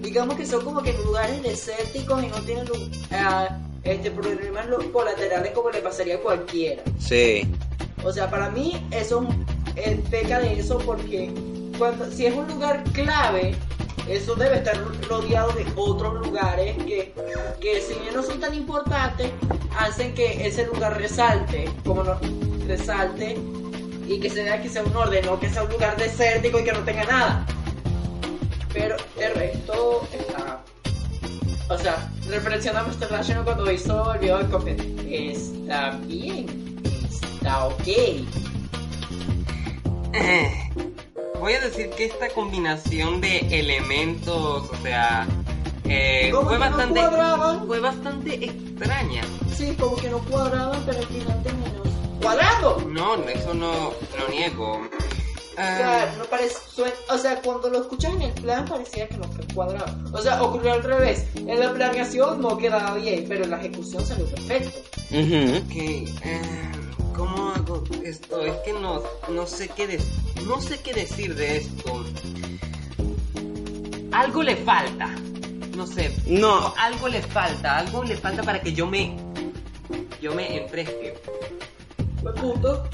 Digamos 0.00 0.36
que 0.36 0.46
son 0.46 0.64
como 0.64 0.82
que 0.82 0.92
lugares 1.04 1.42
desérticos 1.42 2.22
y 2.22 2.28
no 2.28 2.36
tienen 2.42 2.66
ah, 3.10 3.58
este 3.82 4.10
problemas 4.10 4.66
colaterales 4.92 5.52
como 5.52 5.70
le 5.70 5.80
pasaría 5.80 6.16
a 6.16 6.20
cualquiera. 6.20 6.82
Sí. 6.98 7.48
O 8.04 8.12
sea, 8.12 8.30
para 8.30 8.50
mí 8.50 8.86
eso 8.92 9.26
eh, 9.74 10.00
peca 10.10 10.40
de 10.40 10.58
eso 10.58 10.78
porque 10.78 11.30
cuando, 11.78 12.10
si 12.10 12.26
es 12.26 12.34
un 12.34 12.46
lugar 12.48 12.84
clave, 12.92 13.54
eso 14.08 14.34
debe 14.36 14.56
estar 14.56 14.78
rodeado 15.08 15.52
de 15.52 15.66
otros 15.74 16.26
lugares 16.26 16.76
que, 16.84 17.12
que 17.60 17.80
si 17.80 17.94
bien 17.98 18.14
no 18.14 18.22
son 18.22 18.40
tan 18.40 18.54
importantes, 18.54 19.30
hacen 19.78 20.14
que 20.14 20.46
ese 20.46 20.66
lugar 20.66 20.96
resalte, 20.96 21.68
como 21.84 22.04
no, 22.04 22.18
resalte 22.66 23.36
y 24.06 24.20
que 24.20 24.30
se 24.30 24.44
vea 24.44 24.62
que 24.62 24.68
sea 24.68 24.84
un 24.84 24.94
orden, 24.94 25.26
no 25.26 25.38
que 25.40 25.50
sea 25.50 25.64
un 25.64 25.72
lugar 25.72 25.96
desértico 25.96 26.60
y 26.60 26.64
que 26.64 26.72
no 26.72 26.80
tenga 26.80 27.04
nada. 27.04 27.46
Pero 28.76 28.96
el 29.18 29.34
resto 29.34 30.06
está... 30.12 30.62
O 31.68 31.78
sea, 31.78 32.10
referenciando 32.28 32.80
a 32.80 32.84
Mr. 32.84 33.10
National 33.10 33.44
cuando 33.44 33.72
hizo 33.72 34.12
el 34.12 34.20
video 34.20 34.38
de 34.38 34.50
Coffee, 34.50 35.32
está 35.32 35.92
bien, 36.04 36.80
está 36.84 37.66
ok. 37.66 37.86
Eh, 40.12 40.66
Voy 41.40 41.54
a 41.54 41.60
decir 41.60 41.90
que 41.90 42.04
esta 42.04 42.28
combinación 42.28 43.20
de 43.20 43.38
elementos, 43.50 44.70
o 44.70 44.76
sea, 44.82 45.26
eh, 45.84 46.30
fue 46.32 46.54
no 46.54 46.58
bastante, 46.58 47.00
fue 47.66 47.80
bastante 47.80 48.44
extraña. 48.44 49.22
Sí, 49.54 49.74
como 49.78 49.96
que 49.96 50.10
no 50.10 50.18
cuadraban, 50.20 50.82
pero 50.84 50.98
al 50.98 51.06
final 51.06 51.42
terminó 51.42 51.82
cuadrando. 52.20 52.84
No, 52.88 53.14
eso 53.28 53.54
no 53.54 53.92
lo 54.18 54.28
niego. 54.28 54.80
O 55.56 55.58
Ah, 55.58 55.76
sea, 55.78 56.14
no 56.18 56.24
parece, 56.24 56.56
o 57.08 57.16
sea, 57.18 57.40
cuando 57.40 57.70
lo 57.70 57.80
escuchas 57.80 58.12
en 58.14 58.22
el 58.22 58.32
plan 58.32 58.66
parecía 58.66 59.08
que 59.08 59.16
no 59.16 59.24
fue 59.24 59.42
cuadrado. 59.54 59.86
O 60.12 60.20
sea, 60.20 60.42
ocurrió 60.42 60.74
al 60.74 60.82
revés. 60.82 61.24
En 61.34 61.58
la 61.58 61.72
planeación 61.72 62.42
no 62.42 62.58
quedaba 62.58 62.94
bien, 62.96 63.24
pero 63.26 63.44
en 63.44 63.50
la 63.50 63.58
ejecución 63.60 64.04
salió 64.04 64.26
perfecto. 64.26 64.78
Ujú. 65.10 65.56
ok, 65.56 65.74
eh, 65.76 66.42
¿cómo 67.16 67.48
hago 67.52 67.82
esto? 68.04 68.40
Es 68.42 68.54
que 68.66 68.72
no, 68.74 69.02
no 69.30 69.46
sé 69.46 69.68
qué 69.68 69.86
de- 69.86 70.00
no 70.46 70.60
sé 70.60 70.78
qué 70.80 70.92
decir 70.92 71.34
de 71.34 71.56
esto. 71.56 72.04
Algo 74.12 74.42
le 74.42 74.56
falta. 74.56 75.08
No 75.76 75.86
sé. 75.86 76.14
No. 76.26 76.74
Algo 76.78 77.08
le 77.08 77.22
falta, 77.22 77.78
algo 77.78 78.02
le 78.04 78.16
falta 78.16 78.42
para 78.42 78.60
que 78.60 78.72
yo 78.72 78.86
me 78.86 79.16
yo 80.20 80.34
me 80.34 80.62
enfresque. 80.62 81.14
Fue 82.22 82.34
punto. 82.34 82.84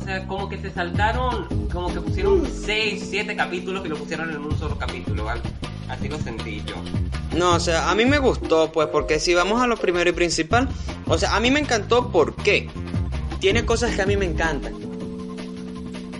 O 0.00 0.04
sea, 0.04 0.26
como 0.26 0.48
que 0.48 0.58
se 0.58 0.70
saltaron, 0.70 1.46
como 1.72 1.92
que 1.92 2.00
pusieron 2.00 2.46
6, 2.46 3.06
7 3.10 3.34
capítulos 3.36 3.84
y 3.84 3.88
lo 3.88 3.96
pusieron 3.96 4.30
en 4.30 4.38
un 4.38 4.56
solo 4.58 4.78
capítulo, 4.78 5.28
algo. 5.28 5.44
Así 5.88 6.08
lo 6.08 6.18
sentí 6.18 6.62
yo. 6.66 6.76
No, 7.36 7.54
o 7.54 7.60
sea, 7.60 7.90
a 7.90 7.94
mí 7.94 8.04
me 8.06 8.18
gustó, 8.18 8.70
pues, 8.72 8.88
porque 8.88 9.18
si 9.20 9.34
vamos 9.34 9.60
a 9.60 9.66
lo 9.66 9.76
primero 9.76 10.08
y 10.08 10.12
principal, 10.12 10.68
o 11.06 11.18
sea, 11.18 11.34
a 11.36 11.40
mí 11.40 11.50
me 11.50 11.60
encantó 11.60 12.10
porque 12.10 12.70
tiene 13.40 13.64
cosas 13.66 13.94
que 13.94 14.02
a 14.02 14.06
mí 14.06 14.16
me 14.16 14.24
encantan. 14.26 14.74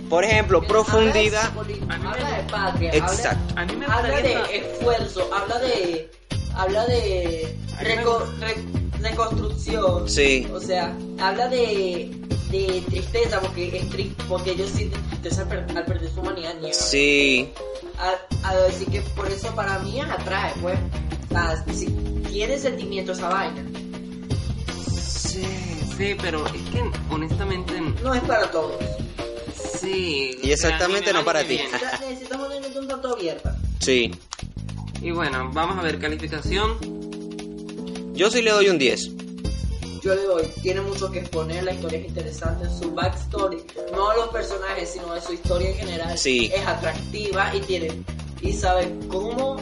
Por 0.09 0.23
ejemplo, 0.23 0.61
profundidad. 0.63 1.45
Habla 1.55 1.63
de, 1.63 1.73
simbolismo, 1.75 1.93
A 1.93 1.97
mí 1.97 2.03
me 2.03 2.09
habla 2.09 2.29
de 2.29 2.41
gusta. 2.43 2.57
patria. 2.57 2.91
Exacto. 2.95 3.53
A 3.59 3.65
mí 3.65 3.75
me 3.75 3.85
Habla, 3.85 3.97
habla 4.17 4.21
de 4.21 4.57
esfuerzo, 4.57 5.29
habla 5.33 5.59
de. 5.59 6.11
Habla 6.55 6.85
de. 6.87 7.57
Reco- 7.79 8.25
re- 8.39 8.99
reconstrucción. 9.09 10.09
Sí. 10.09 10.47
O 10.51 10.59
sea, 10.59 10.95
habla 11.21 11.47
de. 11.47 12.11
De 12.49 12.83
tristeza, 12.87 13.39
porque 13.41 13.77
es 13.77 13.83
tri- 13.89 14.13
porque 14.27 14.51
ellos 14.51 14.69
sienten 14.71 15.01
tristeza 15.09 15.41
al, 15.43 15.47
per- 15.49 15.77
al 15.77 15.85
perder 15.85 16.09
su 16.11 16.19
humanidad. 16.21 16.55
niega. 16.59 16.73
Sí. 16.73 17.51
A, 17.97 18.49
a 18.49 18.55
decir 18.57 18.87
que 18.89 19.01
por 19.01 19.27
eso 19.29 19.53
para 19.55 19.79
mí 19.79 19.99
atrae, 20.01 20.53
pues. 20.61 20.79
Si 21.73 21.85
tiene 22.31 22.57
sentimiento 22.57 23.11
esa 23.11 23.29
vaina. 23.29 23.63
Sí, 24.91 25.43
sí, 25.97 26.15
pero 26.21 26.45
es 26.47 26.51
que 26.71 26.83
honestamente 27.11 27.79
No 28.03 28.13
es 28.15 28.21
para 28.23 28.49
todos. 28.49 28.75
sí. 29.79 30.31
Y 30.41 30.51
exactamente 30.51 31.13
no 31.13 31.23
para 31.23 31.43
ti. 31.43 31.59
Necesitamos 32.09 32.47
una 32.49 32.59
mente 32.59 32.79
un 32.79 32.87
tanto 32.87 33.13
abierta. 33.13 33.55
Sí. 33.79 34.11
Y 35.01 35.11
bueno, 35.11 35.51
vamos 35.53 35.77
a 35.77 35.81
ver 35.81 35.99
calificación. 35.99 36.77
Yo 38.13 38.29
sí 38.31 38.41
le 38.41 38.51
doy 38.51 38.67
un 38.69 38.77
10. 38.79 39.11
Yo 40.03 40.15
le 40.15 40.23
doy, 40.23 40.43
tiene 40.61 40.81
mucho 40.81 41.11
que 41.11 41.19
exponer, 41.19 41.63
la 41.63 41.73
historia 41.73 41.99
es 41.99 42.05
interesante, 42.07 42.65
su 42.69 42.91
backstory, 42.91 43.63
no 43.91 44.13
los 44.15 44.29
personajes, 44.29 44.89
sino 44.91 45.13
de 45.13 45.21
su 45.21 45.33
historia 45.33 45.69
en 45.69 45.75
general, 45.75 46.17
Sí. 46.17 46.51
es 46.53 46.65
atractiva 46.65 47.53
y 47.55 47.59
tiene 47.61 47.91
y 48.41 48.53
sabe 48.53 48.93
cómo 49.09 49.57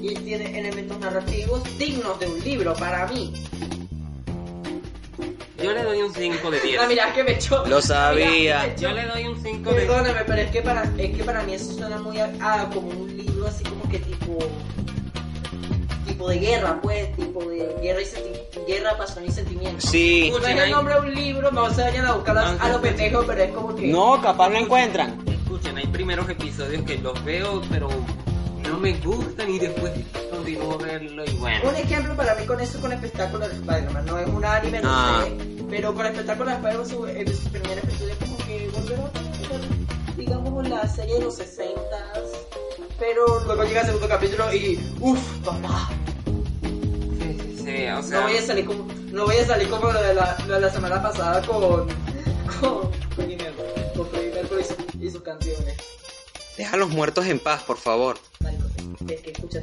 y 0.00 0.14
tiene 0.14 0.58
elementos 0.58 0.98
narrativos 1.00 1.62
dignos 1.78 2.18
de 2.20 2.26
un 2.28 2.40
libro 2.44 2.74
para 2.74 3.06
mí. 3.08 3.32
Yo 5.62 5.72
le 5.72 5.82
doy 5.84 6.02
un 6.02 6.12
5 6.12 6.50
de 6.50 6.60
10. 6.60 6.80
Ah, 6.80 6.86
mira 6.88 7.12
que 7.12 7.22
me 7.22 7.32
echó. 7.32 7.64
Lo 7.66 7.80
sabía. 7.80 8.30
mira. 8.30 8.76
Yo 8.76 8.90
le 8.90 9.06
doy 9.06 9.26
un 9.26 9.40
5 9.40 9.70
de 9.70 9.76
10. 9.80 9.88
Perdóname, 9.92 10.20
pero 10.26 10.42
es 10.42 10.50
que 10.50 10.60
para 10.62 10.82
es 10.98 11.16
que 11.16 11.22
para 11.24 11.42
mí 11.44 11.54
eso 11.54 11.72
suena 11.72 11.98
muy 11.98 12.18
a, 12.18 12.32
a 12.40 12.68
como 12.70 12.88
un 12.88 13.16
libro 13.16 13.46
así 13.46 13.62
como 13.64 13.88
que 13.88 13.98
tipo 14.00 14.38
tipo 16.12 16.28
de 16.28 16.38
guerra, 16.38 16.78
pues, 16.82 17.14
tipo 17.16 17.44
de 17.44 17.74
guerra 17.82 18.00
y 18.02 18.70
guerra, 18.70 18.96
pasión 18.96 19.24
y 19.24 19.30
sentimiento. 19.30 19.86
Sí. 19.86 20.30
No 20.30 20.38
es 20.46 20.58
el 20.58 20.70
nombre 20.70 20.94
de 20.94 21.00
un 21.00 21.14
libro, 21.14 21.50
no 21.50 21.70
se 21.72 21.82
vayan 21.82 22.06
a 22.06 22.12
buscar 22.14 22.38
a, 22.38 22.50
a 22.52 22.68
los 22.70 22.80
pendejos, 22.80 23.24
pero 23.26 23.42
es 23.42 23.52
como 23.52 23.74
que. 23.74 23.86
No, 23.88 24.20
capaz 24.20 24.48
lo 24.50 24.58
encuentran. 24.58 25.22
Escuchen, 25.26 25.76
hay 25.78 25.86
primeros 25.86 26.28
episodios 26.28 26.82
que 26.84 26.98
los 26.98 27.22
veo, 27.24 27.60
pero 27.70 27.88
no 28.68 28.78
me 28.78 28.92
gustan 28.98 29.50
y 29.50 29.58
después 29.58 29.92
continúo 30.30 30.74
a 30.74 30.76
verlo 30.78 31.24
y 31.26 31.34
bueno. 31.34 31.68
Un 31.68 31.76
ejemplo 31.76 32.16
para 32.16 32.34
mí 32.34 32.46
con 32.46 32.60
eso 32.60 32.80
con 32.80 32.92
espectáculo 32.92 33.46
de 33.48 33.54
Spider-Man, 33.54 34.06
no 34.06 34.18
es 34.18 34.26
un 34.28 34.44
anime, 34.44 34.80
no 34.80 34.88
Ah. 34.90 35.24
sé, 35.24 35.36
pero 35.68 35.94
con 35.94 36.06
espectáculo 36.06 36.50
de 36.50 36.56
Spider-Man 36.56 36.88
su, 36.88 37.06
eh, 37.06 37.24
su 37.34 37.48
primer 37.50 37.78
episodio 37.78 38.12
es 38.12 38.18
como 38.18 38.36
que 38.38 38.70
volver 38.72 38.98
a 39.00 39.02
ver, 39.02 40.16
digamos, 40.16 40.68
la 40.68 40.86
serie 40.88 41.14
de 41.16 41.20
los 41.24 41.36
60 41.36 41.80
pero 42.98 43.40
luego 43.46 43.64
llega 43.64 43.80
el 43.80 43.86
segundo 43.86 44.08
capítulo 44.08 44.54
y 44.54 44.78
uff, 45.00 45.20
papá, 45.44 45.90
Sí, 47.64 47.70
sí, 47.70 47.76
sí, 47.76 47.86
o 47.88 48.02
sea. 48.02 48.20
no 48.20 48.26
voy 48.28 48.36
a 48.36 48.42
salir 48.42 48.64
como, 48.66 48.86
no 49.12 49.24
voy 49.26 49.36
a 49.36 49.46
salir 49.46 49.68
como 49.68 49.92
lo 49.92 50.02
de 50.02 50.14
la, 50.14 50.36
lo 50.46 50.54
de 50.54 50.60
la 50.60 50.70
semana 50.70 51.02
pasada 51.02 51.40
con, 51.46 51.86
con, 52.60 52.90
con 53.16 53.28
Mercury, 53.28 53.96
con 53.96 54.06
Freddie 54.08 54.34
Mercury 54.34 54.62
y, 54.62 54.64
su- 54.64 55.04
y 55.06 55.10
sus 55.10 55.22
canciones. 55.22 55.74
Deja 56.56 56.74
a 56.74 56.78
los 56.78 56.90
muertos 56.90 57.26
en 57.26 57.38
paz, 57.38 57.62
por 57.62 57.78
favor. 57.78 58.18
Marico, 58.40 58.64
es 59.08 59.20
que 59.22 59.30
escuchar 59.30 59.62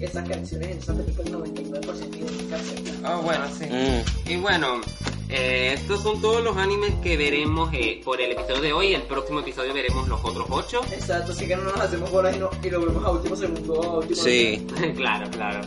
esas, 0.00 0.28
canciones 0.28 0.68
en 0.70 0.78
esa 0.78 0.94
película 0.94 1.28
el 1.28 1.34
99% 1.36 2.16
identificarse. 2.16 2.74
Ah, 3.04 3.20
bueno, 3.22 3.44
sí. 3.58 3.66
Mm. 3.66 4.30
Y 4.30 4.36
bueno, 4.36 4.80
eh, 5.28 5.74
estos 5.74 6.02
son 6.02 6.20
todos 6.22 6.42
los 6.42 6.56
animes 6.56 6.94
que 7.02 7.18
veremos 7.18 7.70
eh, 7.74 8.00
por 8.02 8.18
el 8.20 8.32
episodio 8.32 8.62
de 8.62 8.72
hoy. 8.72 8.94
El 8.94 9.02
próximo 9.02 9.40
episodio 9.40 9.74
veremos 9.74 10.08
los 10.08 10.24
otros 10.24 10.46
ocho. 10.48 10.80
Exacto, 10.90 11.32
así 11.32 11.46
que 11.46 11.54
no 11.56 11.64
nos 11.64 11.76
hacemos 11.78 12.10
bolas 12.10 12.34
y, 12.34 12.38
no, 12.38 12.48
y 12.62 12.70
lo 12.70 12.80
vemos 12.80 13.04
a 13.04 13.10
último 13.10 13.36
segundo. 13.36 13.82
A 13.82 13.98
último 13.98 14.22
Sí. 14.22 14.66
claro, 14.96 15.30
claro. 15.30 15.60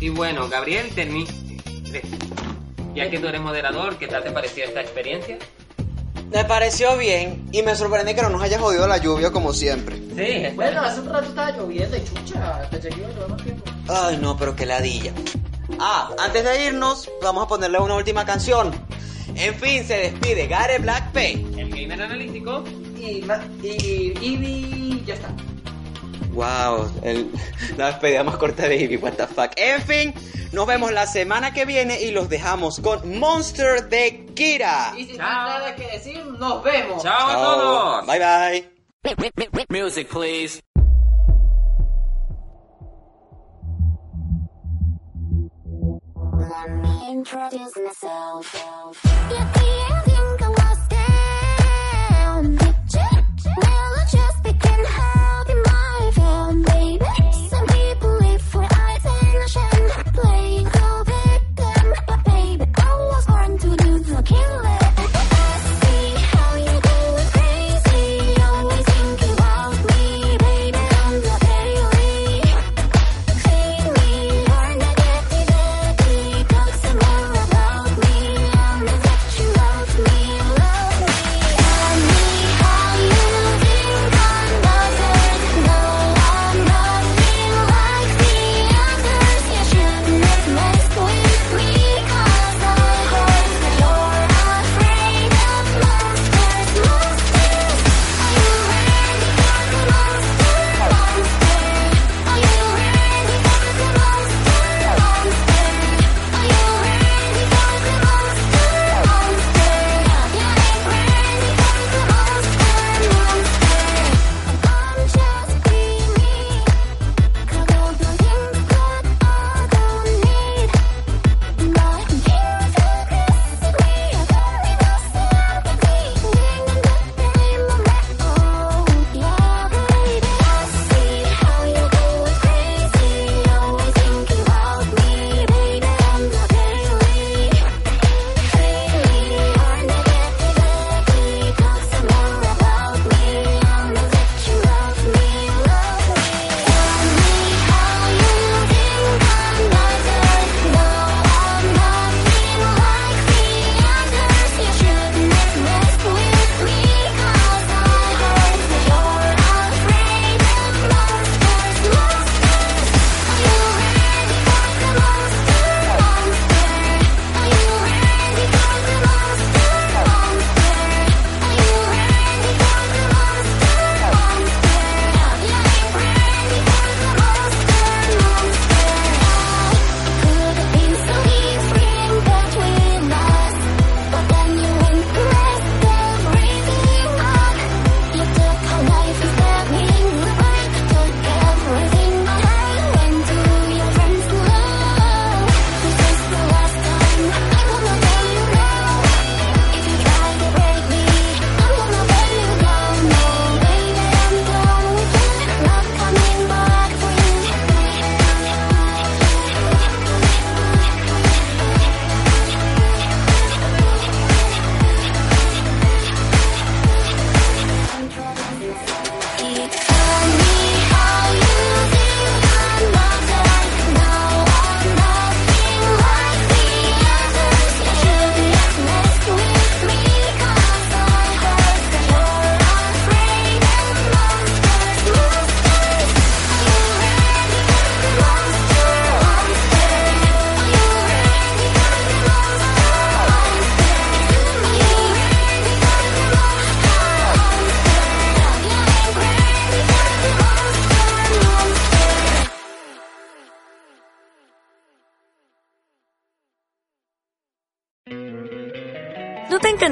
Y 0.00 0.08
bueno, 0.08 0.48
Gabriel, 0.48 0.90
termi 0.94 1.26
ya 2.94 3.08
que 3.08 3.18
tú 3.18 3.28
eres 3.28 3.40
moderador, 3.40 3.96
¿qué 3.98 4.08
tal 4.08 4.22
te 4.24 4.30
pareció 4.32 4.64
esta 4.64 4.80
experiencia? 4.80 5.38
Me 6.32 6.44
pareció 6.44 6.96
bien 6.96 7.46
y 7.52 7.62
me 7.62 7.74
sorprende 7.76 8.14
que 8.14 8.22
no 8.22 8.30
nos 8.30 8.42
haya 8.42 8.58
jodido 8.58 8.86
la 8.88 8.98
lluvia 8.98 9.30
como 9.30 9.52
siempre. 9.52 9.96
Sí. 10.16 10.54
Bueno, 10.54 10.80
hace 10.80 11.00
un 11.00 11.08
rato 11.08 11.28
estaba 11.28 11.50
lloviendo 11.52 11.96
y 11.96 12.04
chucha, 12.04 12.56
hasta 12.62 12.80
que 12.80 12.88
iba 12.88 13.24
a 13.24 13.28
más 13.28 13.42
tiempo. 13.42 13.64
Ay, 13.88 14.18
no, 14.20 14.36
pero 14.36 14.54
qué 14.56 14.66
ladilla. 14.66 15.12
Ah, 15.78 16.10
antes 16.18 16.44
de 16.44 16.66
irnos, 16.66 17.08
vamos 17.22 17.44
a 17.44 17.48
ponerle 17.48 17.78
una 17.78 17.94
última 17.96 18.24
canción. 18.24 18.72
En 19.36 19.54
fin, 19.54 19.84
se 19.84 19.96
despide 19.96 20.46
Gare 20.48 20.78
Blackpay. 20.78 21.46
el 21.58 21.70
gamer 21.70 22.02
analítico. 22.02 22.64
Y, 22.98 23.22
ma- 23.22 23.42
y, 23.62 24.12
y, 24.20 25.02
ya 25.06 25.14
está. 25.14 25.28
Wow, 26.32 26.90
el- 27.02 27.30
la 27.76 27.86
despedida 27.88 28.22
más 28.24 28.36
corta 28.36 28.68
de 28.68 28.76
Ivy, 28.76 28.96
what 28.96 29.12
the 29.14 29.26
fuck. 29.26 29.50
En 29.56 29.82
fin, 29.82 30.14
nos 30.52 30.66
vemos 30.66 30.92
la 30.92 31.06
semana 31.06 31.52
que 31.52 31.64
viene 31.64 32.00
y 32.00 32.10
los 32.12 32.28
dejamos 32.28 32.80
con 32.80 33.18
Monster 33.18 33.88
de 33.88 34.26
Kira. 34.34 34.92
Y 34.96 35.06
sin 35.06 35.16
Chao. 35.16 35.26
más 35.26 35.48
nada 35.60 35.74
que 35.76 35.86
decir, 35.86 36.24
nos 36.24 36.62
vemos. 36.62 37.02
¡Chao 37.02 37.28
a 37.28 37.34
todos! 37.34 38.06
Bye 38.06 38.18
bye. 38.18 38.70
Music, 39.70 40.08
please. 40.08 40.60
Let 46.38 46.70
me 46.82 47.10
introduce 47.10 47.76
myself. 47.76 48.46